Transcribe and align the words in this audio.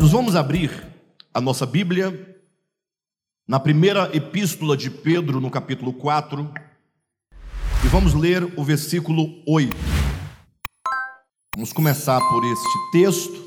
Queridos, 0.00 0.12
vamos 0.12 0.34
abrir 0.34 0.70
a 1.34 1.42
nossa 1.42 1.66
Bíblia 1.66 2.34
na 3.46 3.60
primeira 3.60 4.08
epístola 4.16 4.74
de 4.74 4.90
Pedro, 4.90 5.42
no 5.42 5.50
capítulo 5.50 5.92
4, 5.92 6.50
e 7.84 7.88
vamos 7.88 8.14
ler 8.14 8.42
o 8.58 8.64
versículo 8.64 9.42
8. 9.46 9.76
Vamos 11.54 11.70
começar 11.74 12.18
por 12.18 12.42
este 12.46 12.92
texto, 12.92 13.46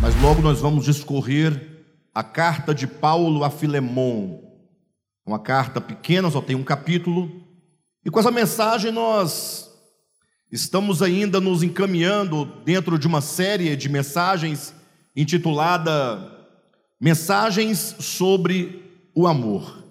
mas 0.00 0.18
logo 0.22 0.40
nós 0.40 0.60
vamos 0.60 0.86
discorrer 0.86 1.84
a 2.14 2.24
carta 2.24 2.74
de 2.74 2.86
Paulo 2.86 3.44
a 3.44 3.50
Filemon. 3.50 4.40
Uma 5.26 5.38
carta 5.38 5.78
pequena, 5.78 6.30
só 6.30 6.40
tem 6.40 6.56
um 6.56 6.64
capítulo, 6.64 7.30
e 8.02 8.10
com 8.10 8.18
essa 8.18 8.30
mensagem 8.30 8.90
nós 8.90 9.70
estamos 10.50 11.02
ainda 11.02 11.38
nos 11.38 11.62
encaminhando 11.62 12.46
dentro 12.64 12.98
de 12.98 13.06
uma 13.06 13.20
série 13.20 13.76
de 13.76 13.90
mensagens 13.90 14.79
intitulada 15.14 16.38
Mensagens 17.00 17.96
sobre 17.98 18.84
o 19.14 19.26
Amor. 19.26 19.84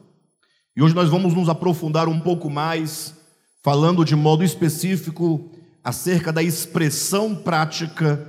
E 0.75 0.81
hoje 0.81 0.95
nós 0.95 1.09
vamos 1.09 1.33
nos 1.33 1.49
aprofundar 1.49 2.07
um 2.07 2.19
pouco 2.19 2.49
mais, 2.49 3.15
falando 3.61 4.05
de 4.05 4.15
modo 4.15 4.43
específico 4.43 5.51
acerca 5.83 6.31
da 6.31 6.43
expressão 6.43 7.35
prática 7.35 8.27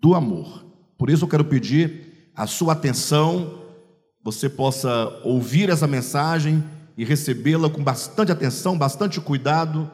do 0.00 0.14
amor. 0.14 0.64
Por 0.98 1.10
isso 1.10 1.24
eu 1.24 1.28
quero 1.28 1.44
pedir 1.44 2.30
a 2.34 2.46
sua 2.46 2.72
atenção, 2.72 3.62
você 4.22 4.48
possa 4.48 5.08
ouvir 5.22 5.70
essa 5.70 5.86
mensagem 5.86 6.64
e 6.96 7.04
recebê-la 7.04 7.68
com 7.68 7.82
bastante 7.82 8.32
atenção, 8.32 8.76
bastante 8.76 9.20
cuidado, 9.20 9.90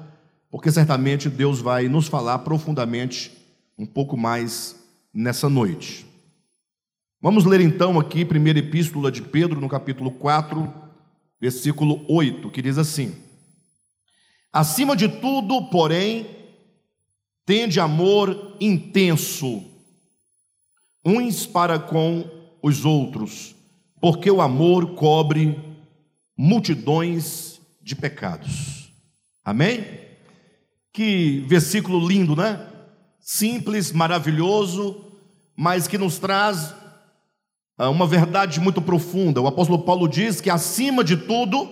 porque 0.51 0.71
certamente 0.71 1.29
Deus 1.29 1.60
vai 1.60 1.88
nos 1.88 2.07
falar 2.07 2.38
profundamente 2.41 3.32
um 3.79 3.87
pouco 3.87 4.16
mais 4.16 4.77
nessa 5.13 5.49
noite. 5.49 6.10
Vamos 7.23 7.45
ler 7.45 7.60
então 7.60 8.01
aqui, 8.01 8.24
primeira 8.24 8.60
epístola 8.60 9.13
de 9.13 9.21
Pedro, 9.21 9.60
no 9.60 9.68
capítulo 9.68 10.10
4, 10.10 10.73
versículo 11.38 12.02
8, 12.09 12.49
que 12.49 12.63
diz 12.63 12.79
assim: 12.79 13.15
Acima 14.51 14.96
de 14.96 15.07
tudo, 15.07 15.68
porém, 15.68 16.26
tende 17.45 17.79
amor 17.79 18.57
intenso, 18.59 19.63
uns 21.04 21.45
para 21.45 21.79
com 21.79 22.24
os 22.63 22.87
outros, 22.87 23.54
porque 24.01 24.30
o 24.30 24.41
amor 24.41 24.95
cobre 24.95 25.59
multidões 26.35 27.60
de 27.82 27.95
pecados. 27.95 28.95
Amém? 29.45 29.85
Que 30.91 31.45
versículo 31.46 32.09
lindo, 32.09 32.35
né? 32.35 32.66
Simples, 33.21 33.93
maravilhoso, 33.93 35.04
mas 35.54 35.87
que 35.87 35.98
nos 35.98 36.18
traz 36.18 36.79
uma 37.88 38.06
verdade 38.06 38.60
muito 38.60 38.82
profunda. 38.82 39.40
O 39.40 39.46
apóstolo 39.46 39.78
Paulo 39.78 40.06
diz 40.06 40.40
que 40.40 40.50
acima 40.50 41.02
de 41.02 41.16
tudo, 41.16 41.68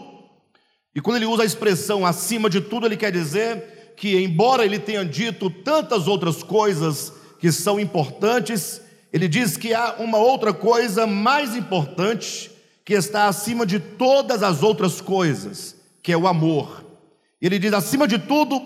e 0.94 1.00
quando 1.00 1.16
ele 1.16 1.26
usa 1.26 1.42
a 1.42 1.46
expressão 1.46 2.06
acima 2.06 2.48
de 2.48 2.60
tudo, 2.60 2.86
ele 2.86 2.96
quer 2.96 3.12
dizer 3.12 3.94
que, 3.96 4.16
embora 4.16 4.64
ele 4.64 4.78
tenha 4.78 5.04
dito 5.04 5.50
tantas 5.50 6.08
outras 6.08 6.42
coisas 6.42 7.12
que 7.38 7.52
são 7.52 7.78
importantes, 7.78 8.80
ele 9.12 9.28
diz 9.28 9.56
que 9.56 9.74
há 9.74 9.96
uma 9.98 10.18
outra 10.18 10.52
coisa 10.52 11.06
mais 11.06 11.54
importante 11.54 12.50
que 12.84 12.94
está 12.94 13.26
acima 13.26 13.66
de 13.66 13.78
todas 13.78 14.42
as 14.42 14.62
outras 14.62 15.00
coisas, 15.00 15.76
que 16.02 16.10
é 16.10 16.16
o 16.16 16.26
amor. 16.26 16.84
Ele 17.40 17.58
diz: 17.58 17.72
acima 17.72 18.08
de 18.08 18.18
tudo, 18.18 18.60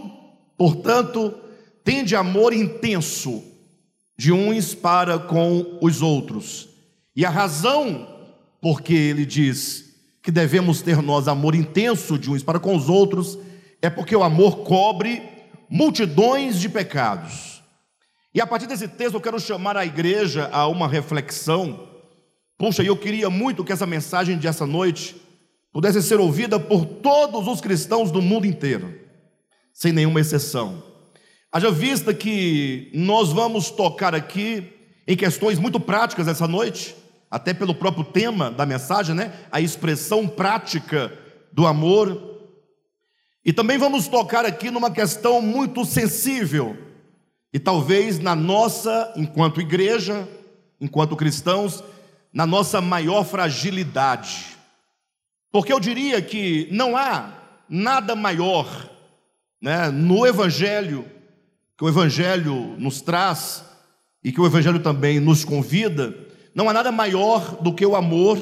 portanto, 0.56 1.34
tende 1.82 2.14
amor 2.14 2.52
intenso 2.52 3.42
de 4.16 4.32
uns 4.32 4.74
para 4.74 5.18
com 5.18 5.78
os 5.80 6.00
outros 6.02 6.71
e 7.14 7.24
a 7.24 7.30
razão 7.30 8.08
porque 8.60 8.94
ele 8.94 9.26
diz 9.26 9.92
que 10.22 10.30
devemos 10.30 10.80
ter 10.80 11.02
nós 11.02 11.26
amor 11.26 11.54
intenso 11.54 12.18
de 12.18 12.30
uns 12.30 12.42
para 12.42 12.60
com 12.60 12.76
os 12.76 12.88
outros 12.88 13.38
é 13.82 13.90
porque 13.90 14.14
o 14.14 14.22
amor 14.22 14.58
cobre 14.58 15.22
multidões 15.68 16.60
de 16.60 16.68
pecados. 16.68 17.62
E 18.34 18.40
a 18.40 18.46
partir 18.46 18.66
desse 18.66 18.86
texto 18.88 19.14
eu 19.14 19.20
quero 19.20 19.40
chamar 19.40 19.76
a 19.76 19.84
igreja 19.84 20.48
a 20.52 20.68
uma 20.68 20.88
reflexão. 20.88 21.88
Puxa, 22.56 22.82
eu 22.82 22.96
queria 22.96 23.28
muito 23.28 23.64
que 23.64 23.72
essa 23.72 23.86
mensagem 23.86 24.38
de 24.38 24.46
essa 24.46 24.64
noite 24.64 25.16
pudesse 25.72 26.00
ser 26.02 26.20
ouvida 26.20 26.60
por 26.60 26.84
todos 26.86 27.48
os 27.48 27.60
cristãos 27.60 28.10
do 28.10 28.22
mundo 28.22 28.46
inteiro, 28.46 28.94
sem 29.72 29.92
nenhuma 29.92 30.20
exceção. 30.20 30.82
Haja 31.50 31.70
vista 31.70 32.14
que 32.14 32.90
nós 32.94 33.30
vamos 33.30 33.70
tocar 33.70 34.14
aqui 34.14 34.72
em 35.06 35.16
questões 35.16 35.58
muito 35.58 35.80
práticas 35.80 36.28
essa 36.28 36.46
noite, 36.46 36.94
até 37.32 37.54
pelo 37.54 37.74
próprio 37.74 38.04
tema 38.04 38.50
da 38.50 38.66
mensagem, 38.66 39.14
né? 39.14 39.32
A 39.50 39.58
expressão 39.58 40.28
prática 40.28 41.10
do 41.50 41.66
amor. 41.66 42.40
E 43.42 43.54
também 43.54 43.78
vamos 43.78 44.06
tocar 44.06 44.44
aqui 44.44 44.70
numa 44.70 44.90
questão 44.90 45.40
muito 45.40 45.82
sensível, 45.86 46.76
e 47.50 47.58
talvez 47.58 48.18
na 48.18 48.36
nossa, 48.36 49.10
enquanto 49.16 49.62
igreja, 49.62 50.28
enquanto 50.78 51.16
cristãos, 51.16 51.82
na 52.30 52.44
nossa 52.44 52.82
maior 52.82 53.24
fragilidade. 53.24 54.58
Porque 55.50 55.72
eu 55.72 55.80
diria 55.80 56.20
que 56.20 56.68
não 56.70 56.94
há 56.94 57.32
nada 57.66 58.14
maior 58.14 58.90
né, 59.60 59.90
no 59.90 60.26
Evangelho, 60.26 61.06
que 61.78 61.84
o 61.84 61.88
Evangelho 61.88 62.76
nos 62.78 63.00
traz 63.00 63.64
e 64.22 64.30
que 64.30 64.40
o 64.40 64.46
Evangelho 64.46 64.80
também 64.80 65.18
nos 65.18 65.44
convida, 65.44 66.14
não 66.54 66.68
há 66.68 66.72
nada 66.72 66.92
maior 66.92 67.56
do 67.62 67.74
que 67.74 67.84
o 67.84 67.96
amor 67.96 68.38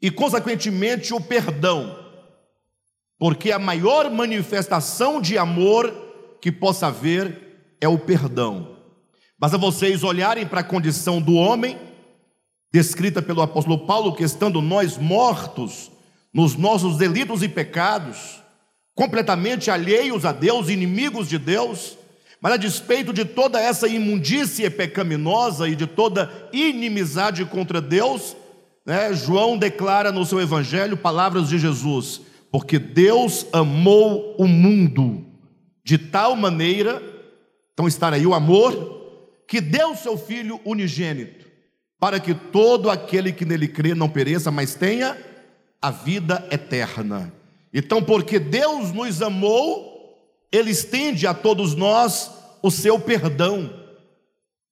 e, 0.00 0.10
consequentemente, 0.10 1.14
o 1.14 1.20
perdão, 1.20 1.96
porque 3.18 3.52
a 3.52 3.58
maior 3.58 4.10
manifestação 4.10 5.20
de 5.20 5.36
amor 5.36 5.92
que 6.40 6.50
possa 6.50 6.86
haver 6.86 7.76
é 7.80 7.88
o 7.88 7.98
perdão. 7.98 8.76
Basta 9.38 9.56
vocês 9.56 10.02
olharem 10.02 10.46
para 10.46 10.60
a 10.60 10.64
condição 10.64 11.20
do 11.20 11.34
homem, 11.34 11.78
descrita 12.72 13.22
pelo 13.22 13.42
apóstolo 13.42 13.86
Paulo, 13.86 14.14
que 14.14 14.24
estando 14.24 14.60
nós 14.60 14.98
mortos 14.98 15.90
nos 16.32 16.56
nossos 16.56 16.96
delitos 16.96 17.42
e 17.42 17.48
pecados, 17.48 18.40
completamente 18.94 19.70
alheios 19.70 20.24
a 20.24 20.32
Deus, 20.32 20.68
inimigos 20.68 21.28
de 21.28 21.38
Deus, 21.38 21.96
mas 22.40 22.52
a 22.54 22.56
despeito 22.56 23.12
de 23.12 23.24
toda 23.24 23.60
essa 23.60 23.86
imundície 23.86 24.68
pecaminosa 24.70 25.68
e 25.68 25.76
de 25.76 25.86
toda 25.86 26.30
inimizade 26.52 27.44
contra 27.44 27.80
Deus, 27.80 28.36
né, 28.84 29.12
João 29.12 29.58
declara 29.58 30.10
no 30.10 30.24
seu 30.24 30.40
evangelho 30.40 30.96
palavras 30.96 31.48
de 31.48 31.58
Jesus: 31.58 32.22
porque 32.50 32.78
Deus 32.78 33.46
amou 33.52 34.34
o 34.38 34.46
mundo 34.48 35.26
de 35.84 35.98
tal 35.98 36.34
maneira, 36.34 37.02
então 37.72 37.86
está 37.86 38.10
aí 38.10 38.26
o 38.26 38.34
amor, 38.34 39.42
que 39.46 39.60
deu 39.60 39.94
seu 39.96 40.16
Filho 40.16 40.60
unigênito, 40.64 41.46
para 41.98 42.20
que 42.20 42.34
todo 42.34 42.90
aquele 42.90 43.32
que 43.32 43.44
nele 43.44 43.68
crê 43.68 43.94
não 43.94 44.08
pereça, 44.08 44.50
mas 44.50 44.74
tenha 44.74 45.16
a 45.80 45.90
vida 45.90 46.46
eterna. 46.50 47.32
Então, 47.72 48.02
porque 48.02 48.38
Deus 48.38 48.92
nos 48.92 49.22
amou, 49.22 49.89
ele 50.52 50.70
estende 50.70 51.26
a 51.26 51.34
todos 51.34 51.74
nós 51.74 52.30
o 52.62 52.70
seu 52.70 52.98
perdão. 52.98 53.70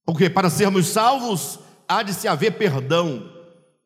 Porque 0.05 0.28
para 0.28 0.50
sermos 0.50 0.87
salvos, 0.87 1.59
há 1.87 2.03
de 2.03 2.12
se 2.12 2.27
haver 2.27 2.53
perdão, 2.53 3.31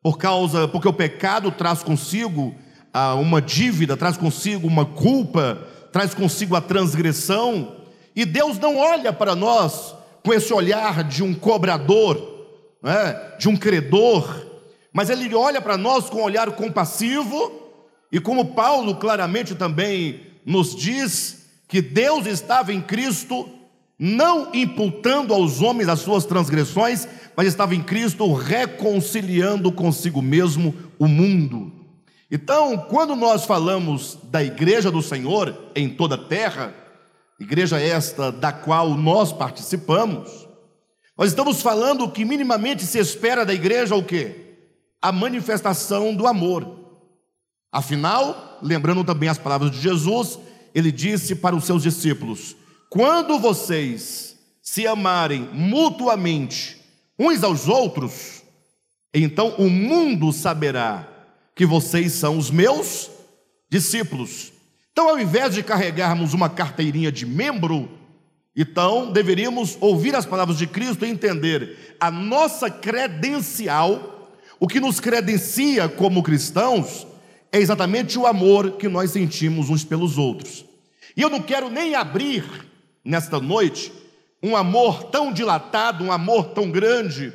por 0.01 0.17
causa, 0.17 0.67
porque 0.67 0.87
o 0.87 0.93
pecado 0.93 1.51
traz 1.51 1.83
consigo 1.83 2.53
ah, 2.93 3.15
uma 3.15 3.41
dívida, 3.41 3.95
traz 3.95 4.17
consigo 4.17 4.67
uma 4.67 4.85
culpa, 4.85 5.65
traz 5.91 6.13
consigo 6.13 6.55
a 6.55 6.61
transgressão, 6.61 7.77
e 8.15 8.25
Deus 8.25 8.59
não 8.59 8.77
olha 8.77 9.13
para 9.13 9.35
nós 9.35 9.95
com 10.23 10.33
esse 10.33 10.53
olhar 10.53 11.03
de 11.03 11.23
um 11.23 11.33
cobrador, 11.33 12.47
né, 12.81 13.35
de 13.39 13.47
um 13.47 13.55
credor, 13.55 14.45
mas 14.91 15.09
Ele 15.09 15.33
olha 15.33 15.61
para 15.61 15.77
nós 15.77 16.09
com 16.09 16.19
um 16.19 16.23
olhar 16.23 16.51
compassivo, 16.51 17.61
e 18.11 18.19
como 18.19 18.53
Paulo 18.53 18.95
claramente 18.95 19.55
também 19.55 20.27
nos 20.45 20.75
diz, 20.75 21.42
que 21.73 21.81
Deus 21.81 22.27
estava 22.27 22.71
em 22.71 22.79
Cristo, 22.79 23.49
não 23.97 24.53
imputando 24.53 25.33
aos 25.33 25.59
homens 25.59 25.89
as 25.89 26.01
suas 26.01 26.23
transgressões, 26.23 27.07
mas 27.35 27.47
estava 27.47 27.73
em 27.73 27.81
Cristo 27.81 28.31
reconciliando 28.31 29.71
consigo 29.71 30.21
mesmo 30.21 30.75
o 30.99 31.07
mundo. 31.07 31.73
Então, 32.29 32.77
quando 32.77 33.15
nós 33.15 33.45
falamos 33.45 34.19
da 34.25 34.43
igreja 34.43 34.91
do 34.91 35.01
Senhor 35.01 35.71
em 35.75 35.89
toda 35.89 36.13
a 36.13 36.23
terra, 36.23 36.75
igreja 37.39 37.81
esta 37.81 38.31
da 38.31 38.51
qual 38.51 38.91
nós 38.91 39.33
participamos, 39.33 40.47
nós 41.17 41.29
estamos 41.29 41.59
falando 41.63 42.07
que 42.11 42.23
minimamente 42.23 42.83
se 42.85 42.99
espera 42.99 43.43
da 43.43 43.53
igreja 43.55 43.95
o 43.95 44.03
quê? 44.03 44.59
A 45.01 45.11
manifestação 45.11 46.13
do 46.13 46.27
amor. 46.27 46.83
Afinal, 47.71 48.59
lembrando 48.61 49.03
também 49.03 49.27
as 49.27 49.39
palavras 49.39 49.71
de 49.71 49.81
Jesus, 49.81 50.37
ele 50.73 50.91
disse 50.91 51.35
para 51.35 51.55
os 51.55 51.65
seus 51.65 51.83
discípulos: 51.83 52.55
Quando 52.89 53.39
vocês 53.39 54.35
se 54.61 54.87
amarem 54.87 55.49
mutuamente 55.53 56.77
uns 57.17 57.43
aos 57.43 57.67
outros, 57.67 58.41
Então 59.13 59.55
o 59.59 59.69
mundo 59.69 60.33
saberá 60.33 61.07
que 61.55 61.65
vocês 61.65 62.13
são 62.13 62.37
os 62.37 62.49
meus 62.49 63.11
discípulos. 63.69 64.51
Então, 64.91 65.09
ao 65.09 65.19
invés 65.19 65.53
de 65.53 65.63
carregarmos 65.63 66.33
uma 66.33 66.49
carteirinha 66.49 67.11
de 67.11 67.25
membro, 67.25 67.89
então 68.55 69.11
deveríamos 69.11 69.77
ouvir 69.79 70.15
as 70.15 70.25
palavras 70.25 70.57
de 70.57 70.67
Cristo 70.67 71.05
e 71.05 71.09
entender 71.09 71.95
a 71.99 72.11
nossa 72.11 72.69
credencial, 72.69 74.31
o 74.59 74.67
que 74.67 74.79
nos 74.79 74.99
credencia 74.99 75.89
como 75.89 76.21
cristãos, 76.21 77.07
é 77.53 77.59
exatamente 77.59 78.17
o 78.17 78.25
amor 78.25 78.71
que 78.77 78.89
nós 78.89 79.11
sentimos 79.11 79.69
uns 79.69 79.85
pelos 79.85 80.17
outros. 80.17 80.65
E 81.15 81.21
eu 81.21 81.29
não 81.29 81.39
quero 81.39 81.69
nem 81.69 81.93
abrir 81.93 82.43
nesta 83.05 83.39
noite 83.39 83.93
um 84.41 84.57
amor 84.57 85.03
tão 85.03 85.31
dilatado, 85.31 86.03
um 86.03 86.11
amor 86.11 86.45
tão 86.45 86.71
grande, 86.71 87.31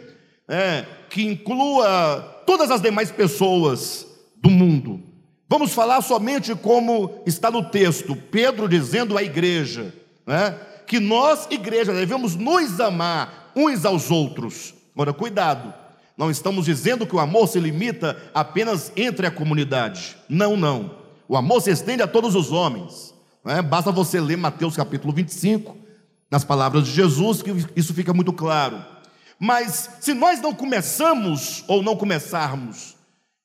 é, 0.48 0.84
que 1.08 1.22
inclua 1.22 2.42
todas 2.44 2.68
as 2.68 2.82
demais 2.82 3.12
pessoas 3.12 4.08
do 4.36 4.50
mundo. 4.50 5.00
Vamos 5.48 5.72
falar 5.72 6.02
somente 6.02 6.52
como 6.56 7.22
está 7.24 7.48
no 7.48 7.70
texto, 7.70 8.16
Pedro 8.16 8.68
dizendo 8.68 9.16
à 9.16 9.22
igreja, 9.22 9.94
né, 10.26 10.58
que 10.84 10.98
nós, 10.98 11.46
igreja, 11.48 11.94
devemos 11.94 12.34
nos 12.34 12.80
amar 12.80 13.52
uns 13.54 13.84
aos 13.84 14.10
outros. 14.10 14.74
Agora, 14.94 15.12
cuidado, 15.12 15.72
não 16.18 16.32
estamos 16.32 16.64
dizendo 16.64 17.06
que 17.06 17.14
o 17.14 17.20
amor 17.20 17.46
se 17.46 17.60
limita 17.60 18.20
apenas 18.34 18.90
entre 18.96 19.24
a 19.24 19.30
comunidade. 19.30 20.16
Não, 20.28 20.56
não. 20.56 20.98
O 21.28 21.36
amor 21.36 21.62
se 21.62 21.70
estende 21.70 22.02
a 22.02 22.08
todos 22.08 22.34
os 22.34 22.50
homens. 22.50 23.14
Né? 23.44 23.62
Basta 23.62 23.92
você 23.92 24.20
ler 24.20 24.36
Mateus 24.36 24.74
capítulo 24.74 25.12
25, 25.12 25.76
nas 26.28 26.42
palavras 26.44 26.86
de 26.86 26.90
Jesus, 26.90 27.40
que 27.40 27.54
isso 27.76 27.94
fica 27.94 28.12
muito 28.12 28.32
claro. 28.32 28.84
Mas 29.38 29.90
se 30.00 30.12
nós 30.12 30.40
não 30.40 30.52
começamos 30.52 31.62
ou 31.68 31.84
não 31.84 31.94
começarmos 31.94 32.96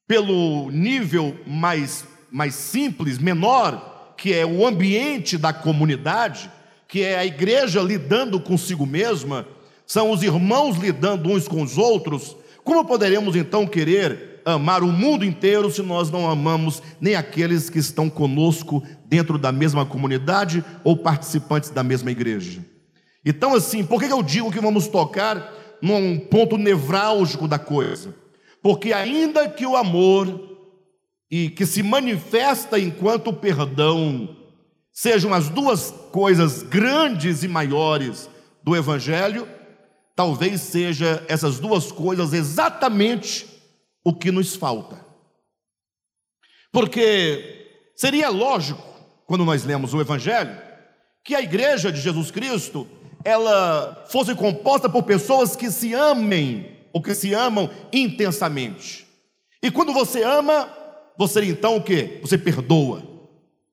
pelo 0.07 0.71
nível 0.71 1.37
mais, 1.45 2.05
mais 2.31 2.55
simples, 2.55 3.19
menor, 3.19 4.15
que 4.17 4.33
é 4.33 4.43
o 4.43 4.65
ambiente 4.65 5.37
da 5.37 5.53
comunidade, 5.53 6.49
que 6.87 7.03
é 7.03 7.19
a 7.19 7.25
igreja 7.25 7.81
lidando 7.81 8.39
consigo 8.39 8.83
mesma, 8.87 9.45
são 9.85 10.09
os 10.09 10.23
irmãos 10.23 10.75
lidando 10.77 11.29
uns 11.29 11.47
com 11.47 11.61
os 11.61 11.77
outros, 11.77 12.35
como 12.63 12.85
poderemos 12.85 13.35
então 13.35 13.67
querer 13.67 14.41
amar 14.45 14.83
o 14.83 14.91
mundo 14.91 15.23
inteiro 15.25 15.71
se 15.71 15.81
nós 15.81 16.09
não 16.09 16.29
amamos 16.29 16.81
nem 16.99 17.15
aqueles 17.15 17.69
que 17.69 17.79
estão 17.79 18.09
conosco 18.09 18.83
dentro 19.05 19.37
da 19.37 19.51
mesma 19.51 19.85
comunidade 19.85 20.63
ou 20.83 20.97
participantes 20.97 21.69
da 21.69 21.83
mesma 21.83 22.11
igreja? 22.11 22.63
Então, 23.25 23.53
assim, 23.55 23.85
por 23.85 24.01
que 24.01 24.11
eu 24.11 24.21
digo 24.21 24.51
que 24.51 24.59
vamos 24.59 24.87
tocar 24.87 25.53
num 25.81 26.19
ponto 26.19 26.57
nevrálgico 26.57 27.47
da 27.47 27.57
coisa? 27.57 28.13
Porque 28.61 28.93
ainda 28.93 29.49
que 29.49 29.65
o 29.65 29.75
amor 29.75 30.51
e 31.29 31.49
que 31.49 31.65
se 31.65 31.81
manifesta 31.81 32.79
enquanto 32.79 33.33
perdão 33.33 34.37
sejam 34.91 35.33
as 35.33 35.49
duas 35.49 35.91
coisas 36.11 36.61
grandes 36.61 37.43
e 37.43 37.47
maiores 37.47 38.29
do 38.63 38.75
evangelho, 38.75 39.47
talvez 40.15 40.61
seja 40.61 41.23
essas 41.27 41.59
duas 41.59 41.91
coisas 41.91 42.33
exatamente 42.33 43.47
o 44.03 44.13
que 44.13 44.31
nos 44.31 44.55
falta. 44.55 45.03
Porque 46.71 47.91
seria 47.95 48.29
lógico, 48.29 48.83
quando 49.25 49.45
nós 49.45 49.63
lemos 49.63 49.93
o 49.93 50.01
evangelho, 50.01 50.57
que 51.23 51.35
a 51.35 51.41
igreja 51.41 51.91
de 51.91 52.01
Jesus 52.01 52.31
Cristo 52.31 52.87
ela 53.23 54.05
fosse 54.09 54.35
composta 54.35 54.89
por 54.89 55.03
pessoas 55.03 55.55
que 55.55 55.71
se 55.71 55.93
amem 55.93 56.77
ou 56.91 57.01
que 57.01 57.15
se 57.15 57.33
amam 57.33 57.69
intensamente. 57.91 59.07
E 59.61 59.71
quando 59.71 59.93
você 59.93 60.23
ama, 60.23 60.67
você 61.17 61.45
então 61.45 61.77
o 61.77 61.83
que? 61.83 62.19
Você 62.21 62.37
perdoa. 62.37 63.01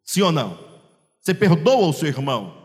Sim 0.04 0.22
ou 0.22 0.32
não? 0.32 0.58
Você 1.20 1.34
perdoa 1.34 1.88
o 1.88 1.92
seu 1.92 2.08
irmão. 2.08 2.60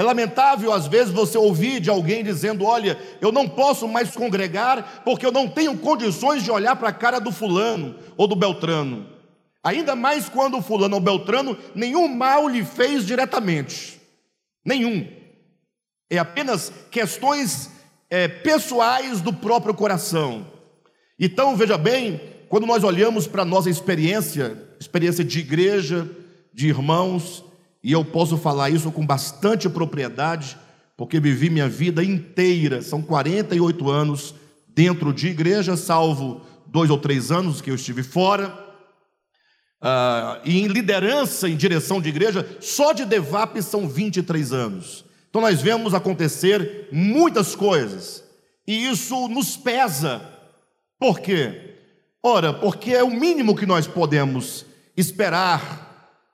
É 0.00 0.02
lamentável 0.02 0.72
às 0.72 0.86
vezes 0.86 1.12
você 1.12 1.36
ouvir 1.36 1.78
de 1.78 1.90
alguém 1.90 2.24
dizendo: 2.24 2.64
Olha, 2.64 2.98
eu 3.20 3.30
não 3.30 3.46
posso 3.46 3.86
mais 3.86 4.10
congregar 4.12 5.02
porque 5.04 5.26
eu 5.26 5.30
não 5.30 5.46
tenho 5.46 5.76
condições 5.76 6.42
de 6.42 6.50
olhar 6.50 6.74
para 6.74 6.88
a 6.88 6.92
cara 6.92 7.18
do 7.18 7.30
fulano 7.30 7.94
ou 8.16 8.26
do 8.26 8.34
beltrano. 8.34 9.06
Ainda 9.62 9.94
mais 9.94 10.26
quando 10.26 10.56
o 10.56 10.62
fulano 10.62 10.94
ou 10.94 11.02
beltrano 11.02 11.54
nenhum 11.74 12.08
mal 12.08 12.48
lhe 12.48 12.64
fez 12.64 13.06
diretamente. 13.06 14.00
Nenhum. 14.64 15.06
É 16.08 16.16
apenas 16.16 16.72
questões 16.90 17.70
é, 18.08 18.26
pessoais 18.26 19.20
do 19.20 19.34
próprio 19.34 19.74
coração. 19.74 20.46
Então, 21.18 21.54
veja 21.54 21.76
bem, 21.76 22.18
quando 22.48 22.66
nós 22.66 22.82
olhamos 22.84 23.26
para 23.26 23.42
a 23.42 23.44
nossa 23.44 23.68
experiência, 23.68 24.66
experiência 24.80 25.22
de 25.22 25.40
igreja, 25.40 26.08
de 26.54 26.68
irmãos, 26.68 27.44
e 27.82 27.92
eu 27.92 28.04
posso 28.04 28.36
falar 28.36 28.70
isso 28.70 28.92
com 28.92 29.06
bastante 29.06 29.68
propriedade, 29.68 30.56
porque 30.96 31.18
vivi 31.18 31.48
minha 31.48 31.68
vida 31.68 32.04
inteira, 32.04 32.82
são 32.82 33.00
48 33.00 33.90
anos 33.90 34.34
dentro 34.68 35.12
de 35.12 35.28
igreja, 35.28 35.76
salvo 35.76 36.42
dois 36.66 36.90
ou 36.90 36.98
três 36.98 37.32
anos 37.32 37.60
que 37.60 37.70
eu 37.70 37.74
estive 37.74 38.02
fora, 38.02 38.48
uh, 39.82 40.40
e 40.44 40.60
em 40.60 40.66
liderança, 40.66 41.48
em 41.48 41.56
direção 41.56 42.00
de 42.00 42.10
igreja, 42.10 42.46
só 42.60 42.92
de 42.92 43.04
DEVAP 43.04 43.62
são 43.62 43.88
23 43.88 44.52
anos. 44.52 45.04
Então 45.28 45.40
nós 45.40 45.62
vemos 45.62 45.94
acontecer 45.94 46.88
muitas 46.92 47.54
coisas, 47.54 48.22
e 48.66 48.88
isso 48.88 49.26
nos 49.28 49.56
pesa. 49.56 50.22
Por 50.98 51.20
quê? 51.20 51.76
Ora, 52.22 52.52
porque 52.52 52.92
é 52.92 53.02
o 53.02 53.10
mínimo 53.10 53.56
que 53.56 53.64
nós 53.64 53.86
podemos 53.86 54.66
esperar 54.94 55.89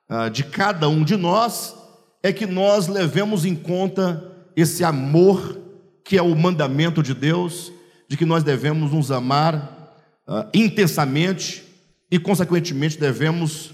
ah, 0.08 0.28
de 0.28 0.44
cada 0.44 0.88
um 0.88 1.02
de 1.02 1.16
nós, 1.16 1.74
é 2.22 2.32
que 2.32 2.46
nós 2.46 2.88
levemos 2.88 3.44
em 3.44 3.54
conta 3.54 4.32
esse 4.54 4.82
amor 4.84 5.60
que 6.04 6.16
é 6.16 6.22
o 6.22 6.36
mandamento 6.36 7.02
de 7.02 7.12
Deus, 7.12 7.72
de 8.08 8.16
que 8.16 8.24
nós 8.24 8.44
devemos 8.44 8.92
nos 8.92 9.10
amar 9.10 10.02
ah, 10.26 10.48
intensamente 10.54 11.64
e, 12.10 12.18
consequentemente, 12.18 12.98
devemos 12.98 13.72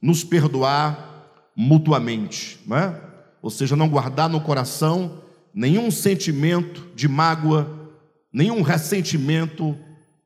nos 0.00 0.24
perdoar 0.24 1.34
mutuamente, 1.54 2.58
não 2.66 2.76
é? 2.76 3.00
ou 3.42 3.50
seja, 3.50 3.76
não 3.76 3.88
guardar 3.88 4.28
no 4.28 4.40
coração 4.40 5.22
nenhum 5.54 5.90
sentimento 5.90 6.86
de 6.94 7.08
mágoa, 7.08 7.90
nenhum 8.32 8.60
ressentimento 8.60 9.76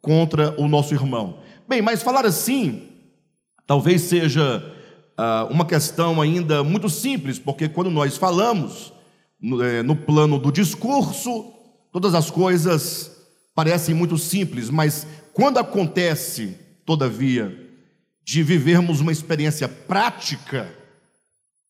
contra 0.00 0.60
o 0.60 0.66
nosso 0.66 0.94
irmão. 0.94 1.38
Bem, 1.68 1.82
mas 1.82 2.02
falar 2.02 2.24
assim 2.24 2.88
talvez 3.66 4.02
seja 4.02 4.74
uma 5.50 5.64
questão 5.64 6.20
ainda 6.20 6.64
muito 6.64 6.88
simples, 6.88 7.38
porque 7.38 7.68
quando 7.68 7.90
nós 7.90 8.16
falamos 8.16 8.92
no, 9.40 9.62
é, 9.62 9.82
no 9.82 9.94
plano 9.94 10.38
do 10.38 10.50
discurso, 10.50 11.52
todas 11.92 12.14
as 12.14 12.30
coisas 12.30 13.10
parecem 13.54 13.94
muito 13.94 14.16
simples, 14.16 14.70
mas 14.70 15.06
quando 15.32 15.58
acontece, 15.58 16.56
todavia, 16.84 17.68
de 18.24 18.42
vivermos 18.42 19.00
uma 19.00 19.12
experiência 19.12 19.68
prática, 19.68 20.72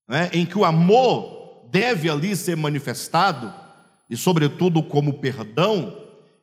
né, 0.09 0.31
em 0.33 0.45
que 0.45 0.59
o 0.59 0.65
amor 0.65 1.67
deve 1.71 2.11
ali 2.11 2.37
ser 2.37 2.57
manifestado, 2.57 3.53
e 4.09 4.17
sobretudo 4.17 4.83
como 4.83 5.15
perdão, 5.15 5.97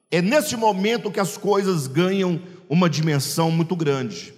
é 0.10 0.22
nesse 0.22 0.56
momento 0.56 1.12
que 1.12 1.20
as 1.20 1.38
coisas 1.38 1.86
ganham 1.86 2.42
uma 2.70 2.89
dimensão 2.89 3.51
muito 3.51 3.75
grande. 3.75 4.34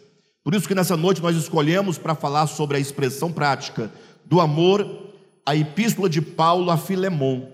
Por 0.50 0.56
isso 0.56 0.68
que 0.68 0.74
nessa 0.74 0.98
noite 0.98 1.22
nós 1.22 1.36
escolhemos 1.36 2.00
para 2.00 2.15
falar 2.15 2.48
sobre 2.48 2.75
a 2.75 2.79
expressão 2.79 3.32
prática 3.32 3.94
do 4.25 4.41
amor, 4.41 4.84
a 5.46 5.56
epístola 5.56 6.10
de 6.10 6.24
Paulo 6.24 6.72
a 6.72 6.75
Filemon. 6.75 7.51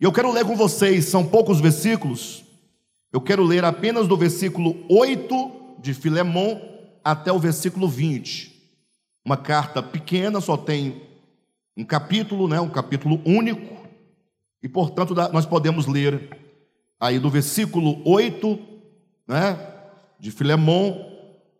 E 0.00 0.04
eu 0.04 0.10
quero 0.10 0.32
ler 0.32 0.42
com 0.46 0.56
vocês, 0.56 1.04
são 1.04 1.26
poucos 1.26 1.60
versículos. 1.60 2.42
Eu 3.12 3.20
quero 3.20 3.42
ler 3.42 3.62
apenas 3.62 4.08
do 4.08 4.16
versículo 4.16 4.74
8 4.88 5.76
de 5.80 5.92
Filemon 5.92 6.58
até 7.04 7.30
o 7.30 7.38
versículo 7.38 7.86
20. 7.86 8.58
Uma 9.22 9.36
carta 9.36 9.82
pequena, 9.82 10.40
só 10.40 10.56
tem 10.56 11.02
um 11.76 11.84
capítulo, 11.84 12.48
né, 12.48 12.58
um 12.58 12.70
capítulo 12.70 13.20
único, 13.26 13.86
e 14.62 14.68
portanto 14.68 15.14
nós 15.30 15.44
podemos 15.44 15.86
ler 15.86 16.34
aí 16.98 17.18
do 17.18 17.28
versículo 17.28 18.00
8, 18.06 18.58
né, 19.28 19.58
de 20.18 20.30
Filemão 20.30 21.07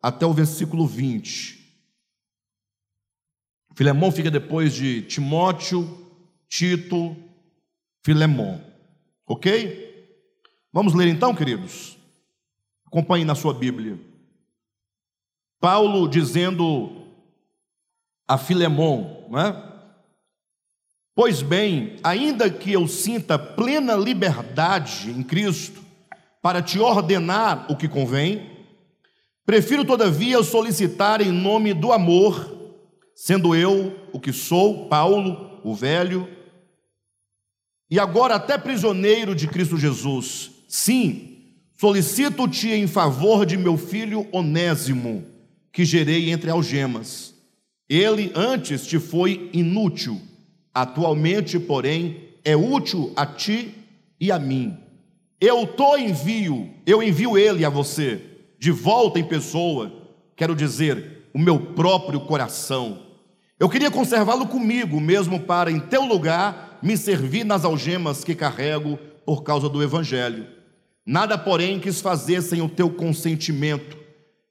até 0.02 0.24
o 0.26 0.32
versículo 0.32 0.86
20. 0.86 1.58
Filemão 3.74 4.10
fica 4.10 4.30
depois 4.30 4.74
de 4.74 5.02
Timóteo, 5.02 6.06
Tito, 6.48 7.16
Filemão. 8.02 8.60
Ok? 9.26 9.86
Vamos 10.72 10.94
ler 10.94 11.08
então, 11.08 11.34
queridos? 11.34 11.96
Acompanhe 12.86 13.24
na 13.24 13.34
sua 13.34 13.54
Bíblia. 13.54 13.98
Paulo 15.60 16.08
dizendo 16.08 17.06
a 18.26 18.36
Filemão, 18.36 19.26
não 19.28 19.40
é? 19.40 19.68
Pois 21.14 21.42
bem, 21.42 21.96
ainda 22.02 22.48
que 22.48 22.72
eu 22.72 22.86
sinta 22.86 23.38
plena 23.38 23.94
liberdade 23.94 25.10
em 25.10 25.22
Cristo 25.22 25.84
para 26.40 26.62
te 26.62 26.78
ordenar 26.78 27.70
o 27.70 27.76
que 27.76 27.88
convém, 27.88 28.57
prefiro, 29.48 29.82
todavia, 29.82 30.42
solicitar 30.42 31.22
em 31.22 31.32
nome 31.32 31.72
do 31.72 31.90
amor, 31.90 32.54
sendo 33.14 33.56
eu 33.56 33.96
o 34.12 34.20
que 34.20 34.30
sou, 34.30 34.88
Paulo, 34.88 35.58
o 35.64 35.74
velho, 35.74 36.28
e 37.90 37.98
agora 37.98 38.34
até 38.34 38.58
prisioneiro 38.58 39.34
de 39.34 39.48
Cristo 39.48 39.78
Jesus. 39.78 40.50
Sim, 40.68 41.38
solicito-te 41.80 42.68
em 42.68 42.86
favor 42.86 43.46
de 43.46 43.56
meu 43.56 43.78
filho 43.78 44.28
Onésimo, 44.32 45.24
que 45.72 45.82
gerei 45.82 46.30
entre 46.30 46.50
algemas. 46.50 47.34
Ele 47.88 48.30
antes 48.34 48.86
te 48.86 48.98
foi 48.98 49.48
inútil, 49.54 50.20
atualmente, 50.74 51.58
porém, 51.58 52.34
é 52.44 52.54
útil 52.54 53.14
a 53.16 53.24
ti 53.24 53.74
e 54.20 54.30
a 54.30 54.38
mim. 54.38 54.76
Eu 55.40 55.66
tô 55.66 55.96
envio, 55.96 56.68
eu 56.84 57.02
envio 57.02 57.38
ele 57.38 57.64
a 57.64 57.70
você, 57.70 58.28
de 58.58 58.70
volta 58.70 59.18
em 59.18 59.24
pessoa, 59.24 59.92
quero 60.36 60.54
dizer, 60.54 61.28
o 61.32 61.38
meu 61.38 61.58
próprio 61.58 62.20
coração. 62.20 63.02
Eu 63.58 63.68
queria 63.68 63.90
conservá-lo 63.90 64.46
comigo, 64.46 65.00
mesmo 65.00 65.40
para, 65.40 65.70
em 65.70 65.80
teu 65.80 66.04
lugar, 66.04 66.78
me 66.82 66.96
servir 66.96 67.44
nas 67.44 67.64
algemas 67.64 68.24
que 68.24 68.34
carrego 68.34 68.98
por 69.24 69.42
causa 69.42 69.68
do 69.68 69.82
Evangelho. 69.82 70.46
Nada, 71.04 71.38
porém, 71.38 71.80
quis 71.80 72.00
fazer 72.00 72.42
sem 72.42 72.60
o 72.60 72.68
teu 72.68 72.90
consentimento, 72.90 73.96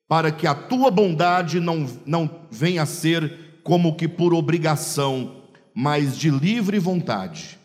para 0.08 0.32
que 0.32 0.48
a 0.48 0.56
tua 0.56 0.90
bondade 0.90 1.60
não, 1.60 1.86
não 2.06 2.30
venha 2.50 2.84
a 2.84 2.86
ser 2.86 3.60
como 3.64 3.96
que 3.96 4.08
por 4.08 4.34
obrigação, 4.34 5.44
mas 5.74 6.18
de 6.18 6.30
livre 6.30 6.80
vontade 6.80 7.58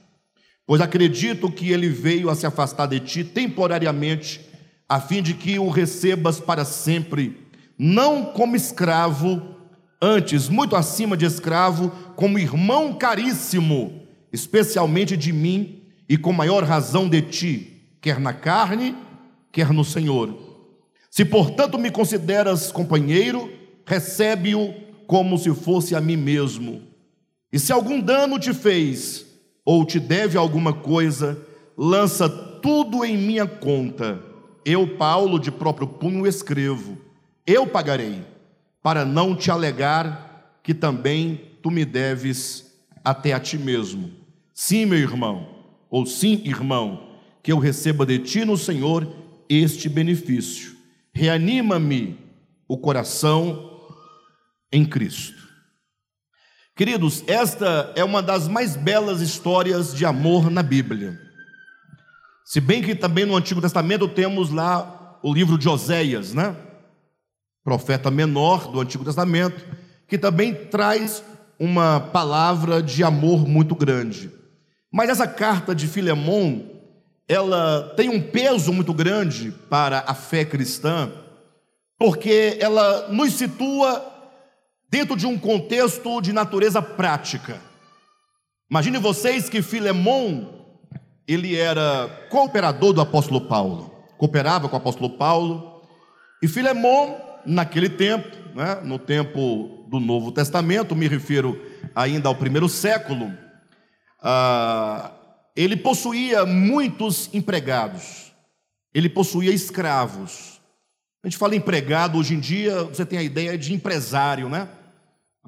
pois 0.66 0.80
acredito 0.80 1.50
que 1.50 1.70
ele 1.70 1.88
veio 1.88 2.30
a 2.30 2.34
se 2.34 2.46
afastar 2.46 2.86
de 2.86 3.00
ti 3.00 3.24
temporariamente, 3.24 4.40
a 4.92 5.00
fim 5.00 5.22
de 5.22 5.32
que 5.32 5.58
o 5.58 5.70
recebas 5.70 6.38
para 6.38 6.66
sempre, 6.66 7.38
não 7.78 8.26
como 8.26 8.54
escravo, 8.54 9.40
antes, 10.02 10.50
muito 10.50 10.76
acima 10.76 11.16
de 11.16 11.24
escravo, 11.24 11.90
como 12.14 12.38
irmão 12.38 12.92
caríssimo, 12.92 14.02
especialmente 14.30 15.16
de 15.16 15.32
mim 15.32 15.84
e 16.06 16.18
com 16.18 16.30
maior 16.30 16.62
razão 16.62 17.08
de 17.08 17.22
ti, 17.22 17.82
quer 18.02 18.20
na 18.20 18.34
carne, 18.34 18.94
quer 19.50 19.72
no 19.72 19.82
Senhor. 19.82 20.36
Se 21.10 21.24
portanto 21.24 21.78
me 21.78 21.90
consideras 21.90 22.70
companheiro, 22.70 23.50
recebe-o 23.86 24.74
como 25.06 25.38
se 25.38 25.54
fosse 25.54 25.94
a 25.94 26.02
mim 26.02 26.18
mesmo. 26.18 26.82
E 27.50 27.58
se 27.58 27.72
algum 27.72 27.98
dano 27.98 28.38
te 28.38 28.52
fez, 28.52 29.24
ou 29.64 29.86
te 29.86 29.98
deve 29.98 30.36
alguma 30.36 30.74
coisa, 30.74 31.40
lança 31.78 32.28
tudo 32.28 33.02
em 33.02 33.16
minha 33.16 33.46
conta. 33.46 34.31
Eu, 34.64 34.96
Paulo, 34.96 35.38
de 35.38 35.50
próprio 35.50 35.86
punho 35.86 36.26
escrevo: 36.26 36.98
Eu 37.46 37.66
pagarei, 37.66 38.24
para 38.82 39.04
não 39.04 39.34
te 39.34 39.50
alegar 39.50 40.58
que 40.62 40.72
também 40.72 41.40
tu 41.62 41.70
me 41.70 41.84
deves 41.84 42.72
até 43.04 43.32
a 43.32 43.40
ti 43.40 43.58
mesmo. 43.58 44.10
Sim, 44.54 44.86
meu 44.86 44.98
irmão, 44.98 45.48
ou 45.90 46.06
sim, 46.06 46.42
irmão, 46.44 47.16
que 47.42 47.52
eu 47.52 47.58
receba 47.58 48.06
de 48.06 48.18
ti 48.18 48.44
no 48.44 48.56
Senhor 48.56 49.06
este 49.48 49.88
benefício. 49.88 50.76
Reanima-me 51.12 52.18
o 52.68 52.78
coração 52.78 53.70
em 54.72 54.84
Cristo. 54.84 55.42
Queridos, 56.74 57.22
esta 57.26 57.92
é 57.94 58.02
uma 58.02 58.22
das 58.22 58.48
mais 58.48 58.76
belas 58.76 59.20
histórias 59.20 59.94
de 59.94 60.06
amor 60.06 60.50
na 60.50 60.62
Bíblia. 60.62 61.20
Se 62.52 62.60
bem 62.60 62.82
que 62.82 62.94
também 62.94 63.24
no 63.24 63.34
Antigo 63.34 63.62
Testamento 63.62 64.06
temos 64.06 64.50
lá 64.50 65.18
o 65.22 65.32
livro 65.32 65.56
de 65.56 65.70
Oséias, 65.70 66.34
né? 66.34 66.54
Profeta 67.64 68.10
menor 68.10 68.70
do 68.70 68.78
Antigo 68.78 69.02
Testamento, 69.02 69.64
que 70.06 70.18
também 70.18 70.54
traz 70.66 71.24
uma 71.58 71.98
palavra 71.98 72.82
de 72.82 73.02
amor 73.02 73.48
muito 73.48 73.74
grande. 73.74 74.30
Mas 74.92 75.08
essa 75.08 75.26
carta 75.26 75.74
de 75.74 75.86
Filemon, 75.86 76.60
ela 77.26 77.94
tem 77.96 78.10
um 78.10 78.20
peso 78.20 78.70
muito 78.70 78.92
grande 78.92 79.50
para 79.70 80.04
a 80.06 80.12
fé 80.12 80.44
cristã, 80.44 81.10
porque 81.98 82.58
ela 82.60 83.08
nos 83.08 83.32
situa 83.32 84.04
dentro 84.90 85.16
de 85.16 85.26
um 85.26 85.38
contexto 85.38 86.20
de 86.20 86.34
natureza 86.34 86.82
prática. 86.82 87.58
Imagine 88.70 88.98
vocês 88.98 89.48
que 89.48 89.62
Filemon, 89.62 90.61
ele 91.26 91.56
era 91.56 92.08
cooperador 92.30 92.92
do 92.92 93.00
apóstolo 93.00 93.42
Paulo, 93.42 93.92
cooperava 94.18 94.68
com 94.68 94.76
o 94.76 94.78
apóstolo 94.78 95.10
Paulo, 95.10 95.82
e 96.42 96.48
Filemon, 96.48 97.16
naquele 97.46 97.88
tempo, 97.88 98.36
né, 98.54 98.80
no 98.82 98.98
tempo 98.98 99.86
do 99.88 100.00
Novo 100.00 100.32
Testamento, 100.32 100.96
me 100.96 101.06
refiro 101.06 101.60
ainda 101.94 102.28
ao 102.28 102.34
primeiro 102.34 102.68
século, 102.68 103.32
ah, 104.20 105.12
ele 105.54 105.76
possuía 105.76 106.46
muitos 106.46 107.28
empregados, 107.32 108.32
ele 108.94 109.08
possuía 109.08 109.52
escravos. 109.52 110.60
A 111.22 111.28
gente 111.28 111.38
fala 111.38 111.54
empregado, 111.54 112.18
hoje 112.18 112.34
em 112.34 112.40
dia 112.40 112.84
você 112.84 113.06
tem 113.06 113.18
a 113.18 113.22
ideia 113.22 113.56
de 113.56 113.72
empresário, 113.72 114.48
né? 114.48 114.68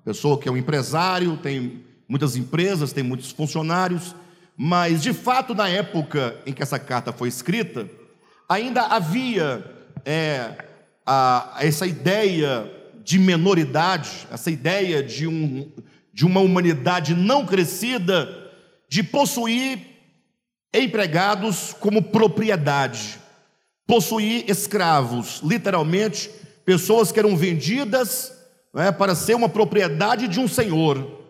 pessoa 0.04 0.38
que 0.38 0.48
é 0.48 0.52
um 0.52 0.56
empresário, 0.56 1.36
tem 1.38 1.82
muitas 2.06 2.36
empresas, 2.36 2.92
tem 2.92 3.02
muitos 3.02 3.30
funcionários, 3.30 4.14
mas 4.56 5.02
de 5.02 5.12
fato, 5.12 5.54
na 5.54 5.68
época 5.68 6.36
em 6.46 6.52
que 6.52 6.62
essa 6.62 6.78
carta 6.78 7.12
foi 7.12 7.28
escrita, 7.28 7.88
ainda 8.48 8.82
havia 8.82 9.64
é, 10.04 10.54
a, 11.04 11.56
essa 11.60 11.86
ideia 11.86 12.70
de 13.02 13.18
menoridade, 13.18 14.26
essa 14.32 14.50
ideia 14.50 15.02
de, 15.02 15.26
um, 15.26 15.70
de 16.12 16.24
uma 16.24 16.40
humanidade 16.40 17.14
não 17.14 17.44
crescida, 17.44 18.50
de 18.88 19.02
possuir 19.02 19.78
empregados 20.72 21.74
como 21.78 22.02
propriedade, 22.02 23.20
possuir 23.86 24.48
escravos, 24.48 25.40
literalmente, 25.44 26.30
pessoas 26.64 27.12
que 27.12 27.18
eram 27.18 27.36
vendidas 27.36 28.32
é, 28.74 28.90
para 28.90 29.14
ser 29.14 29.34
uma 29.34 29.48
propriedade 29.48 30.26
de 30.26 30.40
um 30.40 30.48
senhor. 30.48 31.22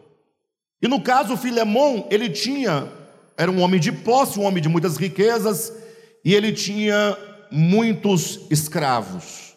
E 0.80 0.88
no 0.88 1.00
caso, 1.00 1.36
Filemão, 1.36 2.06
ele 2.10 2.28
tinha, 2.30 2.88
era 3.36 3.50
um 3.50 3.60
homem 3.60 3.80
de 3.80 3.92
posse, 3.92 4.38
um 4.38 4.44
homem 4.44 4.62
de 4.62 4.68
muitas 4.68 4.96
riquezas, 4.96 5.72
e 6.24 6.34
ele 6.34 6.52
tinha 6.52 7.16
muitos 7.50 8.40
escravos. 8.50 9.54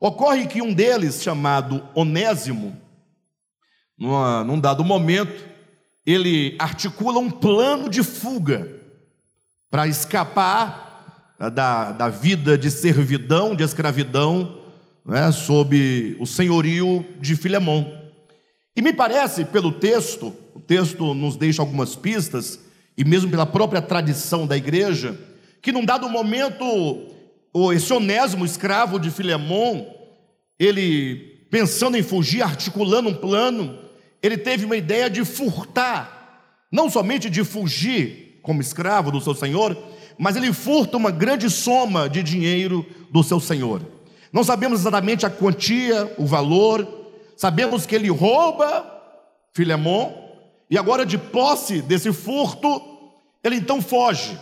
Ocorre 0.00 0.46
que 0.46 0.60
um 0.60 0.72
deles, 0.72 1.22
chamado 1.22 1.86
Onésimo, 1.94 2.76
numa, 3.98 4.44
num 4.44 4.60
dado 4.60 4.84
momento, 4.84 5.44
ele 6.04 6.56
articula 6.58 7.18
um 7.18 7.30
plano 7.30 7.88
de 7.88 8.02
fuga 8.02 8.68
para 9.70 9.88
escapar 9.88 11.34
da, 11.52 11.92
da 11.92 12.08
vida 12.08 12.56
de 12.56 12.70
servidão, 12.70 13.54
de 13.54 13.64
escravidão, 13.64 14.62
né, 15.04 15.30
sob 15.32 16.16
o 16.20 16.26
senhorio 16.26 17.04
de 17.20 17.36
Filemão. 17.36 18.02
E 18.76 18.82
me 18.82 18.92
parece, 18.92 19.44
pelo 19.44 19.72
texto, 19.72 20.34
o 20.54 20.60
texto 20.60 21.14
nos 21.14 21.36
deixa 21.36 21.62
algumas 21.62 21.94
pistas, 21.94 22.58
e 22.96 23.04
mesmo 23.04 23.30
pela 23.30 23.46
própria 23.46 23.82
tradição 23.82 24.46
da 24.46 24.56
igreja, 24.56 25.18
que 25.60 25.72
num 25.72 25.84
dado 25.84 26.08
momento, 26.08 26.64
esse 27.74 27.92
onésimo 27.92 28.44
escravo 28.44 28.98
de 28.98 29.10
Filemão, 29.10 29.86
ele 30.58 31.46
pensando 31.50 31.96
em 31.96 32.02
fugir, 32.02 32.42
articulando 32.42 33.08
um 33.08 33.14
plano, 33.14 33.78
ele 34.22 34.36
teve 34.36 34.64
uma 34.64 34.76
ideia 34.76 35.08
de 35.08 35.24
furtar, 35.24 36.66
não 36.70 36.90
somente 36.90 37.30
de 37.30 37.44
fugir 37.44 38.40
como 38.42 38.60
escravo 38.60 39.10
do 39.10 39.20
seu 39.20 39.34
senhor, 39.34 39.76
mas 40.18 40.36
ele 40.36 40.52
furta 40.52 40.96
uma 40.96 41.10
grande 41.10 41.48
soma 41.50 42.08
de 42.08 42.22
dinheiro 42.22 42.84
do 43.10 43.22
seu 43.22 43.40
senhor. 43.40 43.82
Não 44.32 44.42
sabemos 44.42 44.80
exatamente 44.80 45.24
a 45.24 45.30
quantia, 45.30 46.12
o 46.18 46.26
valor, 46.26 46.86
sabemos 47.36 47.86
que 47.86 47.94
ele 47.94 48.10
rouba 48.10 48.84
Filemon, 49.52 50.12
e 50.70 50.78
agora, 50.78 51.04
de 51.04 51.18
posse 51.18 51.82
desse 51.82 52.12
furto, 52.12 52.80
ele 53.42 53.56
então 53.56 53.82
foge. 53.82 54.38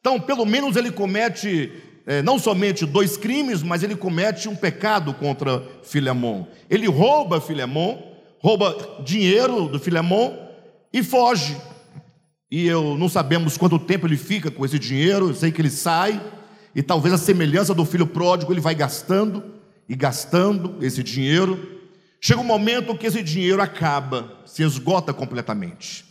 Então, 0.00 0.20
pelo 0.20 0.44
menos 0.46 0.76
ele 0.76 0.90
comete 0.90 1.72
é, 2.06 2.22
não 2.22 2.38
somente 2.38 2.86
dois 2.86 3.16
crimes, 3.16 3.62
mas 3.62 3.82
ele 3.82 3.96
comete 3.96 4.48
um 4.48 4.54
pecado 4.54 5.12
contra 5.12 5.62
Filemon. 5.82 6.46
Ele 6.70 6.86
rouba 6.86 7.40
Filemon, 7.40 7.98
rouba 8.38 9.02
dinheiro 9.04 9.66
do 9.66 9.80
Filemon 9.80 10.32
e 10.92 11.02
foge. 11.02 11.56
E 12.48 12.66
eu 12.66 12.96
não 12.96 13.08
sabemos 13.08 13.56
quanto 13.56 13.78
tempo 13.78 14.06
ele 14.06 14.16
fica 14.16 14.52
com 14.52 14.64
esse 14.64 14.78
dinheiro, 14.78 15.30
eu 15.30 15.34
sei 15.34 15.50
que 15.50 15.60
ele 15.60 15.70
sai, 15.70 16.22
e 16.72 16.80
talvez 16.80 17.12
a 17.12 17.18
semelhança 17.18 17.74
do 17.74 17.84
filho 17.84 18.06
pródigo, 18.06 18.52
ele 18.52 18.60
vai 18.60 18.74
gastando 18.74 19.42
e 19.88 19.96
gastando 19.96 20.76
esse 20.80 21.02
dinheiro. 21.02 21.75
Chega 22.20 22.40
um 22.40 22.44
momento 22.44 22.96
que 22.96 23.06
esse 23.06 23.22
dinheiro 23.22 23.62
acaba, 23.62 24.40
se 24.44 24.62
esgota 24.62 25.12
completamente. 25.12 26.04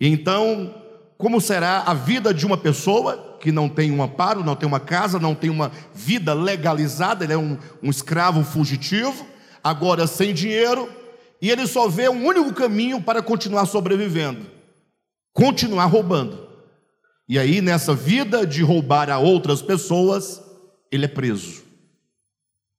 E 0.00 0.08
então 0.08 0.74
como 1.18 1.40
será 1.40 1.82
a 1.82 1.94
vida 1.94 2.32
de 2.32 2.44
uma 2.44 2.58
pessoa 2.58 3.38
que 3.40 3.50
não 3.50 3.68
tem 3.68 3.90
um 3.90 4.02
amparo, 4.02 4.44
não 4.44 4.54
tem 4.54 4.66
uma 4.66 4.80
casa, 4.80 5.18
não 5.18 5.34
tem 5.34 5.48
uma 5.48 5.72
vida 5.94 6.34
legalizada, 6.34 7.24
ele 7.24 7.32
é 7.32 7.38
um, 7.38 7.58
um 7.82 7.90
escravo 7.90 8.44
fugitivo, 8.44 9.26
agora 9.64 10.06
sem 10.06 10.34
dinheiro, 10.34 10.90
e 11.40 11.50
ele 11.50 11.66
só 11.66 11.88
vê 11.88 12.08
um 12.08 12.26
único 12.26 12.52
caminho 12.52 13.00
para 13.00 13.22
continuar 13.22 13.66
sobrevivendo: 13.66 14.46
continuar 15.32 15.86
roubando. 15.86 16.46
E 17.28 17.38
aí, 17.38 17.60
nessa 17.60 17.94
vida 17.94 18.46
de 18.46 18.62
roubar 18.62 19.10
a 19.10 19.18
outras 19.18 19.60
pessoas, 19.60 20.40
ele 20.92 21.06
é 21.06 21.08
preso. 21.08 21.64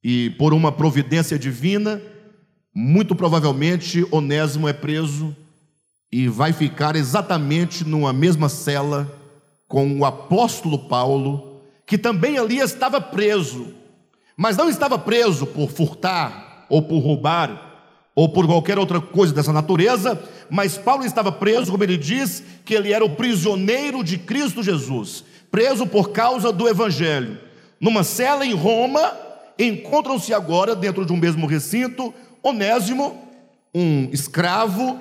E 0.02 0.30
por 0.32 0.54
uma 0.54 0.72
providência 0.72 1.38
divina, 1.38 2.02
muito 2.80 3.16
provavelmente 3.16 4.06
Onésimo 4.12 4.68
é 4.68 4.74
preso 4.74 5.36
e 6.12 6.28
vai 6.28 6.54
ficar 6.54 6.96
exatamente 6.96 7.84
numa 7.84 8.14
mesma 8.14 8.50
cela 8.50 9.12
com 9.68 9.98
o 9.98 10.06
apóstolo 10.06 10.88
Paulo, 10.88 11.60
que 11.88 11.98
também 11.98 12.38
ali 12.38 12.60
estava 12.60 13.02
preso, 13.02 13.74
mas 14.38 14.56
não 14.56 14.70
estava 14.70 15.00
preso 15.00 15.48
por 15.48 15.72
furtar 15.72 16.68
ou 16.70 16.84
por 16.84 17.00
roubar 17.00 17.90
ou 18.14 18.30
por 18.30 18.46
qualquer 18.46 18.78
outra 18.78 19.02
coisa 19.02 19.34
dessa 19.34 19.52
natureza, 19.52 20.22
mas 20.48 20.78
Paulo 20.78 21.04
estava 21.04 21.32
preso, 21.32 21.72
como 21.72 21.84
ele 21.84 21.98
diz, 21.98 22.44
que 22.64 22.76
ele 22.76 22.94
era 22.94 23.04
o 23.04 23.16
prisioneiro 23.16 24.04
de 24.04 24.20
Cristo 24.20 24.62
Jesus, 24.62 25.24
preso 25.50 25.88
por 25.88 26.12
causa 26.12 26.54
do 26.54 26.70
evangelho. 26.70 27.40
Numa 27.82 28.04
cela 28.04 28.46
em 28.46 28.54
Roma, 28.54 29.14
encontram-se 29.58 30.32
agora 30.32 30.76
dentro 30.76 31.04
de 31.04 31.12
um 31.12 31.18
mesmo 31.18 31.48
recinto 31.48 32.14
Onésimo, 32.44 33.22
um 33.74 34.10
escravo 34.12 35.00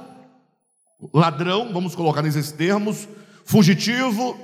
ladrão, 1.13 1.73
vamos 1.73 1.95
colocar 1.95 2.23
nesses 2.23 2.51
termos, 2.53 3.09
fugitivo, 3.45 4.37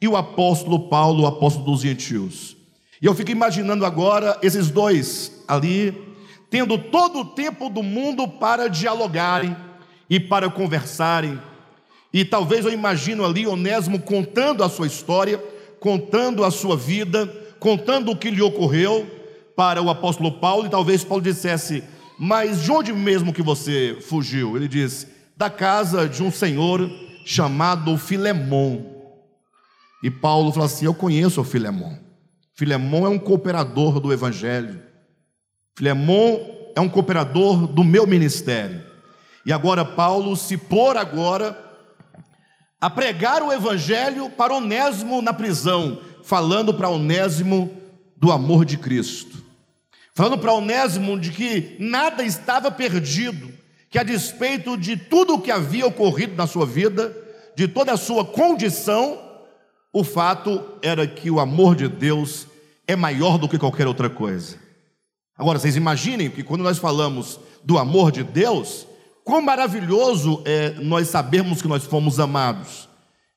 e 0.00 0.08
o 0.08 0.16
apóstolo 0.16 0.88
Paulo, 0.88 1.22
o 1.22 1.26
apóstolo 1.26 1.64
dos 1.64 1.80
gentios. 1.80 2.56
E 3.00 3.06
eu 3.06 3.14
fico 3.14 3.30
imaginando 3.30 3.86
agora 3.86 4.38
esses 4.42 4.70
dois 4.70 5.42
ali, 5.48 5.94
tendo 6.50 6.76
todo 6.76 7.20
o 7.20 7.24
tempo 7.24 7.68
do 7.68 7.82
mundo 7.82 8.28
para 8.28 8.68
dialogarem 8.68 9.56
e 10.08 10.20
para 10.20 10.50
conversarem. 10.50 11.40
E 12.12 12.24
talvez 12.24 12.64
eu 12.64 12.72
imagino 12.72 13.24
ali 13.24 13.46
Onésimo 13.46 13.98
contando 13.98 14.62
a 14.62 14.68
sua 14.68 14.86
história, 14.86 15.42
contando 15.80 16.44
a 16.44 16.50
sua 16.50 16.76
vida, 16.76 17.26
contando 17.58 18.10
o 18.10 18.16
que 18.16 18.30
lhe 18.30 18.42
ocorreu 18.42 19.06
para 19.56 19.80
o 19.82 19.88
apóstolo 19.88 20.32
Paulo, 20.32 20.66
e 20.66 20.70
talvez 20.70 21.02
Paulo 21.02 21.22
dissesse: 21.22 21.82
Mas 22.18 22.62
de 22.62 22.70
onde 22.70 22.92
mesmo 22.92 23.32
que 23.32 23.42
você 23.42 23.98
fugiu? 24.00 24.56
Ele 24.56 24.68
disse: 24.68 25.08
da 25.36 25.50
casa 25.50 26.08
de 26.08 26.22
um 26.22 26.30
senhor 26.30 26.90
chamado 27.24 27.96
Filemon. 27.98 28.82
E 30.02 30.10
Paulo 30.10 30.52
fala 30.52 30.66
assim: 30.66 30.86
Eu 30.86 30.94
conheço 30.94 31.40
o 31.40 31.44
Filemon. 31.44 31.96
Filemon 32.54 33.06
é 33.06 33.08
um 33.08 33.18
cooperador 33.18 33.98
do 33.98 34.12
Evangelho. 34.12 34.80
Filemon 35.76 36.38
é 36.76 36.80
um 36.80 36.88
cooperador 36.88 37.66
do 37.66 37.82
meu 37.82 38.06
ministério. 38.06 38.82
E 39.44 39.52
agora 39.52 39.84
Paulo 39.84 40.36
se 40.36 40.56
pôr 40.56 40.96
agora 40.96 41.58
a 42.80 42.88
pregar 42.88 43.42
o 43.42 43.52
Evangelho 43.52 44.30
para 44.30 44.54
Onésimo 44.54 45.20
na 45.20 45.32
prisão, 45.32 46.00
falando 46.22 46.72
para 46.72 46.88
Onésimo 46.88 47.70
do 48.16 48.30
amor 48.30 48.64
de 48.64 48.76
Cristo. 48.76 49.43
Falando 50.14 50.38
para 50.38 50.52
Onésimo 50.52 51.18
de 51.18 51.30
que 51.30 51.76
nada 51.80 52.22
estava 52.22 52.70
perdido, 52.70 53.52
que 53.90 53.98
a 53.98 54.04
despeito 54.04 54.76
de 54.76 54.96
tudo 54.96 55.34
o 55.34 55.40
que 55.40 55.50
havia 55.50 55.86
ocorrido 55.86 56.36
na 56.36 56.46
sua 56.46 56.64
vida, 56.64 57.16
de 57.56 57.66
toda 57.66 57.92
a 57.92 57.96
sua 57.96 58.24
condição, 58.24 59.18
o 59.92 60.04
fato 60.04 60.62
era 60.82 61.04
que 61.06 61.30
o 61.30 61.40
amor 61.40 61.74
de 61.74 61.88
Deus 61.88 62.46
é 62.86 62.94
maior 62.94 63.38
do 63.38 63.48
que 63.48 63.58
qualquer 63.58 63.88
outra 63.88 64.08
coisa. 64.08 64.56
Agora, 65.36 65.58
vocês 65.58 65.74
imaginem 65.74 66.30
que 66.30 66.44
quando 66.44 66.62
nós 66.62 66.78
falamos 66.78 67.40
do 67.64 67.76
amor 67.76 68.12
de 68.12 68.22
Deus, 68.22 68.86
quão 69.24 69.42
maravilhoso 69.42 70.42
é 70.44 70.70
nós 70.80 71.08
sabermos 71.08 71.60
que 71.60 71.66
nós 71.66 71.84
fomos 71.84 72.20
amados 72.20 72.88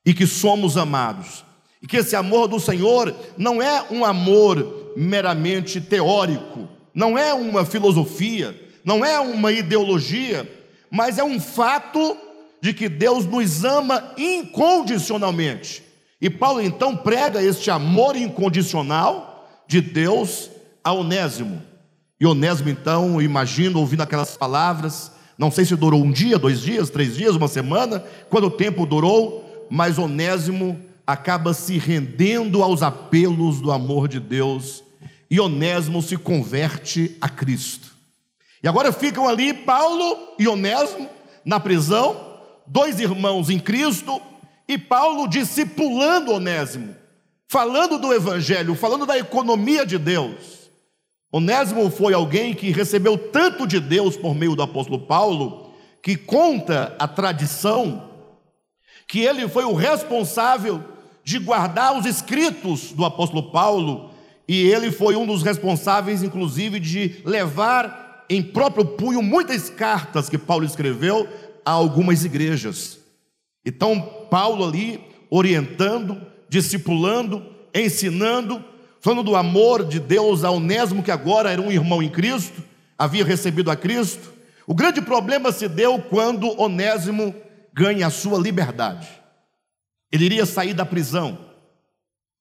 e 0.05 0.13
que 0.13 0.27
somos 0.27 0.77
amados. 0.77 1.43
E 1.81 1.87
que 1.87 1.97
esse 1.97 2.15
amor 2.15 2.47
do 2.47 2.59
Senhor 2.59 3.15
não 3.35 3.61
é 3.61 3.83
um 3.89 4.05
amor 4.05 4.86
meramente 4.97 5.79
teórico, 5.79 6.67
não 6.91 7.15
é 7.15 7.31
uma 7.31 7.63
filosofia, 7.63 8.59
não 8.83 9.05
é 9.05 9.19
uma 9.19 9.51
ideologia, 9.51 10.49
mas 10.89 11.19
é 11.19 11.23
um 11.23 11.39
fato 11.39 12.17
de 12.59 12.73
que 12.73 12.89
Deus 12.89 13.23
nos 13.23 13.63
ama 13.63 14.13
incondicionalmente. 14.17 15.83
E 16.19 16.31
Paulo 16.31 16.59
então 16.61 16.95
prega 16.95 17.43
este 17.43 17.69
amor 17.69 18.15
incondicional 18.15 19.47
de 19.67 19.81
Deus 19.81 20.49
a 20.83 20.91
Onésimo. 20.91 21.61
E 22.19 22.25
Onésimo 22.25 22.69
então, 22.69 23.21
imagino, 23.21 23.79
ouvindo 23.79 24.01
aquelas 24.01 24.35
palavras, 24.35 25.11
não 25.37 25.51
sei 25.51 25.63
se 25.63 25.75
durou 25.75 26.03
um 26.03 26.11
dia, 26.11 26.39
dois 26.39 26.61
dias, 26.61 26.89
três 26.89 27.15
dias, 27.15 27.35
uma 27.35 27.47
semana, 27.47 28.03
quanto 28.31 28.49
tempo 28.49 28.83
durou, 28.83 29.67
mas 29.69 29.99
Onésimo 29.99 30.79
acaba 31.05 31.53
se 31.53 31.77
rendendo 31.77 32.63
aos 32.63 32.81
apelos 32.81 33.61
do 33.61 33.71
amor 33.71 34.07
de 34.07 34.19
Deus, 34.19 34.83
e 35.29 35.39
Onésimo 35.39 36.01
se 36.01 36.17
converte 36.17 37.17
a 37.19 37.27
Cristo. 37.27 37.95
E 38.63 38.67
agora 38.67 38.91
ficam 38.91 39.27
ali 39.27 39.53
Paulo 39.53 40.35
e 40.39 40.47
Onésimo 40.47 41.09
na 41.45 41.59
prisão, 41.59 42.39
dois 42.65 42.99
irmãos 42.99 43.49
em 43.49 43.59
Cristo, 43.59 44.21
e 44.67 44.77
Paulo 44.77 45.27
discipulando 45.27 46.33
Onésimo, 46.33 46.95
falando 47.47 47.97
do 47.97 48.13
Evangelho, 48.13 48.75
falando 48.75 49.05
da 49.05 49.17
economia 49.17 49.85
de 49.85 49.97
Deus. 49.97 50.69
Onésimo 51.31 51.89
foi 51.89 52.13
alguém 52.13 52.53
que 52.53 52.71
recebeu 52.71 53.17
tanto 53.17 53.67
de 53.67 53.79
Deus 53.79 54.17
por 54.17 54.33
meio 54.33 54.55
do 54.55 54.63
apóstolo 54.63 54.99
Paulo, 54.99 55.73
que 56.01 56.15
conta 56.15 56.95
a 56.97 57.07
tradição 57.07 58.07
que 59.07 59.19
ele 59.21 59.47
foi 59.47 59.63
o 59.63 59.73
responsável 59.73 60.83
de 61.23 61.39
guardar 61.39 61.97
os 61.97 62.05
escritos 62.05 62.91
do 62.91 63.05
apóstolo 63.05 63.51
Paulo, 63.51 64.11
e 64.47 64.67
ele 64.67 64.91
foi 64.91 65.15
um 65.15 65.25
dos 65.25 65.43
responsáveis, 65.43 66.23
inclusive, 66.23 66.79
de 66.79 67.21
levar 67.25 68.25
em 68.29 68.41
próprio 68.41 68.85
punho 68.85 69.21
muitas 69.21 69.69
cartas 69.69 70.29
que 70.29 70.37
Paulo 70.37 70.65
escreveu 70.65 71.27
a 71.65 71.71
algumas 71.71 72.23
igrejas. 72.23 72.99
Então, 73.65 73.99
Paulo 74.31 74.65
ali 74.65 75.01
orientando, 75.29 76.21
discipulando, 76.47 77.45
ensinando, 77.73 78.63
falando 79.01 79.23
do 79.23 79.35
amor 79.35 79.85
de 79.85 79.99
Deus 79.99 80.45
a 80.45 80.51
Onésimo, 80.51 81.03
que 81.03 81.11
agora 81.11 81.51
era 81.51 81.61
um 81.61 81.71
irmão 81.71 82.01
em 82.01 82.09
Cristo, 82.09 82.63
havia 82.97 83.25
recebido 83.25 83.69
a 83.69 83.75
Cristo. 83.75 84.33
O 84.65 84.73
grande 84.73 85.01
problema 85.01 85.51
se 85.51 85.67
deu 85.67 85.99
quando 85.99 86.59
Onésimo 86.59 87.35
ganha 87.73 88.07
a 88.07 88.09
sua 88.09 88.39
liberdade. 88.39 89.09
Ele 90.09 90.25
iria 90.25 90.45
sair 90.45 90.73
da 90.73 90.85
prisão, 90.85 91.37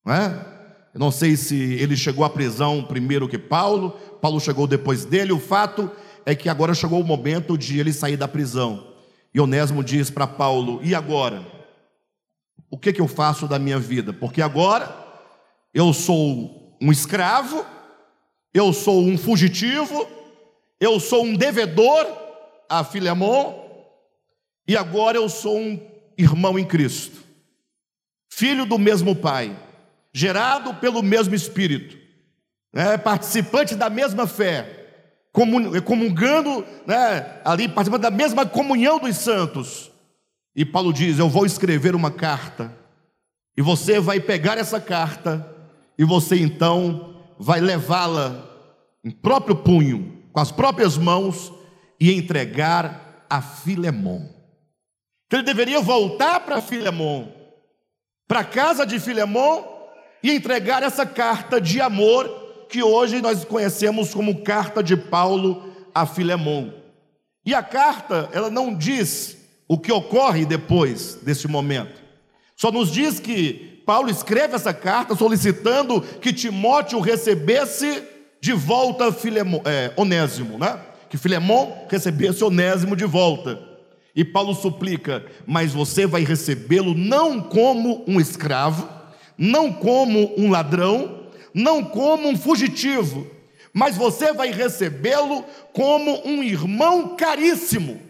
não 0.04 0.14
é? 0.14 0.55
Eu 0.96 1.00
não 1.00 1.10
sei 1.10 1.36
se 1.36 1.54
ele 1.54 1.94
chegou 1.94 2.24
à 2.24 2.30
prisão 2.30 2.82
primeiro 2.82 3.28
que 3.28 3.36
Paulo, 3.36 3.90
Paulo 4.18 4.40
chegou 4.40 4.66
depois 4.66 5.04
dele. 5.04 5.30
O 5.30 5.38
fato 5.38 5.90
é 6.24 6.34
que 6.34 6.48
agora 6.48 6.72
chegou 6.72 6.98
o 6.98 7.04
momento 7.04 7.58
de 7.58 7.78
ele 7.78 7.92
sair 7.92 8.16
da 8.16 8.26
prisão. 8.26 8.94
E 9.34 9.38
Onésimo 9.38 9.84
diz 9.84 10.08
para 10.08 10.26
Paulo: 10.26 10.80
E 10.82 10.94
agora? 10.94 11.46
O 12.70 12.78
que, 12.78 12.94
que 12.94 13.00
eu 13.02 13.06
faço 13.06 13.46
da 13.46 13.58
minha 13.58 13.78
vida? 13.78 14.14
Porque 14.14 14.40
agora 14.40 14.90
eu 15.74 15.92
sou 15.92 16.74
um 16.80 16.90
escravo, 16.90 17.62
eu 18.54 18.72
sou 18.72 19.02
um 19.02 19.18
fugitivo, 19.18 20.08
eu 20.80 20.98
sou 20.98 21.26
um 21.26 21.36
devedor 21.36 22.06
a 22.70 22.82
Filemon, 22.82 23.52
e 24.66 24.74
agora 24.74 25.18
eu 25.18 25.28
sou 25.28 25.58
um 25.58 25.78
irmão 26.16 26.58
em 26.58 26.64
Cristo, 26.64 27.22
filho 28.30 28.64
do 28.64 28.78
mesmo 28.78 29.14
pai 29.14 29.65
gerado 30.16 30.72
pelo 30.72 31.02
mesmo 31.02 31.34
Espírito, 31.34 31.94
né, 32.72 32.96
participante 32.96 33.74
da 33.74 33.90
mesma 33.90 34.26
fé, 34.26 34.86
comungando, 35.84 36.64
né, 36.86 37.38
ali, 37.44 37.68
participando 37.68 38.00
da 38.00 38.10
mesma 38.10 38.46
comunhão 38.46 38.98
dos 38.98 39.14
santos. 39.16 39.92
E 40.54 40.64
Paulo 40.64 40.90
diz: 40.90 41.18
Eu 41.18 41.28
vou 41.28 41.44
escrever 41.44 41.94
uma 41.94 42.10
carta, 42.10 42.74
e 43.54 43.60
você 43.60 44.00
vai 44.00 44.18
pegar 44.18 44.56
essa 44.56 44.80
carta, 44.80 45.54
e 45.98 46.04
você 46.04 46.40
então 46.40 47.22
vai 47.38 47.60
levá-la 47.60 48.42
em 49.04 49.10
próprio 49.10 49.56
punho, 49.56 50.22
com 50.32 50.40
as 50.40 50.50
próprias 50.50 50.96
mãos, 50.96 51.52
e 52.00 52.10
entregar 52.14 53.26
a 53.28 53.42
Filemon. 53.42 54.22
Então 55.26 55.40
ele 55.40 55.42
deveria 55.42 55.82
voltar 55.82 56.40
para 56.40 56.62
Filemon, 56.62 57.28
para 58.26 58.40
a 58.40 58.44
casa 58.44 58.86
de 58.86 58.98
Filemon, 58.98 59.75
e 60.22 60.30
entregar 60.30 60.82
essa 60.82 61.06
carta 61.06 61.60
de 61.60 61.80
amor 61.80 62.28
que 62.68 62.82
hoje 62.82 63.20
nós 63.20 63.44
conhecemos 63.44 64.12
como 64.12 64.42
carta 64.42 64.82
de 64.82 64.96
Paulo 64.96 65.72
a 65.94 66.04
Filemão. 66.04 66.74
E 67.44 67.54
a 67.54 67.62
carta, 67.62 68.28
ela 68.32 68.50
não 68.50 68.74
diz 68.74 69.36
o 69.68 69.78
que 69.78 69.92
ocorre 69.92 70.44
depois 70.44 71.18
desse 71.22 71.46
momento. 71.46 72.02
Só 72.56 72.72
nos 72.72 72.90
diz 72.90 73.20
que 73.20 73.82
Paulo 73.86 74.10
escreve 74.10 74.56
essa 74.56 74.74
carta 74.74 75.14
solicitando 75.14 76.00
que 76.00 76.32
Timóteo 76.32 76.98
recebesse 77.00 78.02
de 78.40 78.52
volta 78.52 79.12
Filemon, 79.12 79.60
é, 79.64 79.92
Onésimo, 79.96 80.58
né? 80.58 80.78
Que 81.08 81.16
Filemon 81.16 81.86
recebesse 81.88 82.42
Onésimo 82.42 82.96
de 82.96 83.04
volta. 83.04 83.60
E 84.14 84.24
Paulo 84.24 84.54
suplica: 84.54 85.24
Mas 85.46 85.72
você 85.72 86.06
vai 86.06 86.24
recebê-lo 86.24 86.94
não 86.94 87.40
como 87.40 88.04
um 88.08 88.20
escravo, 88.20 88.88
não 89.38 89.72
como 89.72 90.34
um 90.38 90.50
ladrão, 90.50 91.30
não 91.52 91.84
como 91.84 92.28
um 92.28 92.36
fugitivo, 92.36 93.30
mas 93.72 93.96
você 93.96 94.32
vai 94.32 94.50
recebê-lo 94.50 95.44
como 95.72 96.26
um 96.26 96.42
irmão 96.42 97.16
caríssimo. 97.16 98.00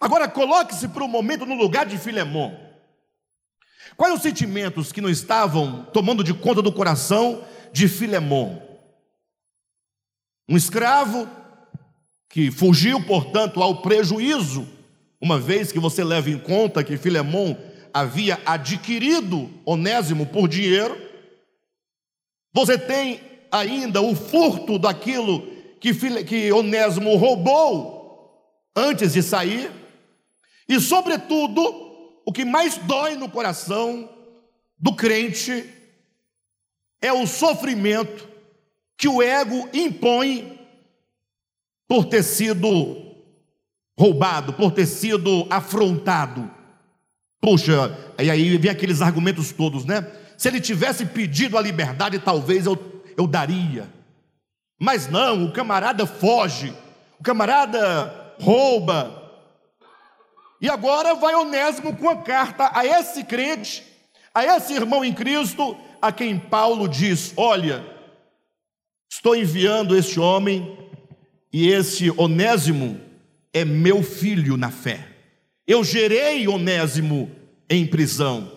Agora 0.00 0.28
coloque-se 0.28 0.88
por 0.88 1.02
um 1.02 1.08
momento 1.08 1.46
no 1.46 1.54
lugar 1.54 1.86
de 1.86 1.96
Filemon. 1.96 2.54
Quais 3.96 4.14
os 4.14 4.22
sentimentos 4.22 4.90
que 4.90 5.00
não 5.00 5.10
estavam 5.10 5.84
tomando 5.92 6.24
de 6.24 6.34
conta 6.34 6.62
do 6.62 6.72
coração 6.72 7.44
de 7.72 7.86
Filemon? 7.86 8.60
Um 10.48 10.56
escravo 10.56 11.28
que 12.28 12.50
fugiu, 12.50 13.04
portanto, 13.04 13.62
ao 13.62 13.82
prejuízo, 13.82 14.66
uma 15.20 15.38
vez 15.38 15.70
que 15.70 15.78
você 15.78 16.02
leva 16.02 16.30
em 16.30 16.38
conta 16.38 16.82
que 16.82 16.96
Filemon 16.96 17.54
havia 17.92 18.40
adquirido 18.46 19.50
Onésimo 19.64 20.26
por 20.26 20.48
dinheiro. 20.48 20.96
Você 22.52 22.78
tem 22.78 23.20
ainda 23.50 24.00
o 24.00 24.14
furto 24.14 24.78
daquilo 24.78 25.46
que, 25.80 26.24
que 26.24 26.52
Onésimo 26.52 27.16
roubou 27.16 28.02
antes 28.74 29.12
de 29.12 29.22
sair. 29.22 29.70
E, 30.68 30.80
sobretudo, 30.80 31.60
o 32.24 32.32
que 32.32 32.44
mais 32.44 32.78
dói 32.78 33.14
no 33.16 33.28
coração 33.28 34.08
do 34.78 34.94
crente 34.94 35.68
é 37.00 37.12
o 37.12 37.26
sofrimento 37.26 38.28
que 38.96 39.08
o 39.08 39.20
ego 39.20 39.68
impõe 39.72 40.60
por 41.88 42.04
ter 42.06 42.22
sido 42.22 42.68
roubado, 43.98 44.52
por 44.54 44.70
ter 44.72 44.86
sido 44.86 45.46
afrontado. 45.50 46.61
Puxa, 47.42 47.98
e 48.22 48.30
aí 48.30 48.56
vem 48.56 48.70
aqueles 48.70 49.02
argumentos 49.02 49.50
todos, 49.50 49.84
né? 49.84 50.06
Se 50.38 50.46
ele 50.46 50.60
tivesse 50.60 51.04
pedido 51.04 51.58
a 51.58 51.60
liberdade, 51.60 52.20
talvez 52.20 52.66
eu, 52.66 53.02
eu 53.16 53.26
daria. 53.26 53.92
Mas 54.78 55.08
não, 55.08 55.46
o 55.46 55.52
camarada 55.52 56.06
foge, 56.06 56.72
o 57.18 57.22
camarada 57.24 58.36
rouba. 58.40 59.20
E 60.60 60.70
agora 60.70 61.16
vai 61.16 61.34
Onésimo 61.34 61.96
com 61.96 62.08
a 62.08 62.16
carta 62.16 62.70
a 62.72 62.86
esse 62.86 63.24
crente, 63.24 63.82
a 64.32 64.44
esse 64.44 64.72
irmão 64.72 65.04
em 65.04 65.12
Cristo, 65.12 65.76
a 66.00 66.12
quem 66.12 66.38
Paulo 66.38 66.86
diz: 66.86 67.34
Olha, 67.36 67.84
estou 69.12 69.34
enviando 69.34 69.96
este 69.96 70.20
homem 70.20 70.78
e 71.52 71.68
esse 71.68 72.08
Onésimo 72.16 73.00
é 73.52 73.64
meu 73.64 74.00
filho 74.00 74.56
na 74.56 74.70
fé. 74.70 75.11
Eu 75.66 75.84
gerei 75.84 76.46
Onésimo 76.48 77.30
em 77.68 77.86
prisão. 77.86 78.50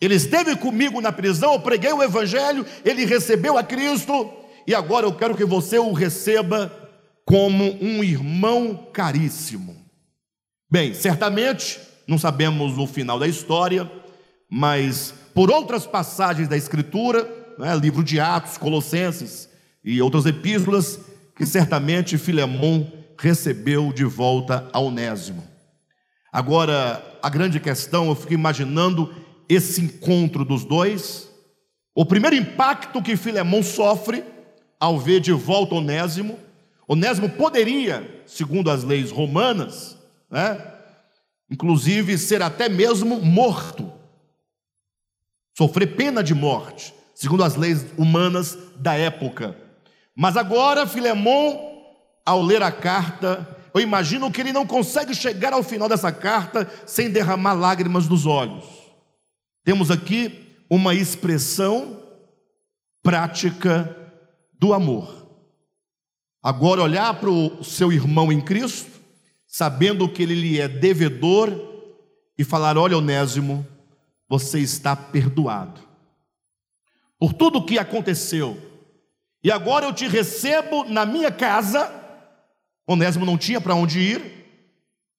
Ele 0.00 0.14
esteve 0.14 0.56
comigo 0.56 1.00
na 1.00 1.12
prisão, 1.12 1.54
eu 1.54 1.60
preguei 1.60 1.92
o 1.92 2.02
Evangelho, 2.02 2.64
ele 2.84 3.04
recebeu 3.04 3.58
a 3.58 3.64
Cristo, 3.64 4.32
e 4.66 4.74
agora 4.74 5.06
eu 5.06 5.12
quero 5.12 5.36
que 5.36 5.44
você 5.44 5.78
o 5.78 5.92
receba 5.92 6.72
como 7.24 7.64
um 7.82 8.02
irmão 8.02 8.88
caríssimo. 8.92 9.76
Bem, 10.70 10.94
certamente, 10.94 11.80
não 12.06 12.16
sabemos 12.16 12.78
o 12.78 12.86
final 12.86 13.18
da 13.18 13.26
história, 13.26 13.90
mas 14.48 15.12
por 15.34 15.50
outras 15.50 15.86
passagens 15.86 16.48
da 16.48 16.56
Escritura, 16.56 17.28
né, 17.58 17.74
livro 17.76 18.04
de 18.04 18.20
Atos, 18.20 18.56
Colossenses 18.56 19.48
e 19.84 20.00
outras 20.00 20.26
epístolas, 20.26 21.00
que 21.34 21.44
certamente 21.44 22.16
Filemon 22.16 22.86
recebeu 23.18 23.92
de 23.92 24.04
volta 24.04 24.68
a 24.72 24.78
Onésimo. 24.78 25.42
Agora, 26.32 27.18
a 27.22 27.28
grande 27.28 27.58
questão, 27.58 28.08
eu 28.08 28.14
fico 28.14 28.34
imaginando 28.34 29.14
esse 29.48 29.80
encontro 29.80 30.44
dos 30.44 30.64
dois. 30.64 31.28
O 31.94 32.04
primeiro 32.04 32.36
impacto 32.36 33.02
que 33.02 33.16
Filemon 33.16 33.62
sofre 33.62 34.24
ao 34.78 34.98
ver 34.98 35.20
de 35.20 35.32
volta 35.32 35.74
Onésimo. 35.74 36.38
Onésimo 36.86 37.28
poderia, 37.30 38.22
segundo 38.26 38.70
as 38.70 38.84
leis 38.84 39.10
romanas, 39.10 39.98
né, 40.30 40.74
inclusive 41.50 42.16
ser 42.18 42.42
até 42.42 42.68
mesmo 42.68 43.20
morto, 43.20 43.90
sofrer 45.56 45.96
pena 45.96 46.22
de 46.22 46.34
morte, 46.34 46.94
segundo 47.14 47.42
as 47.42 47.56
leis 47.56 47.84
humanas 47.96 48.56
da 48.76 48.94
época. 48.94 49.56
Mas 50.14 50.36
agora, 50.36 50.86
Filemon, 50.86 51.82
ao 52.24 52.42
ler 52.42 52.62
a 52.62 52.70
carta, 52.70 53.57
eu 53.78 53.82
imagino 53.82 54.30
que 54.30 54.40
ele 54.40 54.52
não 54.52 54.66
consegue 54.66 55.14
chegar 55.14 55.52
ao 55.52 55.62
final 55.62 55.88
dessa 55.88 56.10
carta 56.10 56.70
sem 56.84 57.10
derramar 57.10 57.54
lágrimas 57.54 58.06
dos 58.06 58.26
olhos. 58.26 58.64
Temos 59.64 59.90
aqui 59.90 60.56
uma 60.68 60.94
expressão 60.94 62.02
prática 63.02 63.96
do 64.58 64.74
amor. 64.74 65.26
Agora, 66.42 66.82
olhar 66.82 67.14
para 67.20 67.30
o 67.30 67.62
seu 67.62 67.92
irmão 67.92 68.32
em 68.32 68.40
Cristo, 68.40 68.90
sabendo 69.46 70.08
que 70.08 70.22
ele 70.22 70.34
lhe 70.34 70.60
é 70.60 70.68
devedor, 70.68 71.52
e 72.36 72.44
falar: 72.44 72.78
Olha, 72.78 72.96
Onésimo, 72.96 73.66
você 74.28 74.60
está 74.60 74.94
perdoado. 74.94 75.80
Por 77.18 77.32
tudo 77.32 77.58
o 77.58 77.64
que 77.64 77.78
aconteceu, 77.78 78.56
e 79.42 79.50
agora 79.50 79.86
eu 79.86 79.92
te 79.92 80.06
recebo 80.06 80.84
na 80.84 81.04
minha 81.04 81.30
casa. 81.30 81.97
Onésimo 82.88 83.26
não 83.26 83.36
tinha 83.36 83.60
para 83.60 83.74
onde 83.74 84.00
ir, 84.00 84.22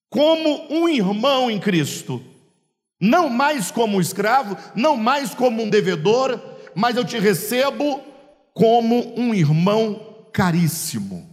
como 0.10 0.74
um 0.74 0.90
irmão 0.90 1.52
em 1.52 1.60
Cristo, 1.60 2.20
não 3.00 3.30
mais 3.30 3.70
como 3.70 3.98
um 3.98 4.02
escravo, 4.02 4.58
não 4.76 4.98
mais 4.98 5.36
como 5.36 5.62
um 5.62 5.70
devedor, 5.70 6.42
mas 6.74 6.98
eu 6.98 7.06
te 7.06 7.20
recebo 7.20 8.02
como 8.56 9.14
um 9.16 9.36
irmão 9.36 10.26
caríssimo. 10.34 11.30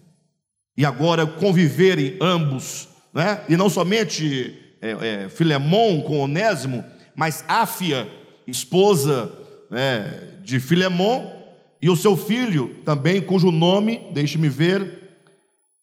E 0.77 0.85
agora 0.85 1.27
conviverem 1.27 2.19
ambos, 2.21 2.87
né? 3.15 3.41
e 3.49 3.57
não 3.57 3.71
somente 3.71 4.77
é, 4.83 5.25
é, 5.25 6.03
com 6.03 6.19
Onésimo, 6.19 6.85
mas 7.15 7.43
Áfia, 7.49 8.07
esposa 8.47 9.33
né, 9.71 10.35
de 10.43 10.61
Filemon, 10.61 11.35
e 11.81 11.89
o 11.89 11.97
seu 11.97 12.15
filho 12.15 12.77
também, 12.85 13.23
cujo 13.23 13.51
nome, 13.51 14.03
deixe-me 14.13 14.51
ver, 14.51 15.06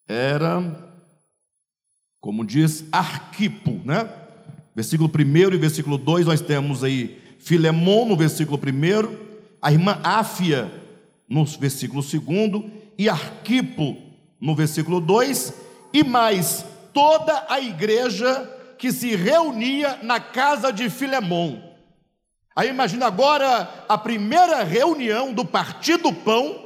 era, 0.07 0.61
como 2.19 2.45
diz, 2.45 2.85
Arquipo, 2.91 3.81
né? 3.85 4.09
Versículo 4.75 5.09
1 5.09 5.53
e 5.53 5.57
versículo 5.57 5.97
2, 5.97 6.25
nós 6.25 6.41
temos 6.41 6.83
aí 6.83 7.21
Filemon 7.39 8.05
no 8.05 8.15
versículo 8.15 8.57
1, 8.57 9.17
a 9.61 9.71
irmã 9.71 9.99
Áfia 10.03 10.71
no 11.29 11.45
versículo 11.45 12.01
2 12.01 12.63
e 12.97 13.09
Arquipo 13.09 13.97
no 14.39 14.55
versículo 14.55 14.99
2, 14.99 15.53
e 15.93 16.03
mais 16.03 16.65
toda 16.93 17.45
a 17.49 17.59
igreja 17.59 18.49
que 18.77 18.91
se 18.91 19.15
reunia 19.15 19.99
na 20.03 20.19
casa 20.19 20.71
de 20.71 20.89
Filemon. 20.89 21.59
Aí 22.55 22.69
imagina 22.69 23.07
agora 23.07 23.85
a 23.89 23.97
primeira 23.97 24.63
reunião 24.63 25.33
do 25.33 25.43
Partido 25.43 26.13
Pão, 26.13 26.59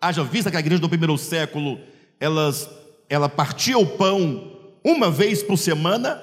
haja 0.00 0.22
vista 0.22 0.50
que 0.50 0.56
a 0.56 0.60
igreja 0.60 0.80
do 0.80 0.88
primeiro 0.88 1.16
século, 1.18 1.80
elas, 2.20 2.68
ela 3.12 3.28
partia 3.28 3.78
o 3.78 3.84
pão 3.84 4.52
uma 4.82 5.10
vez 5.10 5.42
por 5.42 5.58
semana, 5.58 6.18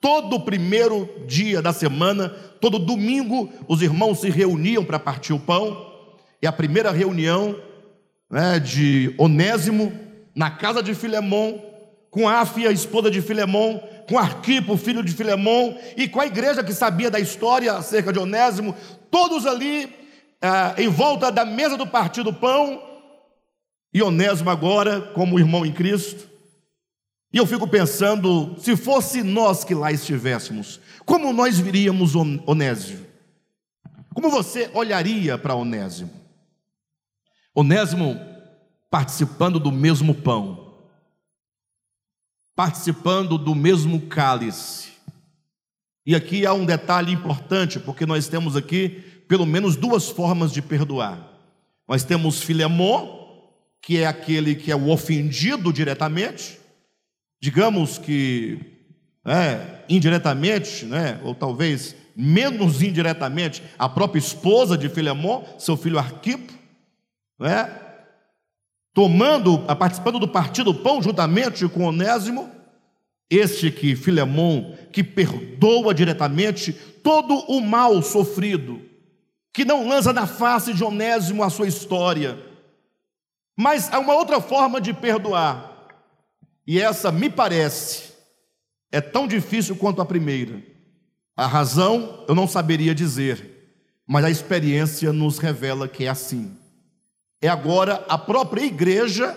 todo 0.00 0.40
primeiro 0.40 1.08
dia 1.28 1.62
da 1.62 1.72
semana, 1.72 2.28
todo 2.60 2.76
domingo, 2.76 3.52
os 3.68 3.80
irmãos 3.80 4.18
se 4.18 4.30
reuniam 4.30 4.84
para 4.84 4.98
partir 4.98 5.32
o 5.32 5.38
pão, 5.38 5.92
e 6.42 6.46
a 6.46 6.50
primeira 6.50 6.90
reunião 6.90 7.56
né, 8.28 8.58
de 8.58 9.14
Onésimo, 9.16 9.92
na 10.34 10.50
casa 10.50 10.82
de 10.82 10.92
Filemão, 10.92 11.62
com 12.10 12.28
Áfia, 12.28 12.72
esposa 12.72 13.12
de 13.12 13.22
Filemão, 13.22 13.80
com 14.08 14.18
Arquipo, 14.18 14.76
filho 14.76 15.04
de 15.04 15.12
Filemão, 15.12 15.78
e 15.96 16.08
com 16.08 16.20
a 16.20 16.26
igreja 16.26 16.64
que 16.64 16.72
sabia 16.72 17.12
da 17.12 17.20
história 17.20 17.74
acerca 17.74 18.12
de 18.12 18.18
Onésimo, 18.18 18.74
todos 19.08 19.46
ali 19.46 19.88
ah, 20.42 20.74
em 20.78 20.88
volta 20.88 21.30
da 21.30 21.44
mesa 21.44 21.76
do 21.76 21.86
partido 21.86 22.32
pão, 22.32 22.93
e 23.94 24.02
Onésimo 24.02 24.50
agora 24.50 25.00
como 25.00 25.38
irmão 25.38 25.64
em 25.64 25.72
Cristo. 25.72 26.28
E 27.32 27.38
eu 27.38 27.46
fico 27.46 27.66
pensando, 27.68 28.56
se 28.58 28.76
fosse 28.76 29.22
nós 29.22 29.62
que 29.62 29.74
lá 29.74 29.92
estivéssemos, 29.92 30.80
como 31.06 31.32
nós 31.32 31.58
viríamos 31.58 32.14
Onésimo? 32.16 33.06
Como 34.12 34.28
você 34.28 34.68
olharia 34.74 35.38
para 35.38 35.54
Onésimo? 35.54 36.10
Onésimo 37.54 38.20
participando 38.90 39.60
do 39.60 39.70
mesmo 39.72 40.14
pão, 40.14 40.74
participando 42.54 43.38
do 43.38 43.54
mesmo 43.54 44.02
cálice, 44.02 44.92
E 46.06 46.14
aqui 46.14 46.44
há 46.44 46.52
um 46.52 46.66
detalhe 46.66 47.12
importante, 47.12 47.80
porque 47.80 48.04
nós 48.04 48.28
temos 48.28 48.56
aqui 48.56 48.90
pelo 49.26 49.46
menos 49.46 49.74
duas 49.74 50.08
formas 50.10 50.52
de 50.52 50.60
perdoar. 50.60 51.18
Nós 51.88 52.04
temos 52.04 52.42
Filemon, 52.42 53.23
que 53.84 53.98
é 53.98 54.06
aquele 54.06 54.54
que 54.54 54.72
é 54.72 54.76
o 54.76 54.88
ofendido 54.88 55.70
diretamente, 55.70 56.58
digamos 57.38 57.98
que 57.98 58.58
é, 59.26 59.84
indiretamente, 59.90 60.86
né, 60.86 61.20
ou 61.22 61.34
talvez 61.34 61.94
menos 62.16 62.80
indiretamente, 62.80 63.62
a 63.78 63.86
própria 63.86 64.18
esposa 64.18 64.78
de 64.78 64.88
Filemon, 64.88 65.44
seu 65.58 65.76
filho 65.76 65.98
Arquipo, 65.98 66.50
né, 67.38 67.78
tomando, 68.94 69.58
participando 69.58 70.18
do 70.18 70.28
partido 70.28 70.72
pão 70.72 71.02
juntamente 71.02 71.68
com 71.68 71.84
Onésimo, 71.84 72.50
este 73.28 73.70
que 73.70 73.94
Filemon, 73.94 74.74
que 74.92 75.04
perdoa 75.04 75.92
diretamente 75.92 76.72
todo 77.02 77.34
o 77.48 77.60
mal 77.60 78.00
sofrido, 78.00 78.80
que 79.52 79.62
não 79.62 79.86
lança 79.86 80.10
na 80.10 80.26
face 80.26 80.72
de 80.72 80.82
Onésimo 80.82 81.42
a 81.42 81.50
sua 81.50 81.68
história. 81.68 82.53
Mas 83.56 83.92
há 83.92 83.98
uma 83.98 84.14
outra 84.14 84.40
forma 84.40 84.80
de 84.80 84.92
perdoar, 84.92 85.72
e 86.66 86.80
essa 86.80 87.12
me 87.12 87.30
parece 87.30 88.14
é 88.90 89.00
tão 89.00 89.26
difícil 89.26 89.76
quanto 89.76 90.00
a 90.00 90.06
primeira. 90.06 90.62
A 91.36 91.46
razão 91.46 92.24
eu 92.28 92.34
não 92.34 92.46
saberia 92.46 92.94
dizer, 92.94 93.54
mas 94.06 94.24
a 94.24 94.30
experiência 94.30 95.12
nos 95.12 95.38
revela 95.38 95.88
que 95.88 96.04
é 96.04 96.08
assim. 96.08 96.56
É 97.40 97.48
agora 97.48 98.04
a 98.08 98.16
própria 98.16 98.64
igreja 98.64 99.36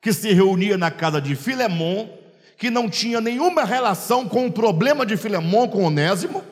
que 0.00 0.12
se 0.12 0.32
reunia 0.32 0.76
na 0.76 0.90
casa 0.90 1.20
de 1.20 1.34
Filemon, 1.34 2.08
que 2.56 2.70
não 2.70 2.88
tinha 2.88 3.20
nenhuma 3.20 3.64
relação 3.64 4.28
com 4.28 4.46
o 4.46 4.52
problema 4.52 5.06
de 5.06 5.16
Filemon 5.16 5.68
com 5.68 5.84
Onésimo, 5.84 6.44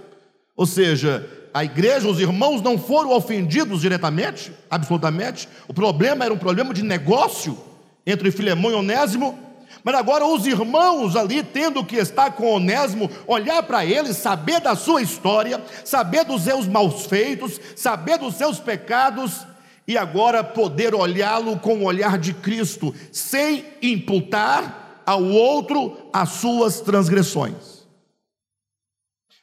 ou 0.56 0.66
seja, 0.66 1.28
a 1.58 1.64
igreja, 1.64 2.06
os 2.06 2.20
irmãos 2.20 2.62
não 2.62 2.78
foram 2.78 3.10
ofendidos 3.10 3.80
diretamente, 3.80 4.52
absolutamente. 4.70 5.48
O 5.66 5.74
problema 5.74 6.24
era 6.24 6.32
um 6.32 6.38
problema 6.38 6.72
de 6.72 6.84
negócio 6.84 7.58
entre 8.06 8.30
Filemão 8.30 8.70
e 8.70 8.74
Onésimo. 8.74 9.36
Mas 9.82 9.96
agora 9.96 10.24
os 10.24 10.46
irmãos 10.46 11.16
ali, 11.16 11.42
tendo 11.42 11.84
que 11.84 11.96
estar 11.96 12.30
com 12.30 12.54
Onésimo, 12.54 13.10
olhar 13.26 13.60
para 13.64 13.84
ele, 13.84 14.14
saber 14.14 14.60
da 14.60 14.76
sua 14.76 15.02
história, 15.02 15.60
saber 15.84 16.24
dos 16.24 16.42
seus 16.42 16.68
maus 16.68 17.06
feitos, 17.06 17.60
saber 17.74 18.18
dos 18.18 18.36
seus 18.36 18.60
pecados, 18.60 19.44
e 19.84 19.98
agora 19.98 20.44
poder 20.44 20.94
olhá-lo 20.94 21.58
com 21.58 21.78
o 21.78 21.84
olhar 21.86 22.18
de 22.18 22.34
Cristo, 22.34 22.94
sem 23.10 23.64
imputar 23.82 25.02
ao 25.04 25.24
outro 25.24 26.08
as 26.12 26.28
suas 26.28 26.80
transgressões. 26.80 27.84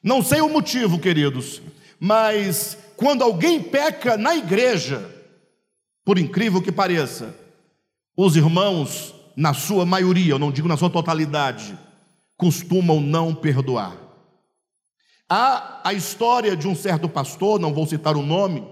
Não 0.02 0.24
sei 0.24 0.40
o 0.40 0.48
motivo, 0.48 0.98
queridos, 0.98 1.62
mas 2.06 2.78
quando 2.96 3.24
alguém 3.24 3.60
peca 3.60 4.16
na 4.16 4.36
igreja, 4.36 5.10
por 6.04 6.20
incrível 6.20 6.62
que 6.62 6.72
pareça, 6.72 7.36
os 8.16 8.36
irmãos, 8.36 9.16
na 9.36 9.56
sua 9.56 9.88
maioria, 9.88 10.34
eu 10.34 10.38
não 10.38 10.52
digo 10.52 10.68
na 10.68 10.78
sua 10.78 10.88
totalidade, 10.88 11.76
costumam 12.38 13.02
não 13.02 13.34
perdoar. 13.34 13.98
Há 15.28 15.82
a 15.84 15.94
história 15.94 16.56
de 16.56 16.68
um 16.68 16.76
certo 16.76 17.10
pastor, 17.10 17.60
não 17.60 17.74
vou 17.74 17.88
citar 17.88 18.16
o 18.16 18.22
nome, 18.22 18.64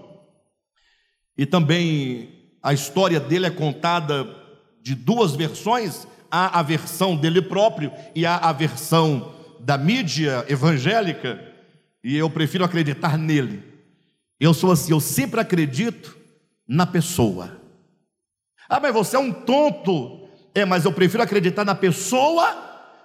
e 1.36 1.44
também 1.44 2.52
a 2.62 2.72
história 2.72 3.18
dele 3.18 3.46
é 3.46 3.50
contada 3.50 4.32
de 4.80 4.94
duas 4.94 5.34
versões: 5.34 6.06
há 6.30 6.60
a 6.60 6.62
versão 6.62 7.16
dele 7.16 7.42
próprio 7.42 7.90
e 8.14 8.24
há 8.24 8.36
a 8.36 8.52
versão 8.52 9.34
da 9.58 9.76
mídia 9.76 10.46
evangélica 10.48 11.52
e 12.04 12.18
eu 12.18 12.28
prefiro 12.28 12.62
acreditar 12.62 13.16
nele. 13.16 13.62
Eu 14.38 14.52
sou 14.52 14.70
assim, 14.70 14.92
eu 14.92 15.00
sempre 15.00 15.40
acredito 15.40 16.14
na 16.68 16.86
pessoa. 16.86 17.58
Ah, 18.68 18.78
mas 18.78 18.92
você 18.92 19.16
é 19.16 19.18
um 19.18 19.32
tonto. 19.32 20.28
É, 20.54 20.66
mas 20.66 20.84
eu 20.84 20.92
prefiro 20.92 21.22
acreditar 21.22 21.64
na 21.64 21.74
pessoa 21.74 22.46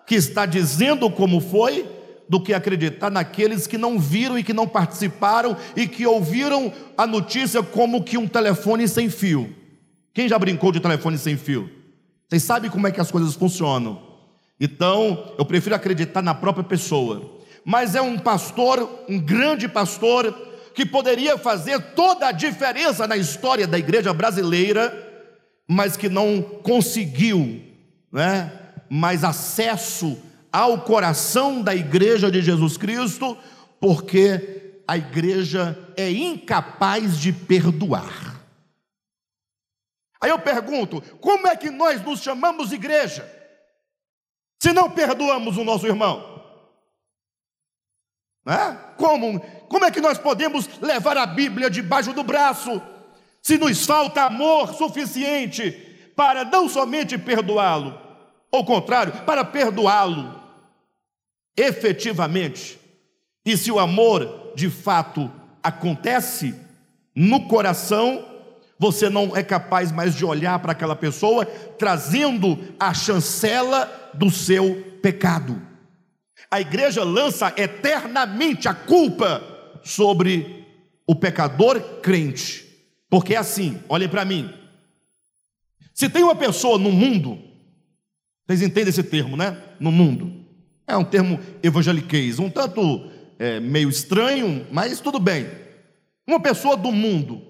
que 0.05 0.15
está 0.15 0.45
dizendo 0.45 1.09
como 1.09 1.39
foi, 1.39 1.87
do 2.27 2.41
que 2.41 2.53
acreditar 2.53 3.09
naqueles 3.09 3.65
que 3.65 3.77
não 3.77 3.97
viram 3.97 4.37
e 4.37 4.43
que 4.43 4.53
não 4.53 4.67
participaram 4.67 5.55
e 5.75 5.87
que 5.87 6.05
ouviram 6.05 6.71
a 6.97 7.07
notícia 7.07 7.63
como 7.63 8.03
que 8.03 8.17
um 8.17 8.27
telefone 8.27 8.87
sem 8.87 9.09
fio. 9.09 9.55
Quem 10.13 10.27
já 10.27 10.37
brincou 10.37 10.71
de 10.71 10.79
telefone 10.79 11.17
sem 11.17 11.37
fio? 11.37 11.69
Vocês 12.27 12.43
sabem 12.43 12.69
como 12.69 12.85
é 12.85 12.91
que 12.91 12.99
as 12.99 13.09
coisas 13.09 13.33
funcionam. 13.33 13.99
Então, 14.59 15.33
eu 15.37 15.45
prefiro 15.45 15.73
acreditar 15.73 16.21
na 16.21 16.35
própria 16.35 16.63
pessoa 16.63 17.38
mas 17.69 17.93
é 17.93 18.01
um 18.01 18.17
pastor, 18.17 19.05
um 19.07 19.19
grande 19.19 19.67
pastor, 19.67 20.33
que 20.73 20.83
poderia 20.83 21.37
fazer 21.37 21.79
toda 21.93 22.27
a 22.27 22.31
diferença 22.31 23.05
na 23.05 23.15
história 23.15 23.67
da 23.67 23.77
igreja 23.77 24.11
brasileira, 24.11 24.91
mas 25.67 25.95
que 25.95 26.09
não 26.09 26.41
conseguiu, 26.41 27.61
né, 28.11 28.51
mais 28.89 29.23
acesso 29.23 30.17
ao 30.51 30.81
coração 30.81 31.61
da 31.61 31.75
igreja 31.75 32.31
de 32.31 32.41
Jesus 32.41 32.75
Cristo, 32.75 33.37
porque 33.79 34.81
a 34.87 34.97
igreja 34.97 35.77
é 35.95 36.09
incapaz 36.09 37.19
de 37.19 37.31
perdoar. 37.31 38.41
Aí 40.19 40.31
eu 40.31 40.39
pergunto: 40.39 41.03
como 41.21 41.47
é 41.47 41.55
que 41.55 41.69
nós 41.69 42.03
nos 42.03 42.21
chamamos 42.21 42.71
igreja, 42.71 43.31
se 44.59 44.73
não 44.73 44.89
perdoamos 44.89 45.55
o 45.55 45.63
nosso 45.63 45.85
irmão? 45.85 46.38
Né? 48.45 48.77
Como, 48.97 49.39
como 49.67 49.85
é 49.85 49.91
que 49.91 50.01
nós 50.01 50.17
podemos 50.17 50.67
levar 50.81 51.17
a 51.17 51.25
Bíblia 51.25 51.69
debaixo 51.69 52.13
do 52.13 52.23
braço, 52.23 52.81
se 53.41 53.57
nos 53.57 53.85
falta 53.85 54.23
amor 54.23 54.73
suficiente 54.73 55.71
para 56.15 56.43
não 56.43 56.67
somente 56.67 57.17
perdoá-lo, 57.17 57.99
ao 58.51 58.65
contrário, 58.65 59.13
para 59.25 59.43
perdoá-lo 59.45 60.39
efetivamente? 61.55 62.79
E 63.45 63.57
se 63.57 63.71
o 63.71 63.79
amor 63.79 64.53
de 64.55 64.69
fato 64.69 65.31
acontece 65.63 66.55
no 67.15 67.47
coração, 67.47 68.25
você 68.77 69.09
não 69.09 69.35
é 69.35 69.43
capaz 69.43 69.91
mais 69.91 70.15
de 70.15 70.25
olhar 70.25 70.57
para 70.59 70.71
aquela 70.71 70.95
pessoa 70.95 71.45
trazendo 71.45 72.57
a 72.79 72.93
chancela 72.93 74.11
do 74.13 74.29
seu 74.29 74.97
pecado 75.01 75.68
a 76.51 76.59
igreja 76.59 77.03
lança 77.03 77.53
eternamente 77.55 78.67
a 78.67 78.73
culpa 78.73 79.43
sobre 79.83 80.65
o 81.05 81.15
pecador 81.15 81.79
crente. 82.01 82.65
Porque 83.09 83.33
é 83.33 83.37
assim, 83.37 83.79
olhem 83.87 84.09
para 84.09 84.25
mim. 84.25 84.51
Se 85.93 86.09
tem 86.09 86.23
uma 86.23 86.35
pessoa 86.35 86.77
no 86.77 86.91
mundo, 86.91 87.37
vocês 88.47 88.61
entendem 88.61 88.89
esse 88.89 89.03
termo, 89.03 89.35
né? 89.37 89.61
No 89.79 89.91
mundo. 89.91 90.45
É 90.87 90.97
um 90.97 91.03
termo 91.03 91.39
evangeliquez, 91.61 92.39
um 92.39 92.49
tanto 92.49 93.09
é, 93.37 93.59
meio 93.59 93.89
estranho, 93.89 94.65
mas 94.71 94.99
tudo 94.99 95.19
bem. 95.19 95.47
Uma 96.27 96.39
pessoa 96.39 96.75
do 96.75 96.91
mundo 96.91 97.41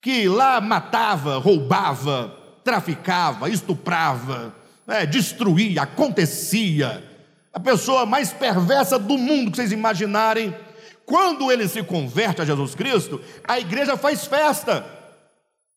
que 0.00 0.28
lá 0.28 0.60
matava, 0.60 1.38
roubava, 1.38 2.36
traficava, 2.62 3.48
estuprava, 3.48 4.54
é, 4.86 5.06
destruía, 5.06 5.82
acontecia, 5.82 7.02
a 7.54 7.60
pessoa 7.60 8.04
mais 8.04 8.32
perversa 8.32 8.98
do 8.98 9.16
mundo 9.16 9.52
que 9.52 9.56
vocês 9.56 9.70
imaginarem, 9.70 10.52
quando 11.06 11.52
ele 11.52 11.68
se 11.68 11.84
converte 11.84 12.42
a 12.42 12.44
Jesus 12.44 12.74
Cristo, 12.74 13.20
a 13.46 13.60
igreja 13.60 13.96
faz 13.96 14.26
festa. 14.26 14.84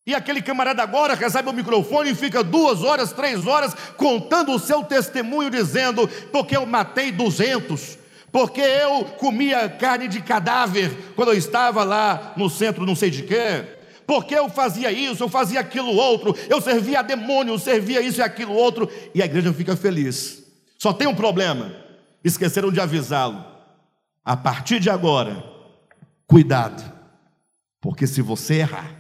E 0.06 0.16
aquele 0.16 0.42
camarada 0.42 0.82
agora 0.82 1.14
recebe 1.14 1.50
o 1.50 1.54
microfone 1.54 2.12
e 2.12 2.16
fica 2.16 2.44
duas 2.44 2.82
horas, 2.82 3.12
três 3.12 3.46
horas 3.46 3.76
contando 3.96 4.54
o 4.54 4.60
seu 4.60 4.84
testemunho, 4.84 5.52
dizendo: 5.52 6.08
porque 6.32 6.58
eu 6.58 6.66
matei 6.66 7.12
duzentos, 7.12 8.00
porque 8.32 8.62
eu 8.62 9.04
comia 9.20 9.70
carne 9.70 10.08
de 10.08 10.22
cadáver 10.22 11.14
quando 11.16 11.30
eu 11.30 11.38
estava 11.38 11.84
lá 11.84 12.34
no 12.38 12.50
centro, 12.50 12.86
não 12.86 12.96
sei 12.96 13.12
de 13.12 13.22
quê, 13.22 13.66
porque 14.08 14.34
eu 14.34 14.50
fazia 14.50 14.92
isso, 14.92 15.24
eu 15.24 15.30
fazia 15.30 15.60
aquilo 15.60 15.94
outro, 15.94 16.36
eu 16.50 16.60
servia 16.60 17.00
a 17.00 17.04
demônio, 17.04 17.54
eu 17.54 17.60
servia 17.60 18.02
isso 18.02 18.20
e 18.20 18.24
aquilo 18.24 18.54
outro, 18.54 18.90
e 19.14 19.22
a 19.22 19.26
igreja 19.26 19.54
fica 19.54 19.76
feliz. 19.76 20.47
Só 20.78 20.94
tem 20.94 21.08
um 21.08 21.16
problema: 21.16 21.74
esqueceram 22.24 22.72
de 22.72 22.80
avisá-lo. 22.80 23.46
A 24.24 24.36
partir 24.36 24.80
de 24.80 24.90
agora, 24.90 25.44
cuidado, 26.28 26.84
porque 27.80 28.06
se 28.06 28.22
você 28.22 28.56
errar, 28.56 28.94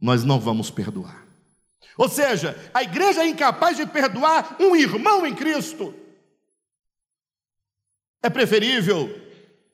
nós 0.00 0.24
não 0.24 0.40
vamos 0.40 0.70
perdoar. 0.70 1.26
Ou 1.96 2.08
seja, 2.08 2.56
a 2.72 2.82
igreja 2.82 3.22
é 3.22 3.28
incapaz 3.28 3.76
de 3.76 3.84
perdoar 3.84 4.56
um 4.58 4.74
irmão 4.74 5.26
em 5.26 5.34
Cristo. 5.34 5.94
É 8.22 8.30
preferível 8.30 9.14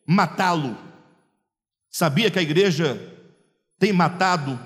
matá-lo. 0.05 0.77
Sabia 1.89 2.31
que 2.31 2.39
a 2.39 2.43
igreja 2.43 3.01
tem 3.79 3.93
matado 3.93 4.59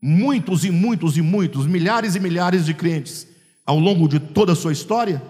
muitos 0.00 0.64
e 0.64 0.70
muitos 0.70 1.18
e 1.18 1.22
muitos, 1.22 1.66
milhares 1.66 2.14
e 2.14 2.20
milhares 2.20 2.64
de 2.64 2.72
crentes 2.72 3.26
ao 3.66 3.78
longo 3.78 4.08
de 4.08 4.18
toda 4.18 4.52
a 4.52 4.56
sua 4.56 4.72
história? 4.72 5.22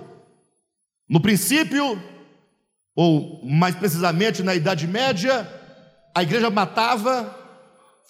No 1.09 1.21
princípio, 1.21 2.03
ou 2.95 3.41
mais 3.45 3.75
precisamente 3.75 4.43
na 4.43 4.55
Idade 4.55 4.87
Média, 4.87 5.49
a 6.15 6.23
igreja 6.23 6.51
matava 6.51 7.39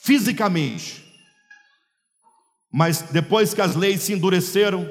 fisicamente. 0.00 1.04
Mas 2.70 3.02
depois 3.02 3.54
que 3.54 3.60
as 3.60 3.74
leis 3.74 4.02
se 4.02 4.12
endureceram, 4.12 4.90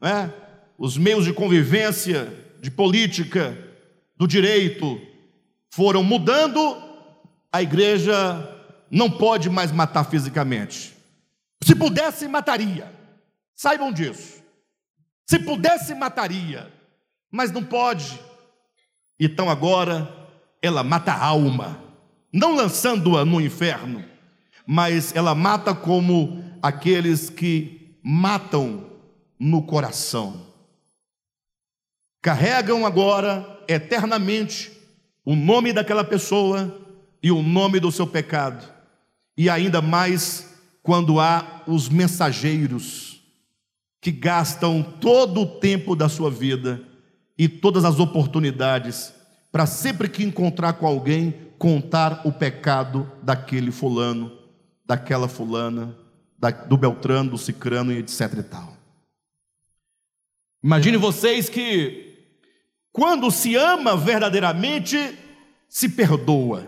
né, 0.00 0.32
os 0.78 0.96
meios 0.96 1.24
de 1.24 1.32
convivência, 1.32 2.32
de 2.60 2.70
política, 2.70 3.56
do 4.16 4.26
direito 4.26 5.00
foram 5.70 6.02
mudando, 6.02 6.80
a 7.52 7.62
igreja 7.62 8.14
não 8.90 9.10
pode 9.10 9.50
mais 9.50 9.72
matar 9.72 10.04
fisicamente. 10.04 10.94
Se 11.62 11.74
pudesse, 11.74 12.28
mataria. 12.28 12.92
Saibam 13.54 13.92
disso. 13.92 14.42
Se 15.26 15.38
pudesse, 15.38 15.94
mataria. 15.94 16.72
Mas 17.34 17.50
não 17.50 17.64
pode. 17.64 18.20
Então 19.18 19.50
agora 19.50 20.08
ela 20.62 20.84
mata 20.84 21.12
a 21.12 21.24
alma, 21.24 21.82
não 22.32 22.54
lançando-a 22.54 23.24
no 23.24 23.40
inferno, 23.40 24.04
mas 24.64 25.12
ela 25.16 25.34
mata 25.34 25.74
como 25.74 26.44
aqueles 26.62 27.28
que 27.28 27.98
matam 28.04 28.88
no 29.36 29.64
coração. 29.64 30.46
Carregam 32.22 32.86
agora 32.86 33.60
eternamente 33.66 34.70
o 35.24 35.34
nome 35.34 35.72
daquela 35.72 36.04
pessoa 36.04 36.86
e 37.20 37.32
o 37.32 37.42
nome 37.42 37.80
do 37.80 37.90
seu 37.90 38.06
pecado, 38.06 38.64
e 39.36 39.50
ainda 39.50 39.82
mais 39.82 40.54
quando 40.84 41.18
há 41.18 41.64
os 41.66 41.88
mensageiros 41.88 43.20
que 44.00 44.12
gastam 44.12 44.84
todo 45.00 45.40
o 45.40 45.58
tempo 45.58 45.96
da 45.96 46.08
sua 46.08 46.30
vida 46.30 46.93
e 47.36 47.48
todas 47.48 47.84
as 47.84 47.98
oportunidades 47.98 49.12
para 49.50 49.66
sempre 49.66 50.08
que 50.08 50.24
encontrar 50.24 50.74
com 50.74 50.86
alguém, 50.86 51.32
contar 51.58 52.22
o 52.24 52.32
pecado 52.32 53.10
daquele 53.22 53.70
fulano, 53.70 54.36
daquela 54.84 55.28
fulana, 55.28 55.96
da, 56.36 56.50
do 56.50 56.76
Beltrano, 56.76 57.30
do 57.30 57.38
Cicrano 57.38 57.92
e 57.92 57.98
etc 57.98 58.20
e 58.38 58.42
tal. 58.42 58.76
Imagine 60.62 60.96
vocês 60.96 61.48
que 61.48 62.14
quando 62.90 63.30
se 63.30 63.54
ama 63.54 63.96
verdadeiramente, 63.96 64.96
se 65.68 65.88
perdoa. 65.88 66.66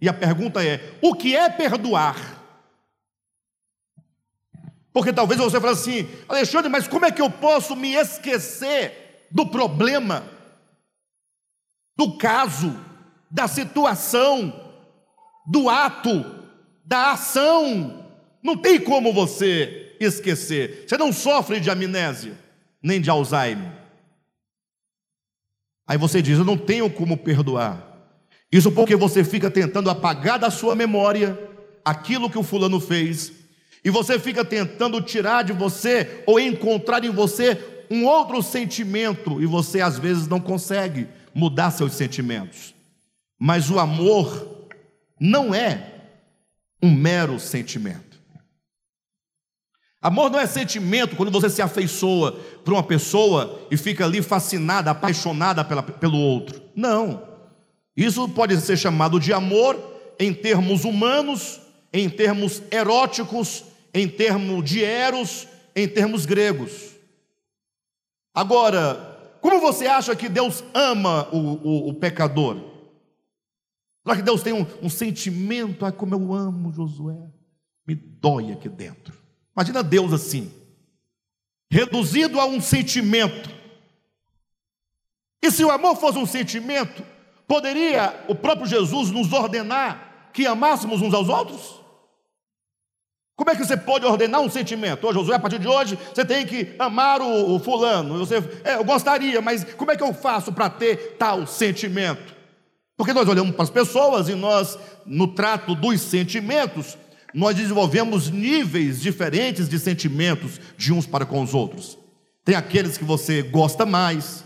E 0.00 0.08
a 0.08 0.12
pergunta 0.12 0.64
é: 0.64 0.98
o 1.02 1.14
que 1.14 1.36
é 1.36 1.48
perdoar? 1.48 2.16
Porque 4.92 5.12
talvez 5.12 5.40
você 5.40 5.60
fale 5.60 5.74
assim, 5.74 6.08
Alexandre, 6.28 6.70
mas 6.70 6.88
como 6.88 7.04
é 7.04 7.12
que 7.12 7.20
eu 7.20 7.30
posso 7.30 7.76
me 7.76 7.94
esquecer 7.94 9.05
do 9.30 9.46
problema, 9.46 10.24
do 11.96 12.16
caso, 12.16 12.78
da 13.30 13.48
situação, 13.48 14.52
do 15.46 15.68
ato, 15.68 16.24
da 16.84 17.12
ação. 17.12 18.04
Não 18.42 18.56
tem 18.56 18.80
como 18.80 19.12
você 19.12 19.96
esquecer. 20.00 20.84
Você 20.86 20.96
não 20.96 21.12
sofre 21.12 21.60
de 21.60 21.70
amnésia, 21.70 22.38
nem 22.82 23.00
de 23.00 23.10
Alzheimer. 23.10 23.72
Aí 25.86 25.96
você 25.96 26.20
diz: 26.20 26.38
Eu 26.38 26.44
não 26.44 26.58
tenho 26.58 26.90
como 26.90 27.16
perdoar. 27.16 27.84
Isso 28.50 28.70
porque 28.70 28.94
você 28.94 29.24
fica 29.24 29.50
tentando 29.50 29.90
apagar 29.90 30.38
da 30.38 30.50
sua 30.50 30.74
memória 30.74 31.38
aquilo 31.84 32.30
que 32.30 32.38
o 32.38 32.42
fulano 32.42 32.80
fez, 32.80 33.32
e 33.84 33.90
você 33.90 34.18
fica 34.18 34.44
tentando 34.44 35.00
tirar 35.00 35.44
de 35.44 35.52
você 35.52 36.24
ou 36.26 36.40
encontrar 36.40 37.04
em 37.04 37.10
você 37.10 37.54
um 37.90 38.04
outro 38.06 38.42
sentimento 38.42 39.40
e 39.40 39.46
você 39.46 39.80
às 39.80 39.98
vezes 39.98 40.26
não 40.26 40.40
consegue 40.40 41.08
mudar 41.34 41.70
seus 41.70 41.92
sentimentos. 41.92 42.74
Mas 43.38 43.70
o 43.70 43.78
amor 43.78 44.68
não 45.20 45.54
é 45.54 45.92
um 46.82 46.90
mero 46.90 47.38
sentimento. 47.38 48.06
Amor 50.00 50.30
não 50.30 50.38
é 50.38 50.46
sentimento 50.46 51.16
quando 51.16 51.32
você 51.32 51.50
se 51.50 51.60
afeiçoa 51.60 52.32
por 52.64 52.72
uma 52.74 52.82
pessoa 52.82 53.60
e 53.70 53.76
fica 53.76 54.04
ali 54.04 54.22
fascinada, 54.22 54.90
apaixonada 54.90 55.64
pela, 55.64 55.82
pelo 55.82 56.18
outro. 56.18 56.62
Não. 56.74 57.22
Isso 57.96 58.28
pode 58.28 58.56
ser 58.60 58.76
chamado 58.76 59.18
de 59.18 59.32
amor 59.32 59.76
em 60.18 60.32
termos 60.32 60.84
humanos, 60.84 61.60
em 61.92 62.08
termos 62.08 62.62
eróticos, 62.70 63.64
em 63.92 64.06
termos 64.06 64.64
de 64.64 64.84
eros, 64.84 65.48
em 65.74 65.88
termos 65.88 66.26
gregos. 66.26 66.95
Agora, 68.36 69.38
como 69.40 69.58
você 69.60 69.86
acha 69.86 70.14
que 70.14 70.28
Deus 70.28 70.62
ama 70.74 71.26
o, 71.32 71.38
o, 71.38 71.88
o 71.88 71.94
pecador? 71.94 72.58
Será 74.02 74.14
que 74.14 74.22
Deus 74.22 74.42
tem 74.42 74.52
um, 74.52 74.66
um 74.82 74.90
sentimento, 74.90 75.86
ah, 75.86 75.90
como 75.90 76.14
eu 76.14 76.34
amo 76.34 76.70
Josué? 76.70 77.16
Me 77.86 77.94
dói 77.94 78.52
aqui 78.52 78.68
dentro. 78.68 79.16
Imagina 79.56 79.82
Deus 79.82 80.12
assim, 80.12 80.52
reduzido 81.70 82.38
a 82.38 82.44
um 82.44 82.60
sentimento. 82.60 83.48
E 85.42 85.50
se 85.50 85.64
o 85.64 85.70
amor 85.70 85.96
fosse 85.96 86.18
um 86.18 86.26
sentimento, 86.26 87.02
poderia 87.48 88.22
o 88.28 88.34
próprio 88.34 88.66
Jesus 88.66 89.10
nos 89.10 89.32
ordenar 89.32 90.30
que 90.34 90.46
amássemos 90.46 91.00
uns 91.00 91.14
aos 91.14 91.30
outros? 91.30 91.80
Como 93.36 93.50
é 93.50 93.54
que 93.54 93.62
você 93.62 93.76
pode 93.76 94.06
ordenar 94.06 94.40
um 94.40 94.48
sentimento? 94.48 95.06
Ô 95.06 95.12
Josué, 95.12 95.36
a 95.36 95.38
partir 95.38 95.58
de 95.58 95.68
hoje, 95.68 95.98
você 96.12 96.24
tem 96.24 96.46
que 96.46 96.74
amar 96.78 97.20
o, 97.20 97.54
o 97.54 97.60
fulano. 97.60 98.18
Você, 98.18 98.36
é, 98.64 98.76
eu 98.76 98.84
gostaria, 98.84 99.42
mas 99.42 99.62
como 99.62 99.90
é 99.90 99.96
que 99.96 100.02
eu 100.02 100.14
faço 100.14 100.50
para 100.50 100.70
ter 100.70 101.16
tal 101.18 101.46
sentimento? 101.46 102.34
Porque 102.96 103.12
nós 103.12 103.28
olhamos 103.28 103.54
para 103.54 103.64
as 103.64 103.70
pessoas 103.70 104.30
e 104.30 104.34
nós, 104.34 104.78
no 105.04 105.28
trato 105.28 105.74
dos 105.74 106.00
sentimentos, 106.00 106.96
nós 107.34 107.54
desenvolvemos 107.54 108.30
níveis 108.30 109.02
diferentes 109.02 109.68
de 109.68 109.78
sentimentos 109.78 110.58
de 110.78 110.94
uns 110.94 111.06
para 111.06 111.26
com 111.26 111.42
os 111.42 111.52
outros. 111.52 111.98
Tem 112.42 112.54
aqueles 112.54 112.96
que 112.96 113.04
você 113.04 113.42
gosta 113.42 113.84
mais, 113.84 114.44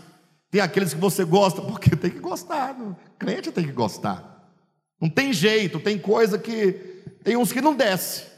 tem 0.49 0.59
aqueles 0.59 0.93
que 0.93 0.99
você 0.99 1.23
gosta 1.23 1.61
porque 1.61 1.91
tem 1.95 2.11
que 2.11 2.19
gostar, 2.19 2.77
não? 2.77 2.97
crente 3.17 3.53
tem 3.53 3.63
que 3.63 3.71
gostar. 3.71 4.49
Não 4.99 5.09
tem 5.09 5.31
jeito, 5.31 5.79
tem 5.79 5.97
coisa 5.97 6.37
que 6.37 6.73
tem 7.23 7.37
uns 7.37 7.53
que 7.53 7.61
não 7.61 7.73
desce. 7.73 8.30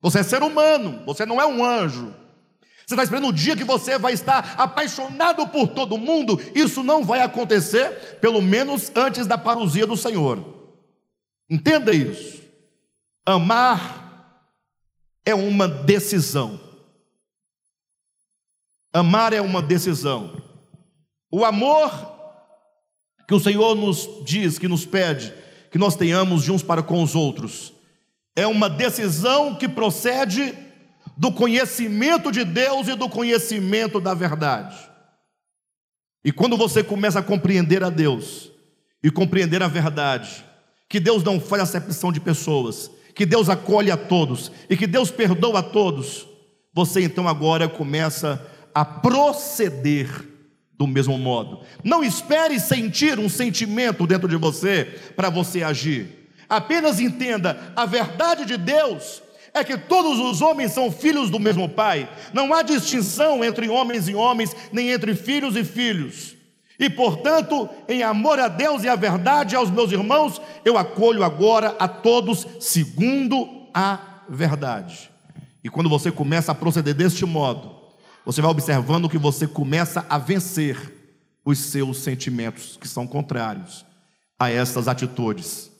Você 0.00 0.20
é 0.20 0.22
ser 0.22 0.42
humano, 0.42 1.02
você 1.04 1.24
não 1.26 1.40
é 1.40 1.46
um 1.46 1.64
anjo. 1.64 2.14
Você 2.86 2.94
está 2.94 3.02
esperando 3.02 3.28
o 3.28 3.32
dia 3.32 3.56
que 3.56 3.64
você 3.64 3.98
vai 3.98 4.12
estar 4.12 4.54
apaixonado 4.56 5.46
por 5.48 5.66
todo 5.68 5.98
mundo? 5.98 6.40
Isso 6.54 6.84
não 6.84 7.02
vai 7.02 7.20
acontecer, 7.20 8.18
pelo 8.20 8.40
menos 8.40 8.92
antes 8.94 9.26
da 9.26 9.36
parousia 9.36 9.86
do 9.86 9.96
Senhor. 9.96 10.56
Entenda 11.50 11.92
isso. 11.92 12.42
Amar 13.24 14.40
é 15.24 15.34
uma 15.34 15.66
decisão. 15.66 16.60
Amar 18.92 19.32
é 19.32 19.40
uma 19.40 19.60
decisão. 19.60 20.40
O 21.28 21.44
amor 21.44 21.90
que 23.26 23.34
o 23.34 23.40
Senhor 23.40 23.74
nos 23.74 24.08
diz, 24.24 24.58
que 24.60 24.68
nos 24.68 24.86
pede, 24.86 25.34
que 25.72 25.78
nós 25.78 25.96
tenhamos 25.96 26.44
de 26.44 26.52
uns 26.52 26.62
para 26.62 26.84
com 26.84 27.02
os 27.02 27.16
outros, 27.16 27.72
é 28.36 28.46
uma 28.46 28.68
decisão 28.68 29.54
que 29.54 29.66
procede 29.66 30.54
do 31.16 31.32
conhecimento 31.32 32.30
de 32.30 32.44
Deus 32.44 32.86
e 32.86 32.94
do 32.94 33.08
conhecimento 33.08 33.98
da 33.98 34.12
verdade. 34.12 34.76
E 36.22 36.30
quando 36.30 36.56
você 36.56 36.84
começa 36.84 37.20
a 37.20 37.22
compreender 37.22 37.82
a 37.82 37.88
Deus 37.88 38.52
e 39.02 39.10
compreender 39.10 39.62
a 39.62 39.68
verdade, 39.68 40.44
que 40.88 41.00
Deus 41.00 41.24
não 41.24 41.40
faz 41.40 41.62
acepção 41.62 42.12
de 42.12 42.20
pessoas, 42.20 42.90
que 43.14 43.24
Deus 43.24 43.48
acolhe 43.48 43.90
a 43.90 43.96
todos 43.96 44.52
e 44.68 44.76
que 44.76 44.86
Deus 44.86 45.10
perdoa 45.10 45.60
a 45.60 45.62
todos, 45.62 46.26
você 46.74 47.02
então 47.02 47.26
agora 47.26 47.66
começa 47.66 48.44
a 48.74 48.84
proceder 48.84 50.08
do 50.76 50.86
mesmo 50.86 51.16
modo. 51.16 51.60
Não 51.82 52.04
espere 52.04 52.60
sentir 52.60 53.18
um 53.18 53.30
sentimento 53.30 54.06
dentro 54.06 54.28
de 54.28 54.36
você 54.36 54.84
para 55.16 55.30
você 55.30 55.62
agir. 55.62 56.25
Apenas 56.48 57.00
entenda: 57.00 57.72
a 57.74 57.86
verdade 57.86 58.44
de 58.44 58.56
Deus 58.56 59.22
é 59.52 59.64
que 59.64 59.76
todos 59.76 60.18
os 60.18 60.42
homens 60.42 60.72
são 60.72 60.92
filhos 60.92 61.30
do 61.30 61.40
mesmo 61.40 61.68
Pai. 61.68 62.08
Não 62.32 62.52
há 62.52 62.62
distinção 62.62 63.44
entre 63.44 63.68
homens 63.68 64.08
e 64.08 64.14
homens, 64.14 64.54
nem 64.70 64.90
entre 64.90 65.14
filhos 65.14 65.56
e 65.56 65.64
filhos. 65.64 66.36
E 66.78 66.90
portanto, 66.90 67.68
em 67.88 68.02
amor 68.02 68.38
a 68.38 68.48
Deus 68.48 68.84
e 68.84 68.88
à 68.88 68.94
verdade 68.94 69.56
aos 69.56 69.70
meus 69.70 69.90
irmãos, 69.90 70.40
eu 70.64 70.76
acolho 70.76 71.24
agora 71.24 71.74
a 71.78 71.88
todos 71.88 72.46
segundo 72.60 73.66
a 73.72 73.98
verdade. 74.28 75.10
E 75.64 75.70
quando 75.70 75.88
você 75.88 76.12
começa 76.12 76.52
a 76.52 76.54
proceder 76.54 76.94
deste 76.94 77.24
modo, 77.24 77.74
você 78.26 78.42
vai 78.42 78.50
observando 78.50 79.08
que 79.08 79.18
você 79.18 79.46
começa 79.46 80.04
a 80.08 80.18
vencer 80.18 80.92
os 81.44 81.58
seus 81.58 81.98
sentimentos 81.98 82.76
que 82.76 82.88
são 82.88 83.06
contrários 83.06 83.86
a 84.38 84.50
essas 84.50 84.86
atitudes. 84.86 85.70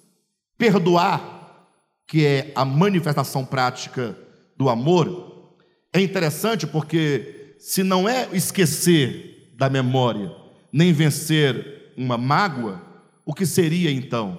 Perdoar, 0.58 1.68
que 2.06 2.24
é 2.24 2.52
a 2.54 2.64
manifestação 2.64 3.44
prática 3.44 4.16
do 4.56 4.68
amor, 4.68 5.54
é 5.92 6.00
interessante 6.00 6.66
porque 6.66 7.56
se 7.58 7.82
não 7.82 8.08
é 8.08 8.28
esquecer 8.32 9.52
da 9.56 9.68
memória, 9.68 10.30
nem 10.72 10.92
vencer 10.92 11.92
uma 11.96 12.18
mágoa, 12.18 12.82
o 13.24 13.34
que 13.34 13.46
seria 13.46 13.90
então 13.90 14.38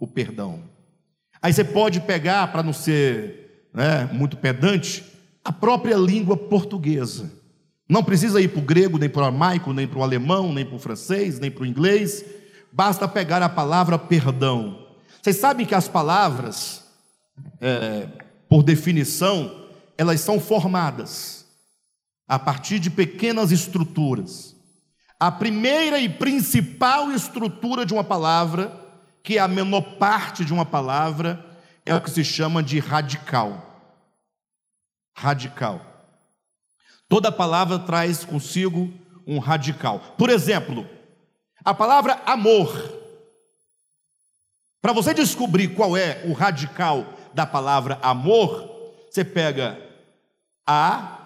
o 0.00 0.06
perdão? 0.06 0.62
Aí 1.40 1.52
você 1.52 1.62
pode 1.62 2.00
pegar, 2.00 2.50
para 2.50 2.62
não 2.62 2.72
ser 2.72 3.68
né, 3.72 4.08
muito 4.12 4.36
pedante, 4.36 5.04
a 5.44 5.52
própria 5.52 5.96
língua 5.96 6.36
portuguesa. 6.36 7.30
Não 7.88 8.02
precisa 8.02 8.40
ir 8.40 8.48
para 8.48 8.58
o 8.58 8.64
grego, 8.64 8.98
nem 8.98 9.08
para 9.08 9.22
o 9.22 9.24
aramaico, 9.26 9.72
nem 9.72 9.86
para 9.86 9.98
o 9.98 10.02
alemão, 10.02 10.52
nem 10.52 10.64
para 10.64 10.74
o 10.74 10.78
francês, 10.78 11.38
nem 11.38 11.50
para 11.50 11.62
o 11.62 11.66
inglês. 11.66 12.24
Basta 12.72 13.06
pegar 13.06 13.42
a 13.42 13.48
palavra 13.48 13.98
perdão. 13.98 14.85
Vocês 15.26 15.38
sabem 15.38 15.66
que 15.66 15.74
as 15.74 15.88
palavras, 15.88 16.84
é, 17.60 18.06
por 18.48 18.62
definição, 18.62 19.66
elas 19.98 20.20
são 20.20 20.38
formadas 20.38 21.44
a 22.28 22.38
partir 22.38 22.78
de 22.78 22.90
pequenas 22.90 23.50
estruturas. 23.50 24.54
A 25.18 25.32
primeira 25.32 25.98
e 25.98 26.08
principal 26.08 27.10
estrutura 27.10 27.84
de 27.84 27.92
uma 27.92 28.04
palavra, 28.04 28.70
que 29.20 29.36
é 29.36 29.40
a 29.40 29.48
menor 29.48 29.96
parte 29.98 30.44
de 30.44 30.52
uma 30.52 30.64
palavra, 30.64 31.44
é 31.84 31.92
o 31.92 32.00
que 32.00 32.12
se 32.12 32.22
chama 32.22 32.62
de 32.62 32.78
radical. 32.78 33.82
Radical. 35.12 35.80
Toda 37.08 37.32
palavra 37.32 37.80
traz 37.80 38.24
consigo 38.24 38.94
um 39.26 39.40
radical. 39.40 39.98
Por 40.16 40.30
exemplo, 40.30 40.88
a 41.64 41.74
palavra 41.74 42.22
amor. 42.24 43.05
Para 44.80 44.92
você 44.92 45.12
descobrir 45.12 45.68
qual 45.68 45.96
é 45.96 46.22
o 46.26 46.32
radical 46.32 47.06
da 47.34 47.46
palavra 47.46 47.98
amor, 48.02 48.70
você 49.10 49.24
pega 49.24 49.80
A, 50.66 51.16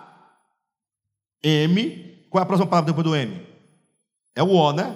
M. 1.42 2.26
Qual 2.30 2.40
é 2.40 2.44
a 2.44 2.46
próxima 2.46 2.68
palavra 2.68 2.92
depois 2.92 3.04
do 3.04 3.16
M? 3.16 3.46
É 4.34 4.42
o 4.42 4.50
O, 4.50 4.72
né? 4.72 4.94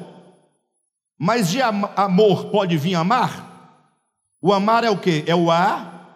Mas 1.19 1.51
de 1.51 1.61
amor 1.63 2.47
pode 2.47 2.77
vir 2.77 2.95
amar? 2.95 3.53
O 4.41 4.53
amar 4.53 4.85
é 4.85 4.91
o 4.91 4.99
que? 4.99 5.25
É 5.27 5.35
o 5.35 5.51
A, 5.51 6.07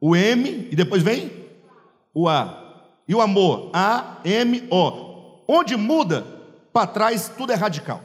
o 0.00 0.14
M 0.14 0.68
e 0.70 0.76
depois 0.76 1.02
vem 1.02 1.30
o 2.14 2.28
A. 2.28 2.58
E 3.06 3.14
o 3.14 3.20
amor, 3.20 3.70
A-M-O. 3.72 5.42
Onde 5.48 5.76
muda, 5.76 6.24
para 6.72 6.86
trás 6.86 7.28
tudo 7.28 7.52
é 7.52 7.56
radical. 7.56 8.00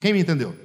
Quem 0.00 0.12
me 0.12 0.20
entendeu? 0.20 0.56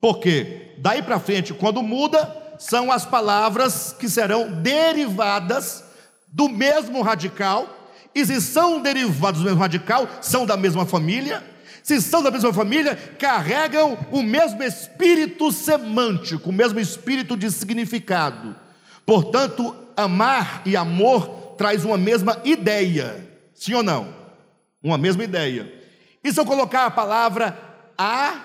Porque 0.00 0.74
daí 0.78 1.02
para 1.02 1.18
frente, 1.18 1.52
quando 1.52 1.82
muda, 1.82 2.36
são 2.58 2.90
as 2.90 3.04
palavras 3.04 3.94
que 3.98 4.08
serão 4.08 4.50
derivadas 4.50 5.84
do 6.28 6.48
mesmo 6.48 7.02
radical. 7.02 7.90
E 8.14 8.24
se 8.24 8.40
são 8.40 8.80
derivados 8.80 9.40
do 9.40 9.46
mesmo 9.46 9.60
radical, 9.60 10.08
são 10.20 10.44
da 10.44 10.56
mesma 10.56 10.84
família. 10.86 11.42
Se 11.82 12.02
são 12.02 12.22
da 12.22 12.30
mesma 12.30 12.52
família, 12.52 12.96
carregam 13.18 13.96
o 14.10 14.22
mesmo 14.22 14.62
espírito 14.62 15.50
semântico, 15.50 16.50
o 16.50 16.52
mesmo 16.52 16.78
espírito 16.78 17.36
de 17.36 17.50
significado. 17.50 18.54
Portanto, 19.06 19.74
amar 19.96 20.62
e 20.66 20.76
amor 20.76 21.54
traz 21.56 21.84
uma 21.84 21.96
mesma 21.96 22.40
ideia, 22.44 23.26
sim 23.54 23.72
ou 23.72 23.82
não? 23.82 24.14
Uma 24.82 24.98
mesma 24.98 25.24
ideia. 25.24 25.72
E 26.22 26.30
se 26.30 26.38
eu 26.38 26.44
colocar 26.44 26.84
a 26.84 26.90
palavra 26.90 27.58
A, 27.96 28.44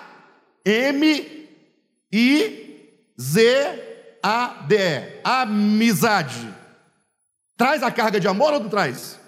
M, 0.64 1.43
I, 2.16 3.10
Z, 3.20 4.18
A, 4.22 4.64
D, 4.68 4.76
E, 4.76 5.20
amizade, 5.24 6.54
traz 7.56 7.82
a 7.82 7.90
carga 7.90 8.20
de 8.20 8.28
amor 8.28 8.52
ou 8.52 8.60
não 8.60 8.68
traz? 8.68 9.18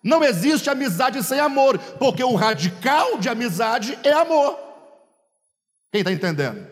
Não 0.00 0.22
existe 0.22 0.70
amizade 0.70 1.20
sem 1.24 1.40
amor, 1.40 1.76
porque 1.98 2.22
o 2.22 2.36
radical 2.36 3.18
de 3.18 3.28
amizade 3.28 3.98
é 4.04 4.12
amor. 4.12 4.56
Quem 5.90 6.02
está 6.02 6.12
entendendo? 6.12 6.64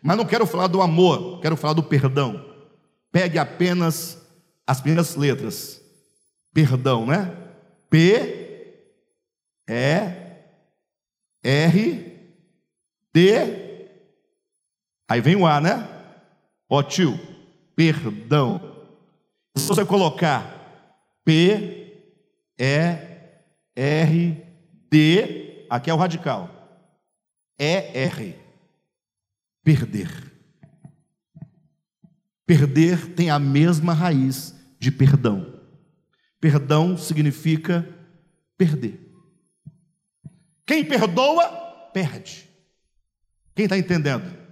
Mas 0.00 0.16
não 0.16 0.24
quero 0.24 0.46
falar 0.46 0.68
do 0.68 0.80
amor, 0.80 1.40
quero 1.40 1.56
falar 1.56 1.72
do 1.72 1.82
perdão. 1.82 2.44
Pegue 3.10 3.38
apenas 3.38 4.18
as 4.64 4.80
primeiras 4.80 5.16
letras 5.16 5.80
perdão, 6.54 7.04
né? 7.04 7.36
P 7.90 8.76
E 9.68 10.36
R 11.42 12.12
D 13.12 13.65
Aí 15.08 15.20
vem 15.20 15.36
o 15.36 15.46
A, 15.46 15.60
né? 15.60 15.88
Ó 16.68 16.82
tio, 16.82 17.18
perdão. 17.74 18.86
Se 19.56 19.66
você 19.66 19.84
colocar 19.84 20.52
P 21.24 22.02
E 22.58 23.16
R 23.74 24.44
D, 24.90 25.66
aqui 25.70 25.90
é 25.90 25.94
o 25.94 25.96
radical. 25.96 26.50
E 27.58 27.64
R 27.64 28.36
perder. 29.62 30.32
Perder 32.44 33.14
tem 33.14 33.30
a 33.30 33.38
mesma 33.38 33.92
raiz 33.92 34.54
de 34.78 34.90
perdão. 34.92 35.60
Perdão 36.40 36.96
significa 36.96 37.88
perder. 38.56 39.00
Quem 40.64 40.84
perdoa, 40.84 41.48
perde. 41.92 42.48
Quem 43.54 43.64
está 43.64 43.78
entendendo? 43.78 44.45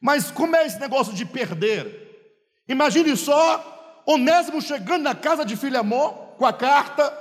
Mas 0.00 0.30
como 0.30 0.56
é 0.56 0.66
esse 0.66 0.80
negócio 0.80 1.12
de 1.12 1.26
perder? 1.26 2.08
Imagine 2.66 3.16
só 3.16 4.02
Onésimo 4.06 4.62
chegando 4.62 5.02
na 5.02 5.14
casa 5.14 5.44
de 5.44 5.56
Filemon 5.56 6.10
com 6.38 6.46
a 6.46 6.52
carta, 6.52 7.12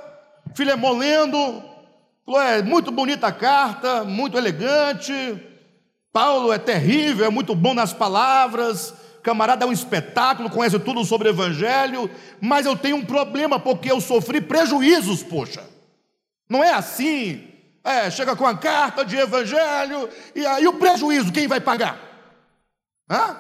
Filemon 0.56 0.98
lendo, 0.98 1.64
falou: 2.26 2.42
é 2.42 2.62
muito 2.62 2.92
bonita 2.92 3.28
a 3.28 3.32
carta, 3.32 4.04
muito 4.04 4.38
elegante. 4.38 5.14
Paulo 6.12 6.52
é 6.52 6.58
terrível, 6.58 7.26
é 7.26 7.30
muito 7.30 7.54
bom 7.54 7.74
nas 7.74 7.94
palavras, 7.94 8.94
camarada 9.22 9.66
é 9.66 9.68
um 9.68 9.72
espetáculo, 9.72 10.50
conhece 10.50 10.80
tudo 10.80 11.06
sobre 11.06 11.28
o 11.28 11.32
Evangelho, 11.32 12.10
mas 12.42 12.66
eu 12.66 12.76
tenho 12.76 12.96
um 12.96 13.06
problema 13.06 13.60
porque 13.60 13.92
eu 13.92 14.02
sofri 14.02 14.42
prejuízos, 14.42 15.22
poxa. 15.22 15.64
Não 16.50 16.64
é 16.64 16.74
assim. 16.74 17.48
É, 17.84 18.10
chega 18.10 18.36
com 18.36 18.46
a 18.46 18.58
carta 18.58 19.06
de 19.06 19.16
Evangelho, 19.16 20.10
e 20.36 20.46
aí 20.46 20.68
o 20.68 20.74
prejuízo, 20.74 21.32
quem 21.32 21.48
vai 21.48 21.62
pagar? 21.62 22.09
Hã? 23.10 23.38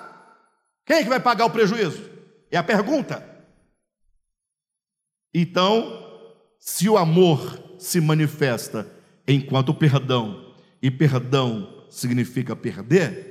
Quem 0.86 0.98
é 0.98 1.04
que 1.04 1.10
vai 1.10 1.20
pagar 1.20 1.46
o 1.46 1.52
prejuízo? 1.52 2.10
É 2.50 2.58
a 2.58 2.64
pergunta. 2.64 3.24
Então, 5.34 6.06
se 6.60 6.90
o 6.90 6.98
amor 6.98 7.62
se 7.78 8.02
manifesta 8.02 8.90
enquanto 9.28 9.74
perdão, 9.74 10.56
e 10.82 10.90
perdão 10.90 11.86
significa 11.90 12.56
perder, 12.56 13.30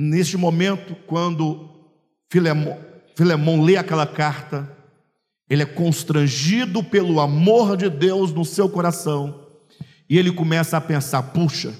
Neste 0.00 0.36
momento, 0.36 0.94
quando 1.08 1.68
Filemon 2.30 3.64
lê 3.64 3.76
aquela 3.76 4.06
carta, 4.06 4.70
ele 5.50 5.64
é 5.64 5.66
constrangido 5.66 6.84
pelo 6.84 7.18
amor 7.18 7.76
de 7.76 7.90
Deus 7.90 8.32
no 8.32 8.44
seu 8.44 8.68
coração, 8.68 9.44
e 10.08 10.16
ele 10.16 10.30
começa 10.30 10.76
a 10.76 10.80
pensar: 10.80 11.20
puxa, 11.24 11.74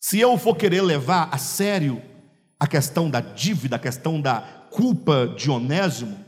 se 0.00 0.18
eu 0.18 0.36
for 0.36 0.56
querer 0.56 0.82
levar 0.82 1.28
a 1.30 1.38
sério 1.38 2.02
a 2.60 2.66
questão 2.66 3.10
da 3.10 3.20
dívida, 3.20 3.74
a 3.74 3.80
questão 3.80 4.20
da 4.20 4.40
culpa 4.70 5.26
de 5.26 5.50
Onésimo, 5.50 6.24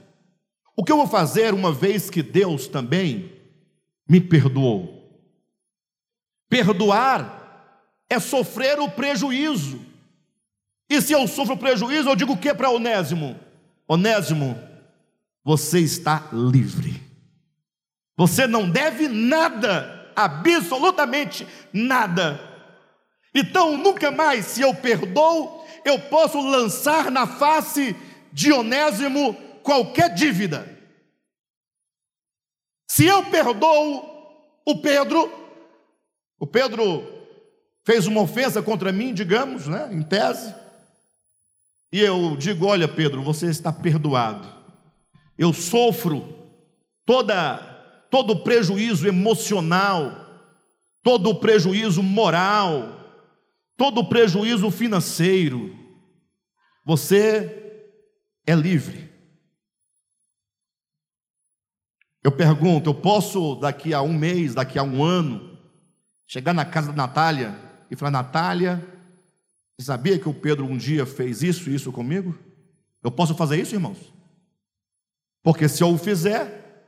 o 0.75 0.83
que 0.83 0.91
eu 0.91 0.97
vou 0.97 1.07
fazer 1.07 1.55
uma 1.55 1.71
vez 1.71 2.11
que 2.11 2.23
Deus 2.23 2.67
também 2.67 3.31
me 4.09 4.21
perdoou? 4.21 5.01
Perdoar 6.49 7.85
é 8.11 8.19
sofrer 8.19 8.81
o 8.81 8.89
prejuízo 8.89 9.93
e 10.93 11.01
se 11.01 11.15
eu 11.15 11.27
sofro 11.27 11.57
prejuízo, 11.57 12.11
eu 12.11 12.15
digo 12.15 12.35
o 12.35 12.37
que 12.37 12.53
para 12.53 12.69
Onésimo? 12.69 13.35
Onésimo, 13.89 14.59
você 15.43 15.81
está 15.81 16.29
livre. 16.31 17.03
Você 18.15 18.47
não 18.47 18.69
deve 18.69 19.09
nada, 19.09 20.13
absolutamente 20.15 21.47
nada. 21.73 22.39
Então, 23.35 23.79
nunca 23.79 24.11
mais, 24.11 24.45
se 24.45 24.61
eu 24.61 24.75
perdoo, 24.75 25.62
eu 25.85 25.99
posso 25.99 26.41
lançar 26.41 27.11
na 27.11 27.27
face 27.27 27.97
de 28.33 28.53
Onésimo 28.53 29.35
qualquer 29.63 30.15
dívida. 30.15 30.69
Se 32.89 33.07
eu 33.07 33.25
perdoo 33.27 34.05
o 34.67 34.81
Pedro, 34.81 35.31
o 36.39 36.47
Pedro 36.47 37.03
fez 37.85 38.07
uma 38.07 38.21
ofensa 38.21 38.63
contra 38.63 38.93
mim, 38.93 39.15
digamos, 39.15 39.67
né, 39.67 39.89
em 39.93 40.03
tese, 40.03 40.55
e 41.93 42.01
eu 42.01 42.37
digo: 42.37 42.67
Olha, 42.67 42.89
Pedro, 42.89 43.23
você 43.23 43.47
está 43.47 43.73
perdoado. 43.73 44.49
Eu 45.37 45.53
sofro 45.53 46.37
toda, 47.05 47.57
todo 48.11 48.33
o 48.33 48.43
prejuízo 48.43 49.07
emocional, 49.07 50.13
todo 51.03 51.31
o 51.31 51.35
prejuízo 51.35 52.03
moral, 52.03 53.02
todo 53.77 54.01
o 54.01 54.09
prejuízo 54.09 54.71
financeiro. 54.71 55.77
Você 56.85 57.85
é 58.47 58.55
livre. 58.55 59.11
Eu 62.23 62.33
pergunto: 62.33 62.91
eu 62.91 62.95
posso, 62.95 63.57
daqui 63.57 63.93
a 63.93 64.03
um 64.03 64.13
mês, 64.13 64.55
daqui 64.55 64.79
a 64.79 64.83
um 64.83 65.03
ano, 65.03 65.59
chegar 66.27 66.53
na 66.53 66.65
casa 66.65 66.89
da 66.89 66.97
Natália 66.97 67.59
e 67.91 67.97
falar: 67.97 68.11
Natália, 68.11 68.87
você 69.77 69.87
sabia 69.87 70.19
que 70.19 70.29
o 70.29 70.35
Pedro 70.35 70.65
um 70.65 70.77
dia 70.77 71.05
fez 71.05 71.43
isso 71.43 71.69
e 71.69 71.75
isso 71.75 71.91
comigo? 71.91 72.39
Eu 73.03 73.11
posso 73.11 73.35
fazer 73.35 73.61
isso, 73.61 73.75
irmãos? 73.75 73.99
Porque 75.43 75.69
se 75.69 75.83
eu 75.83 75.89
o 75.89 75.99
fizer, 75.99 76.87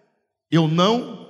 eu 0.51 0.68
não 0.68 1.24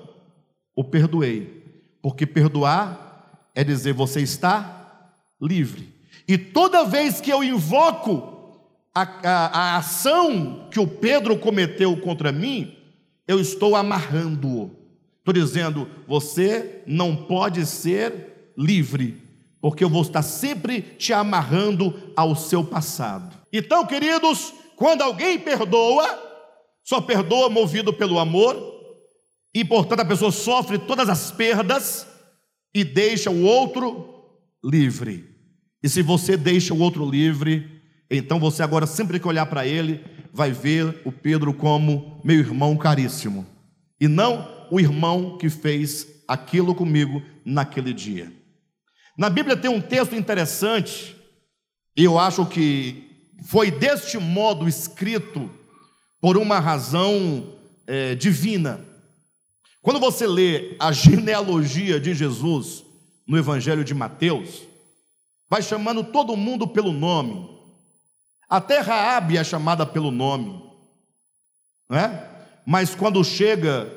o 0.74 0.84
perdoei. 0.84 1.62
Porque 2.02 2.26
perdoar 2.26 3.50
é 3.54 3.64
dizer 3.64 3.94
você 3.94 4.20
está 4.20 4.83
livre. 5.40 5.92
E 6.26 6.38
toda 6.38 6.84
vez 6.84 7.20
que 7.20 7.30
eu 7.30 7.42
invoco 7.44 8.34
a, 8.94 9.02
a, 9.02 9.46
a 9.46 9.76
ação 9.76 10.68
que 10.70 10.80
o 10.80 10.86
Pedro 10.86 11.38
cometeu 11.38 11.96
contra 11.98 12.32
mim, 12.32 12.76
eu 13.26 13.40
estou 13.40 13.74
amarrando-o. 13.76 14.70
Estou 15.18 15.34
dizendo, 15.34 15.88
você 16.06 16.82
não 16.86 17.16
pode 17.16 17.64
ser 17.66 18.52
livre, 18.56 19.20
porque 19.60 19.82
eu 19.82 19.88
vou 19.88 20.02
estar 20.02 20.22
sempre 20.22 20.82
te 20.82 21.12
amarrando 21.12 22.12
ao 22.14 22.36
seu 22.36 22.62
passado. 22.62 23.34
Então, 23.52 23.86
queridos, 23.86 24.52
quando 24.76 25.02
alguém 25.02 25.38
perdoa, 25.38 26.06
só 26.82 27.00
perdoa 27.00 27.48
movido 27.48 27.92
pelo 27.92 28.18
amor, 28.18 28.74
e 29.54 29.64
portanto 29.64 30.00
a 30.00 30.04
pessoa 30.04 30.30
sofre 30.30 30.78
todas 30.78 31.08
as 31.08 31.30
perdas 31.30 32.06
e 32.74 32.84
deixa 32.84 33.30
o 33.30 33.44
outro 33.44 34.13
livre. 34.64 35.24
E 35.82 35.88
se 35.88 36.00
você 36.00 36.36
deixa 36.36 36.72
o 36.72 36.80
outro 36.80 37.08
livre, 37.08 37.82
então 38.10 38.40
você 38.40 38.62
agora 38.62 38.86
sempre 38.86 39.20
que 39.20 39.28
olhar 39.28 39.46
para 39.46 39.66
ele, 39.66 40.00
vai 40.32 40.50
ver 40.50 41.02
o 41.04 41.12
Pedro 41.12 41.52
como 41.52 42.20
meu 42.24 42.38
irmão 42.38 42.76
caríssimo, 42.76 43.46
e 44.00 44.08
não 44.08 44.66
o 44.70 44.80
irmão 44.80 45.36
que 45.36 45.50
fez 45.50 46.06
aquilo 46.26 46.74
comigo 46.74 47.22
naquele 47.44 47.92
dia. 47.92 48.32
Na 49.16 49.30
Bíblia 49.30 49.56
tem 49.56 49.70
um 49.70 49.80
texto 49.80 50.16
interessante, 50.16 51.14
e 51.96 52.02
eu 52.02 52.18
acho 52.18 52.46
que 52.46 53.04
foi 53.44 53.70
deste 53.70 54.18
modo 54.18 54.66
escrito 54.66 55.50
por 56.20 56.36
uma 56.36 56.58
razão 56.58 57.54
é, 57.86 58.14
divina. 58.14 58.80
Quando 59.82 60.00
você 60.00 60.26
lê 60.26 60.74
a 60.80 60.90
genealogia 60.90 62.00
de 62.00 62.14
Jesus 62.14 62.83
no 63.26 63.38
Evangelho 63.38 63.84
de 63.84 63.94
Mateus, 63.94 64.62
vai 65.48 65.62
chamando 65.62 66.04
todo 66.04 66.36
mundo 66.36 66.68
pelo 66.68 66.92
nome. 66.92 67.48
Até 68.48 68.80
Raabe 68.80 69.36
é 69.36 69.44
chamada 69.44 69.86
pelo 69.86 70.10
nome, 70.10 70.62
não 71.88 71.98
é? 71.98 72.30
Mas 72.66 72.94
quando 72.94 73.24
chega 73.24 73.90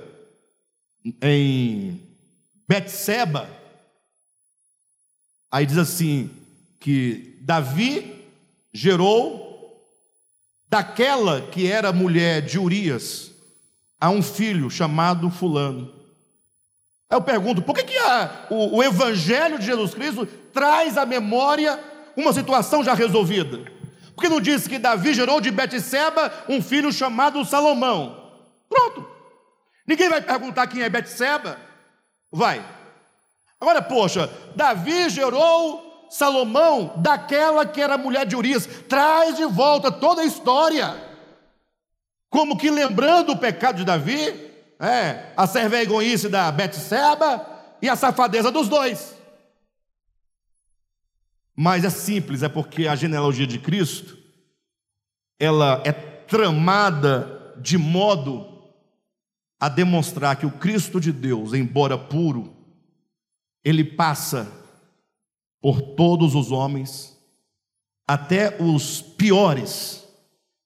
em 1.22 2.02
Betseba, 2.68 3.58
Aí 5.52 5.66
diz 5.66 5.78
assim: 5.78 6.30
que 6.80 7.40
Davi 7.42 8.26
gerou 8.74 9.48
daquela 10.70 11.42
que 11.42 11.68
era 11.68 11.94
mulher 11.94 12.42
de 12.42 12.60
Urias 12.60 13.32
a 14.00 14.10
um 14.10 14.22
filho 14.22 14.70
chamado 14.70 15.30
Fulano. 15.30 15.94
Aí 17.10 17.18
eu 17.18 17.22
pergunto: 17.22 17.62
por 17.62 17.76
que, 17.76 17.84
que 17.84 17.98
a, 17.98 18.48
o, 18.50 18.78
o 18.78 18.84
Evangelho 18.84 19.58
de 19.58 19.66
Jesus 19.66 19.94
Cristo 19.94 20.26
traz 20.54 20.98
à 20.98 21.06
memória 21.06 21.80
uma 22.16 22.34
situação 22.34 22.84
já 22.84 22.94
resolvida? 22.94 23.72
Porque 24.16 24.30
não 24.30 24.42
diz 24.42 24.68
que 24.68 24.80
Davi 24.80 25.14
gerou 25.14 25.40
de 25.40 25.52
Betseba 25.52 26.34
um 26.50 26.62
filho 26.62 26.92
chamado 26.92 27.46
Salomão? 27.46 28.32
Pronto. 28.68 29.08
Ninguém 29.86 30.10
vai 30.10 30.22
perguntar 30.22 30.68
quem 30.68 30.82
é 30.82 30.90
Betseba? 30.90 31.58
Vai. 32.32 32.64
Agora, 33.62 33.82
poxa, 33.82 34.30
Davi 34.56 35.10
gerou 35.10 36.08
Salomão 36.10 36.94
daquela 36.98 37.66
que 37.66 37.82
era 37.82 37.98
mulher 37.98 38.26
de 38.26 38.36
Urias. 38.36 38.68
Traz 38.90 39.38
de 39.38 39.46
volta 39.46 39.92
toda 39.92 40.22
a 40.22 40.26
história. 40.26 40.96
Como 42.30 42.58
que 42.58 42.70
lembrando 42.70 43.32
o 43.32 43.38
pecado 43.38 43.78
de 43.78 43.86
Davi, 43.86 44.52
é, 44.80 45.34
a 45.36 45.48
servegonhice 45.48 46.30
da 46.30 46.52
Betseba 46.52 47.46
e 47.82 47.90
a 47.90 47.96
safadeza 47.96 48.52
dos 48.52 48.68
dois. 48.68 49.16
Mas 51.56 51.84
é 51.84 51.90
simples, 51.90 52.44
é 52.44 52.50
porque 52.50 52.88
a 52.88 52.96
genealogia 52.96 53.48
de 53.48 53.58
Cristo 53.58 54.18
ela 55.40 55.82
é 55.86 55.92
tramada 55.92 57.56
de 57.62 57.78
modo 57.78 58.58
a 59.60 59.70
demonstrar 59.70 60.36
que 60.36 60.46
o 60.46 60.52
Cristo 60.52 61.00
de 61.00 61.12
Deus, 61.12 61.54
embora 61.54 61.98
puro, 61.98 62.56
ele 63.64 63.84
passa 63.84 64.52
por 65.60 65.82
todos 65.82 66.36
os 66.36 66.52
homens, 66.52 67.18
até 68.08 68.62
os 68.62 69.02
piores, 69.02 70.08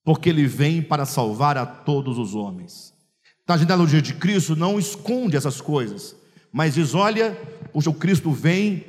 porque 0.03 0.29
ele 0.29 0.45
vem 0.45 0.81
para 0.81 1.05
salvar 1.05 1.57
a 1.57 1.65
todos 1.65 2.17
os 2.17 2.35
homens. 2.35 2.90
Então, 3.51 3.57
a 3.57 3.59
genealogia 3.59 4.01
de 4.01 4.13
Cristo 4.13 4.55
não 4.55 4.79
esconde 4.79 5.35
essas 5.35 5.59
coisas, 5.59 6.15
mas 6.53 6.75
diz: 6.75 6.95
olha, 6.95 7.37
o 7.73 7.93
Cristo 7.93 8.31
vem 8.31 8.85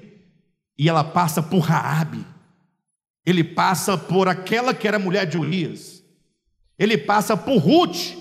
e 0.78 0.88
ela 0.88 1.02
passa 1.02 1.42
por 1.42 1.58
Raabe, 1.58 2.24
ele 3.26 3.42
passa 3.42 3.98
por 3.98 4.28
aquela 4.28 4.72
que 4.72 4.86
era 4.86 5.00
mulher 5.00 5.26
de 5.26 5.36
Urias, 5.36 6.04
ele 6.78 6.96
passa 6.96 7.36
por 7.36 7.56
Ruth, 7.56 8.16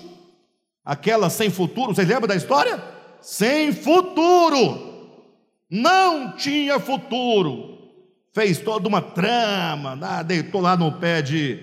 aquela 0.84 1.30
sem 1.30 1.48
futuro. 1.48 1.94
Vocês 1.94 2.08
lembram 2.08 2.26
da 2.26 2.34
história? 2.34 2.82
Sem 3.20 3.72
futuro 3.72 4.90
não 5.70 6.32
tinha 6.32 6.80
futuro, 6.80 7.78
fez 8.32 8.58
toda 8.58 8.88
uma 8.88 9.00
trama, 9.00 9.94
né? 9.94 10.24
deitou 10.26 10.60
lá 10.60 10.76
no 10.76 10.90
pé 10.90 11.22
de, 11.22 11.62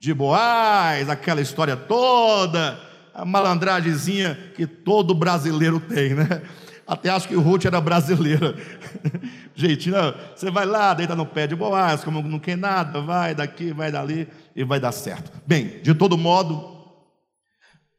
de 0.00 0.12
Boaz, 0.12 1.08
aquela 1.08 1.40
história 1.40 1.76
toda, 1.76 2.87
malandragemzinha 3.24 4.52
que 4.54 4.66
todo 4.66 5.14
brasileiro 5.14 5.80
tem, 5.80 6.14
né? 6.14 6.42
Até 6.86 7.10
acho 7.10 7.28
que 7.28 7.36
o 7.36 7.40
Ruth 7.40 7.66
era 7.66 7.80
brasileira. 7.80 8.56
Jeitinho, 9.54 9.94
você 10.34 10.50
vai 10.50 10.64
lá, 10.64 10.94
deita 10.94 11.14
no 11.14 11.26
pé 11.26 11.46
de 11.46 11.54
Boaz, 11.54 12.02
como 12.02 12.22
não 12.22 12.38
quer 12.38 12.56
nada, 12.56 13.02
vai 13.02 13.34
daqui, 13.34 13.72
vai 13.72 13.92
dali 13.92 14.26
e 14.56 14.64
vai 14.64 14.80
dar 14.80 14.92
certo. 14.92 15.30
Bem, 15.46 15.80
de 15.82 15.92
todo 15.94 16.16
modo, 16.16 16.78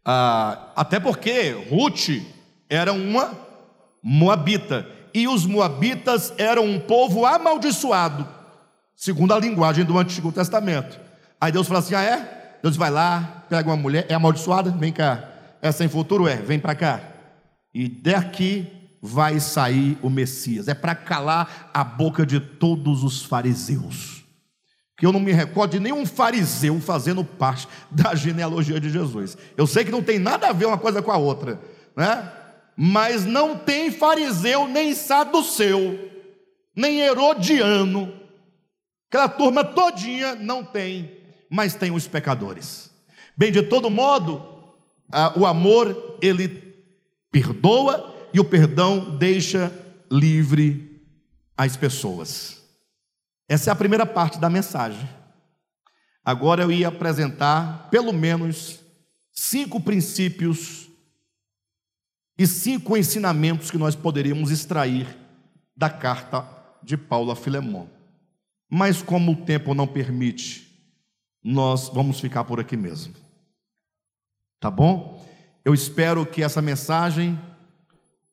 ah, 0.03 0.71
até 0.75 0.99
porque 0.99 1.51
Ruth 1.69 2.09
era 2.67 2.91
uma 2.91 3.31
moabita 4.01 4.87
e 5.13 5.27
os 5.27 5.45
moabitas 5.45 6.33
eram 6.37 6.65
um 6.65 6.79
povo 6.79 7.25
amaldiçoado, 7.25 8.27
segundo 8.95 9.33
a 9.33 9.39
linguagem 9.39 9.85
do 9.85 9.99
Antigo 9.99 10.31
Testamento. 10.31 10.99
Aí 11.39 11.51
Deus 11.51 11.67
fala 11.67 11.79
assim: 11.79 11.93
ah, 11.93 12.03
é? 12.03 12.38
Deus 12.61 12.75
vai 12.75 12.89
lá, 12.89 13.45
pega 13.49 13.69
uma 13.69 13.77
mulher, 13.77 14.05
é 14.09 14.13
amaldiçoada? 14.13 14.71
Vem 14.71 14.91
cá. 14.91 15.29
É 15.61 15.71
sem 15.71 15.87
futuro? 15.87 16.27
É, 16.27 16.35
vem 16.35 16.59
para 16.59 16.75
cá. 16.75 17.01
E 17.73 17.87
daqui 17.87 18.67
vai 19.01 19.39
sair 19.39 19.97
o 20.01 20.09
Messias. 20.09 20.67
É 20.67 20.73
para 20.73 20.95
calar 20.95 21.69
a 21.73 21.83
boca 21.83 22.25
de 22.25 22.39
todos 22.39 23.03
os 23.03 23.23
fariseus. 23.23 24.23
Que 24.97 25.05
eu 25.05 25.13
não 25.13 25.19
me 25.19 25.31
recordo 25.31 25.71
de 25.71 25.79
nenhum 25.79 26.05
fariseu 26.05 26.79
fazendo 26.81 27.23
parte 27.23 27.67
da 27.89 28.13
genealogia 28.15 28.79
de 28.79 28.89
Jesus. 28.89 29.37
Eu 29.55 29.65
sei 29.65 29.85
que 29.85 29.91
não 29.91 30.03
tem 30.03 30.19
nada 30.19 30.49
a 30.49 30.53
ver 30.53 30.65
uma 30.65 30.77
coisa 30.77 31.01
com 31.01 31.11
a 31.11 31.17
outra, 31.17 31.59
né? 31.95 32.31
mas 32.81 33.25
não 33.25 33.57
tem 33.57 33.91
fariseu, 33.91 34.65
nem 34.65 34.93
saduceu, 34.93 36.09
nem 36.73 37.01
herodiano. 37.01 38.13
Aquela 39.09 39.27
turma 39.27 39.65
todinha 39.65 40.35
não 40.35 40.63
tem, 40.63 41.11
mas 41.49 41.75
tem 41.75 41.91
os 41.91 42.07
pecadores. 42.07 42.91
Bem, 43.35 43.51
de 43.51 43.63
todo 43.63 43.89
modo, 43.89 44.41
o 45.35 45.45
amor 45.45 46.17
ele 46.21 46.47
perdoa 47.31 48.15
e 48.33 48.39
o 48.39 48.45
perdão 48.45 49.17
deixa 49.17 49.71
livre 50.11 51.01
as 51.57 51.75
pessoas. 51.75 52.61
Essa 53.47 53.71
é 53.71 53.73
a 53.73 53.75
primeira 53.75 54.05
parte 54.05 54.39
da 54.39 54.49
mensagem. 54.49 55.09
Agora 56.23 56.61
eu 56.61 56.71
ia 56.71 56.89
apresentar 56.89 57.89
pelo 57.89 58.13
menos 58.13 58.79
cinco 59.31 59.79
princípios 59.81 60.87
e 62.37 62.45
cinco 62.45 62.95
ensinamentos 62.95 63.71
que 63.71 63.77
nós 63.77 63.95
poderíamos 63.95 64.51
extrair 64.51 65.07
da 65.75 65.89
carta 65.89 66.47
de 66.83 66.95
Paulo 66.95 67.31
a 67.31 67.35
Filemão. 67.35 67.89
Mas 68.69 69.01
como 69.01 69.31
o 69.31 69.45
tempo 69.45 69.73
não 69.73 69.87
permite, 69.87 70.68
nós 71.43 71.89
vamos 71.89 72.19
ficar 72.19 72.43
por 72.43 72.59
aqui 72.59 72.75
mesmo. 72.75 73.13
Tá 74.59 74.69
bom? 74.69 75.25
Eu 75.63 75.73
espero 75.73 76.25
que 76.25 76.43
essa 76.43 76.61
mensagem 76.61 77.39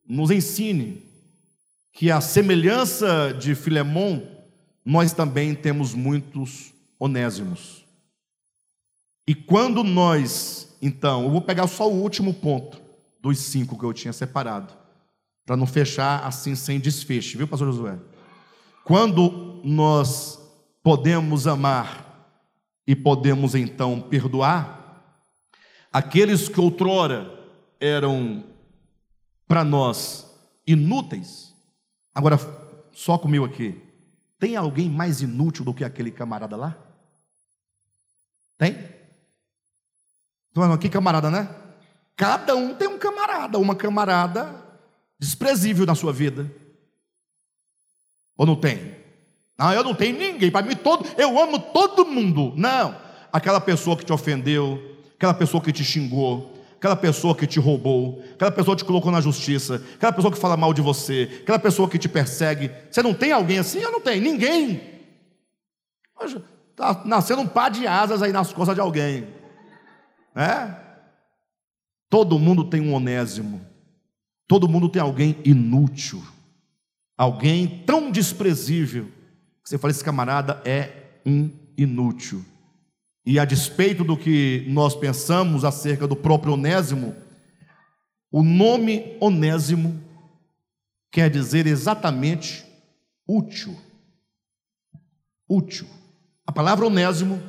nos 0.07 0.31
ensine 0.31 1.03
que 1.91 2.11
a 2.11 2.21
semelhança 2.21 3.33
de 3.33 3.55
Filemão, 3.55 4.21
nós 4.85 5.13
também 5.13 5.55
temos 5.55 5.93
muitos 5.93 6.73
onésimos. 6.99 7.85
E 9.27 9.33
quando 9.33 9.83
nós, 9.83 10.75
então, 10.81 11.23
eu 11.23 11.31
vou 11.31 11.41
pegar 11.41 11.67
só 11.67 11.89
o 11.89 12.01
último 12.01 12.33
ponto 12.33 12.79
dos 13.21 13.39
cinco 13.39 13.77
que 13.77 13.83
eu 13.83 13.93
tinha 13.93 14.13
separado, 14.13 14.73
para 15.45 15.57
não 15.57 15.65
fechar 15.65 16.25
assim 16.25 16.55
sem 16.55 16.79
desfecho, 16.79 17.37
viu, 17.37 17.47
pastor 17.47 17.71
Josué? 17.71 17.97
quando 18.87 19.59
nós 19.65 20.39
podemos 20.81 21.45
amar 21.45 22.06
e 22.87 22.95
podemos 22.95 23.53
então 23.53 23.99
perdoar, 23.99 25.03
aqueles 25.91 26.47
que 26.47 26.59
outrora 26.59 27.29
eram 27.81 28.45
para 29.45 29.65
nós 29.65 30.25
inúteis, 30.65 31.53
agora 32.15 32.39
só 32.93 33.17
comigo 33.17 33.43
aqui, 33.43 33.79
tem 34.39 34.55
alguém 34.55 34.89
mais 34.89 35.21
inútil 35.21 35.65
do 35.65 35.73
que 35.73 35.83
aquele 35.83 36.11
camarada 36.11 36.55
lá? 36.55 36.77
Tem? 38.57 38.97
Então, 40.49 40.71
aqui 40.71 40.89
camarada, 40.89 41.29
né? 41.29 41.53
Cada 42.15 42.55
um 42.55 42.73
tem 42.73 42.87
um 42.87 42.97
camarada, 42.97 43.59
uma 43.59 43.75
camarada 43.75 44.55
desprezível 45.19 45.85
na 45.85 45.93
sua 45.93 46.11
vida. 46.11 46.51
Ou 48.35 48.45
não 48.45 48.55
tem? 48.55 48.95
Não, 49.57 49.73
eu 49.73 49.83
não 49.83 49.95
tenho 49.95 50.17
ninguém. 50.17 50.51
Para 50.51 50.65
mim, 50.65 50.75
todo, 50.75 51.07
eu 51.17 51.39
amo 51.41 51.57
todo 51.57 52.05
mundo. 52.05 52.53
Não. 52.55 52.95
Aquela 53.33 53.59
pessoa 53.59 53.97
que 53.97 54.05
te 54.05 54.13
ofendeu, 54.13 54.79
aquela 55.15 55.33
pessoa 55.33 55.61
que 55.63 55.71
te 55.71 55.83
xingou, 55.83 56.53
aquela 56.75 56.95
pessoa 56.95 57.35
que 57.35 57.47
te 57.47 57.59
roubou, 57.59 58.23
aquela 58.33 58.51
pessoa 58.51 58.75
que 58.75 58.83
te 58.83 58.87
colocou 58.87 59.11
na 59.11 59.19
justiça, 59.19 59.83
aquela 59.95 60.13
pessoa 60.13 60.31
que 60.31 60.39
fala 60.39 60.55
mal 60.55 60.73
de 60.73 60.81
você, 60.81 61.39
aquela 61.41 61.57
pessoa 61.57 61.89
que 61.89 61.97
te 61.97 62.07
persegue. 62.07 62.71
Você 62.91 63.01
não 63.01 63.13
tem 63.13 63.31
alguém 63.31 63.57
assim? 63.57 63.79
Eu 63.79 63.91
não 63.91 63.99
tenho. 63.99 64.21
Ninguém. 64.21 64.79
Está 66.71 67.01
nascendo 67.05 67.41
um 67.41 67.47
par 67.47 67.71
de 67.71 67.87
asas 67.87 68.21
aí 68.21 68.31
nas 68.31 68.53
costas 68.53 68.75
de 68.75 68.81
alguém. 68.81 69.27
É? 70.35 70.71
Todo 72.09 72.37
mundo 72.37 72.63
tem 72.63 72.79
um 72.79 72.93
onésimo. 72.93 73.65
Todo 74.47 74.69
mundo 74.69 74.87
tem 74.87 75.01
alguém 75.01 75.35
inútil. 75.43 76.23
Alguém 77.17 77.83
tão 77.85 78.11
desprezível 78.11 79.16
você 79.67 79.77
fala: 79.77 79.91
esse 79.91 80.03
camarada 80.03 80.61
é 80.63 81.19
um 81.25 81.51
inútil. 81.77 82.43
E 83.25 83.37
a 83.37 83.43
despeito 83.43 84.05
do 84.05 84.15
que 84.15 84.65
nós 84.69 84.95
pensamos 84.95 85.65
acerca 85.65 86.07
do 86.07 86.15
próprio 86.15 86.53
Onésimo, 86.53 87.13
o 88.31 88.41
nome 88.41 89.17
Onésimo 89.19 90.01
quer 91.11 91.29
dizer 91.29 91.67
exatamente 91.67 92.65
útil. 93.27 93.77
Útil. 95.49 95.87
A 96.45 96.51
palavra 96.53 96.87
Onésimo, 96.87 97.43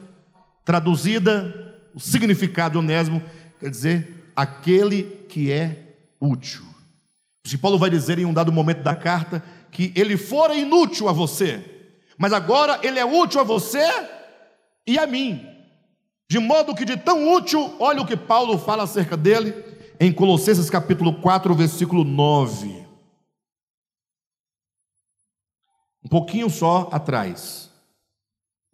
traduzida, 0.64 1.78
o 1.94 2.00
significado 2.00 2.72
de 2.72 2.78
Onésimo, 2.78 3.22
quer 3.60 3.70
dizer 3.70 4.32
aquele 4.34 5.04
que 5.28 5.52
é 5.52 5.94
útil. 6.20 6.64
Se 7.46 7.56
Paulo 7.56 7.78
vai 7.78 7.90
dizer 7.90 8.18
em 8.18 8.24
um 8.24 8.34
dado 8.34 8.50
momento 8.50 8.82
da 8.82 8.96
carta 8.96 9.40
que 9.70 9.92
ele 9.94 10.16
fora 10.16 10.56
inútil 10.56 11.08
a 11.08 11.12
você, 11.12 11.77
mas 12.18 12.32
agora 12.32 12.80
ele 12.82 12.98
é 12.98 13.04
útil 13.04 13.40
a 13.40 13.44
você 13.44 13.86
e 14.84 14.98
a 14.98 15.06
mim. 15.06 15.46
De 16.28 16.38
modo 16.38 16.74
que 16.74 16.84
de 16.84 16.96
tão 16.96 17.32
útil, 17.32 17.76
olha 17.78 18.02
o 18.02 18.06
que 18.06 18.16
Paulo 18.16 18.58
fala 18.58 18.82
acerca 18.82 19.16
dele 19.16 19.54
em 20.00 20.12
Colossenses 20.12 20.68
capítulo 20.68 21.20
4, 21.20 21.54
versículo 21.54 22.04
9. 22.04 22.86
Um 26.04 26.08
pouquinho 26.08 26.50
só 26.50 26.88
atrás. 26.92 27.70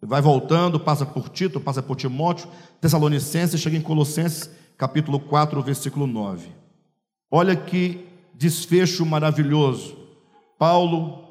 Vai 0.01 0.21
voltando, 0.21 0.79
passa 0.79 1.05
por 1.05 1.29
Tito, 1.29 1.59
passa 1.59 1.81
por 1.81 1.95
Timóteo, 1.95 2.49
Tessalonicenses, 2.81 3.59
chega 3.59 3.77
em 3.77 3.81
Colossenses 3.81 4.49
capítulo 4.77 5.19
4, 5.19 5.61
versículo 5.61 6.05
9. 6.05 6.49
Olha 7.31 7.55
que 7.55 8.07
desfecho 8.33 9.05
maravilhoso. 9.05 9.97
Paulo, 10.59 11.24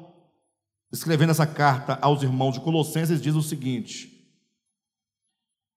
escrevendo 0.95 1.31
essa 1.31 1.45
carta 1.45 1.99
aos 2.01 2.23
irmãos 2.23 2.53
de 2.53 2.61
Colossenses, 2.61 3.21
diz 3.21 3.35
o 3.35 3.43
seguinte: 3.43 4.11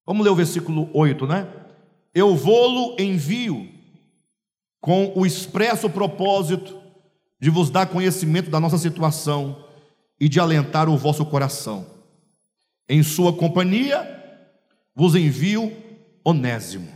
Vamos 0.07 0.25
ler 0.25 0.31
o 0.31 0.37
versículo 0.37 0.89
8, 0.95 1.27
né? 1.27 1.47
Eu 2.15 2.37
vou-lo 2.37 2.97
envio 3.01 3.69
com 4.81 5.13
o 5.15 5.27
expresso 5.27 5.91
propósito 5.91 6.81
de 7.41 7.51
vos 7.51 7.69
dar 7.69 7.87
conhecimento 7.87 8.49
da 8.49 8.61
nossa 8.61 8.79
situação 8.79 9.65
e 10.21 10.29
de 10.29 10.41
alentar 10.41 10.89
o 10.89 10.97
vosso 10.97 11.27
coração. 11.27 11.87
Em 12.89 13.03
sua 13.03 13.33
companhia 13.33 14.17
vos 14.95 15.15
envio 15.15 15.73
Onésimo. 16.25 16.93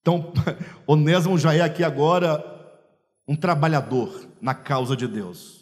Então, 0.00 0.32
Onésimo 0.86 1.38
já 1.38 1.54
é 1.54 1.60
aqui 1.60 1.82
agora 1.82 2.44
um 3.26 3.36
trabalhador 3.36 4.28
na 4.40 4.54
causa 4.54 4.96
de 4.96 5.06
Deus. 5.06 5.57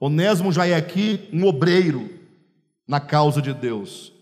Onésimo 0.00 0.52
já 0.52 0.66
é 0.66 0.74
aqui 0.74 1.28
um 1.32 1.44
obreiro 1.44 2.08
na 2.86 3.00
causa 3.00 3.42
de 3.42 3.52
Deus. 3.52 4.12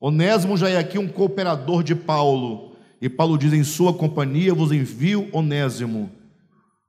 Onésimo 0.00 0.56
já 0.56 0.68
é 0.68 0.78
aqui 0.78 0.98
um 0.98 1.08
cooperador 1.08 1.82
de 1.82 1.94
Paulo. 1.94 2.76
E 3.00 3.08
Paulo 3.08 3.36
diz: 3.36 3.52
em 3.52 3.64
sua 3.64 3.92
companhia 3.92 4.54
vos 4.54 4.72
envio 4.72 5.28
Onésimo, 5.32 6.10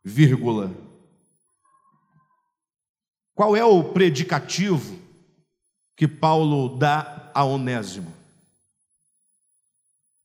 vírgula. 0.03 0.71
Qual 3.35 3.55
é 3.55 3.63
o 3.63 3.83
predicativo 3.83 4.97
que 5.95 6.07
Paulo 6.07 6.77
dá 6.77 7.31
a 7.33 7.43
Onésimo? 7.43 8.11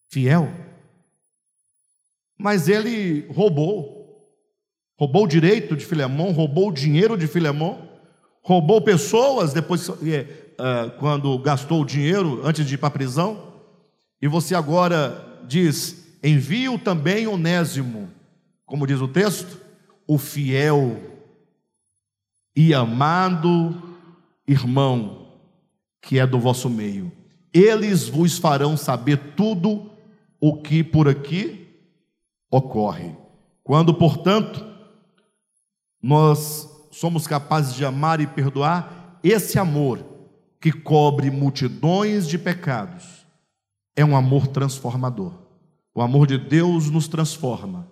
Fiel. 0.08 0.48
Mas 2.38 2.68
ele 2.68 3.26
roubou, 3.28 4.26
roubou 4.98 5.24
o 5.24 5.28
direito 5.28 5.76
de 5.76 5.84
Filemão, 5.84 6.32
roubou 6.32 6.68
o 6.68 6.72
dinheiro 6.72 7.16
de 7.16 7.26
Filemão, 7.26 7.91
roubou 8.42 8.82
pessoas 8.82 9.52
depois 9.52 9.88
é, 9.88 10.26
é, 10.58 10.90
quando 10.98 11.38
gastou 11.38 11.82
o 11.82 11.86
dinheiro 11.86 12.40
antes 12.44 12.66
de 12.66 12.74
ir 12.74 12.78
para 12.78 12.88
a 12.88 12.92
prisão. 12.92 13.52
E 14.20 14.28
você 14.28 14.54
agora 14.54 15.40
diz: 15.46 16.16
envio 16.22 16.78
também 16.78 17.26
Onésimo, 17.26 18.10
como 18.66 18.86
diz 18.86 19.00
o 19.00 19.08
texto, 19.08 19.58
o 20.06 20.18
fiel 20.18 21.00
e 22.54 22.74
amado 22.74 23.80
irmão 24.46 25.22
que 26.02 26.18
é 26.18 26.26
do 26.26 26.38
vosso 26.38 26.68
meio. 26.68 27.12
Eles 27.54 28.08
vos 28.08 28.38
farão 28.38 28.76
saber 28.76 29.34
tudo 29.36 29.90
o 30.40 30.60
que 30.60 30.82
por 30.82 31.08
aqui 31.08 31.68
ocorre. 32.50 33.14
Quando, 33.62 33.94
portanto, 33.94 34.66
nós 36.02 36.68
somos 36.92 37.26
capazes 37.26 37.74
de 37.74 37.84
amar 37.84 38.20
e 38.20 38.26
perdoar, 38.26 39.18
esse 39.24 39.58
amor 39.58 40.04
que 40.60 40.70
cobre 40.70 41.30
multidões 41.30 42.28
de 42.28 42.38
pecados 42.38 43.26
é 43.96 44.04
um 44.04 44.14
amor 44.14 44.46
transformador. 44.46 45.32
O 45.94 46.02
amor 46.02 46.26
de 46.26 46.38
Deus 46.38 46.90
nos 46.90 47.08
transforma. 47.08 47.88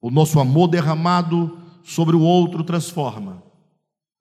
O 0.00 0.10
nosso 0.10 0.40
amor 0.40 0.68
derramado 0.68 1.58
sobre 1.84 2.16
o 2.16 2.20
outro 2.20 2.64
transforma. 2.64 3.42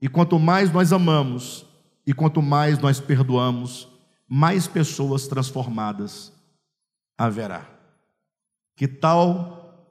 E 0.02 0.08
quanto 0.08 0.38
mais 0.38 0.72
nós 0.72 0.92
amamos 0.92 1.66
e 2.06 2.14
quanto 2.14 2.42
mais 2.42 2.80
nós 2.80 3.00
perdoamos, 3.00 3.88
mais 4.28 4.68
pessoas 4.68 5.28
transformadas 5.28 6.34
haverá. 7.18 7.68
Que 8.76 8.88
tal 8.88 9.88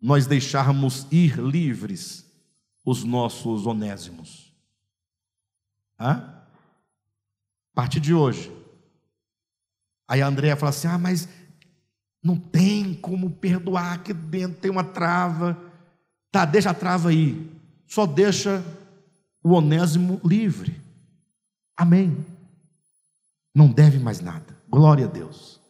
nós 0.00 0.26
deixarmos 0.26 1.06
ir 1.10 1.38
livres 1.38 2.23
os 2.84 3.02
nossos 3.02 3.66
onésimos. 3.66 4.52
Hã? 5.98 6.44
A 7.72 7.74
partir 7.74 8.00
de 8.00 8.12
hoje. 8.12 8.52
Aí 10.06 10.20
a 10.20 10.26
Andréia 10.26 10.56
fala 10.56 10.70
assim: 10.70 10.88
ah, 10.88 10.98
mas 10.98 11.28
não 12.22 12.36
tem 12.36 12.94
como 12.94 13.30
perdoar, 13.30 13.94
aqui 13.94 14.12
dentro 14.12 14.60
tem 14.60 14.70
uma 14.70 14.84
trava. 14.84 15.58
Tá, 16.30 16.44
deixa 16.44 16.70
a 16.70 16.74
trava 16.74 17.08
aí. 17.08 17.50
Só 17.86 18.06
deixa 18.06 18.62
o 19.42 19.52
onésimo 19.52 20.20
livre. 20.24 20.80
Amém. 21.76 22.24
Não 23.54 23.68
deve 23.68 23.98
mais 23.98 24.20
nada. 24.20 24.56
Glória 24.68 25.06
a 25.06 25.08
Deus. 25.08 25.60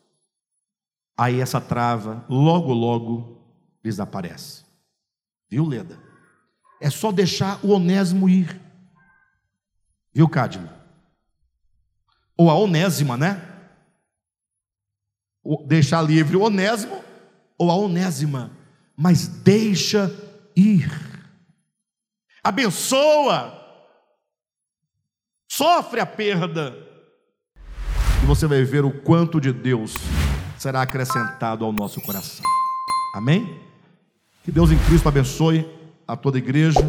Aí 1.17 1.41
essa 1.41 1.61
trava, 1.61 2.25
logo, 2.29 2.73
logo, 2.73 3.39
desaparece. 3.83 4.65
Viu, 5.49 5.67
Leda? 5.67 5.99
É 6.85 6.91
só 6.91 7.11
deixar 7.11 7.59
o 7.65 7.71
onésimo 7.71 8.29
ir. 8.29 8.61
Viu, 10.13 10.29
Cadmo? 10.29 10.69
Ou 12.37 12.51
a 12.51 12.59
onésima, 12.59 13.17
né? 13.17 13.43
Deixar 15.67 16.03
livre 16.03 16.37
o 16.37 16.43
onésimo 16.43 17.03
ou 17.57 17.71
a 17.71 17.75
onésima, 17.75 18.51
mas 18.95 19.27
deixa 19.27 20.15
ir. 20.55 20.91
Abençoa. 22.43 23.59
Sofre 25.51 26.01
a 26.01 26.07
perda. 26.07 26.77
E 28.23 28.27
você 28.27 28.47
vai 28.47 28.63
ver 28.63 28.85
o 28.85 28.93
quanto 28.93 29.41
de 29.41 29.55
Deus 29.55 29.95
será 30.59 30.83
acrescentado 30.83 31.65
ao 31.65 31.73
nosso 31.73 31.99
coração. 32.03 32.45
Amém? 33.15 33.59
Que 34.43 34.53
Deus 34.53 34.71
em 34.71 34.79
Cristo 34.85 35.09
abençoe 35.09 35.83
a 36.07 36.17
toda 36.17 36.39
a 36.39 36.41
igreja. 36.41 36.81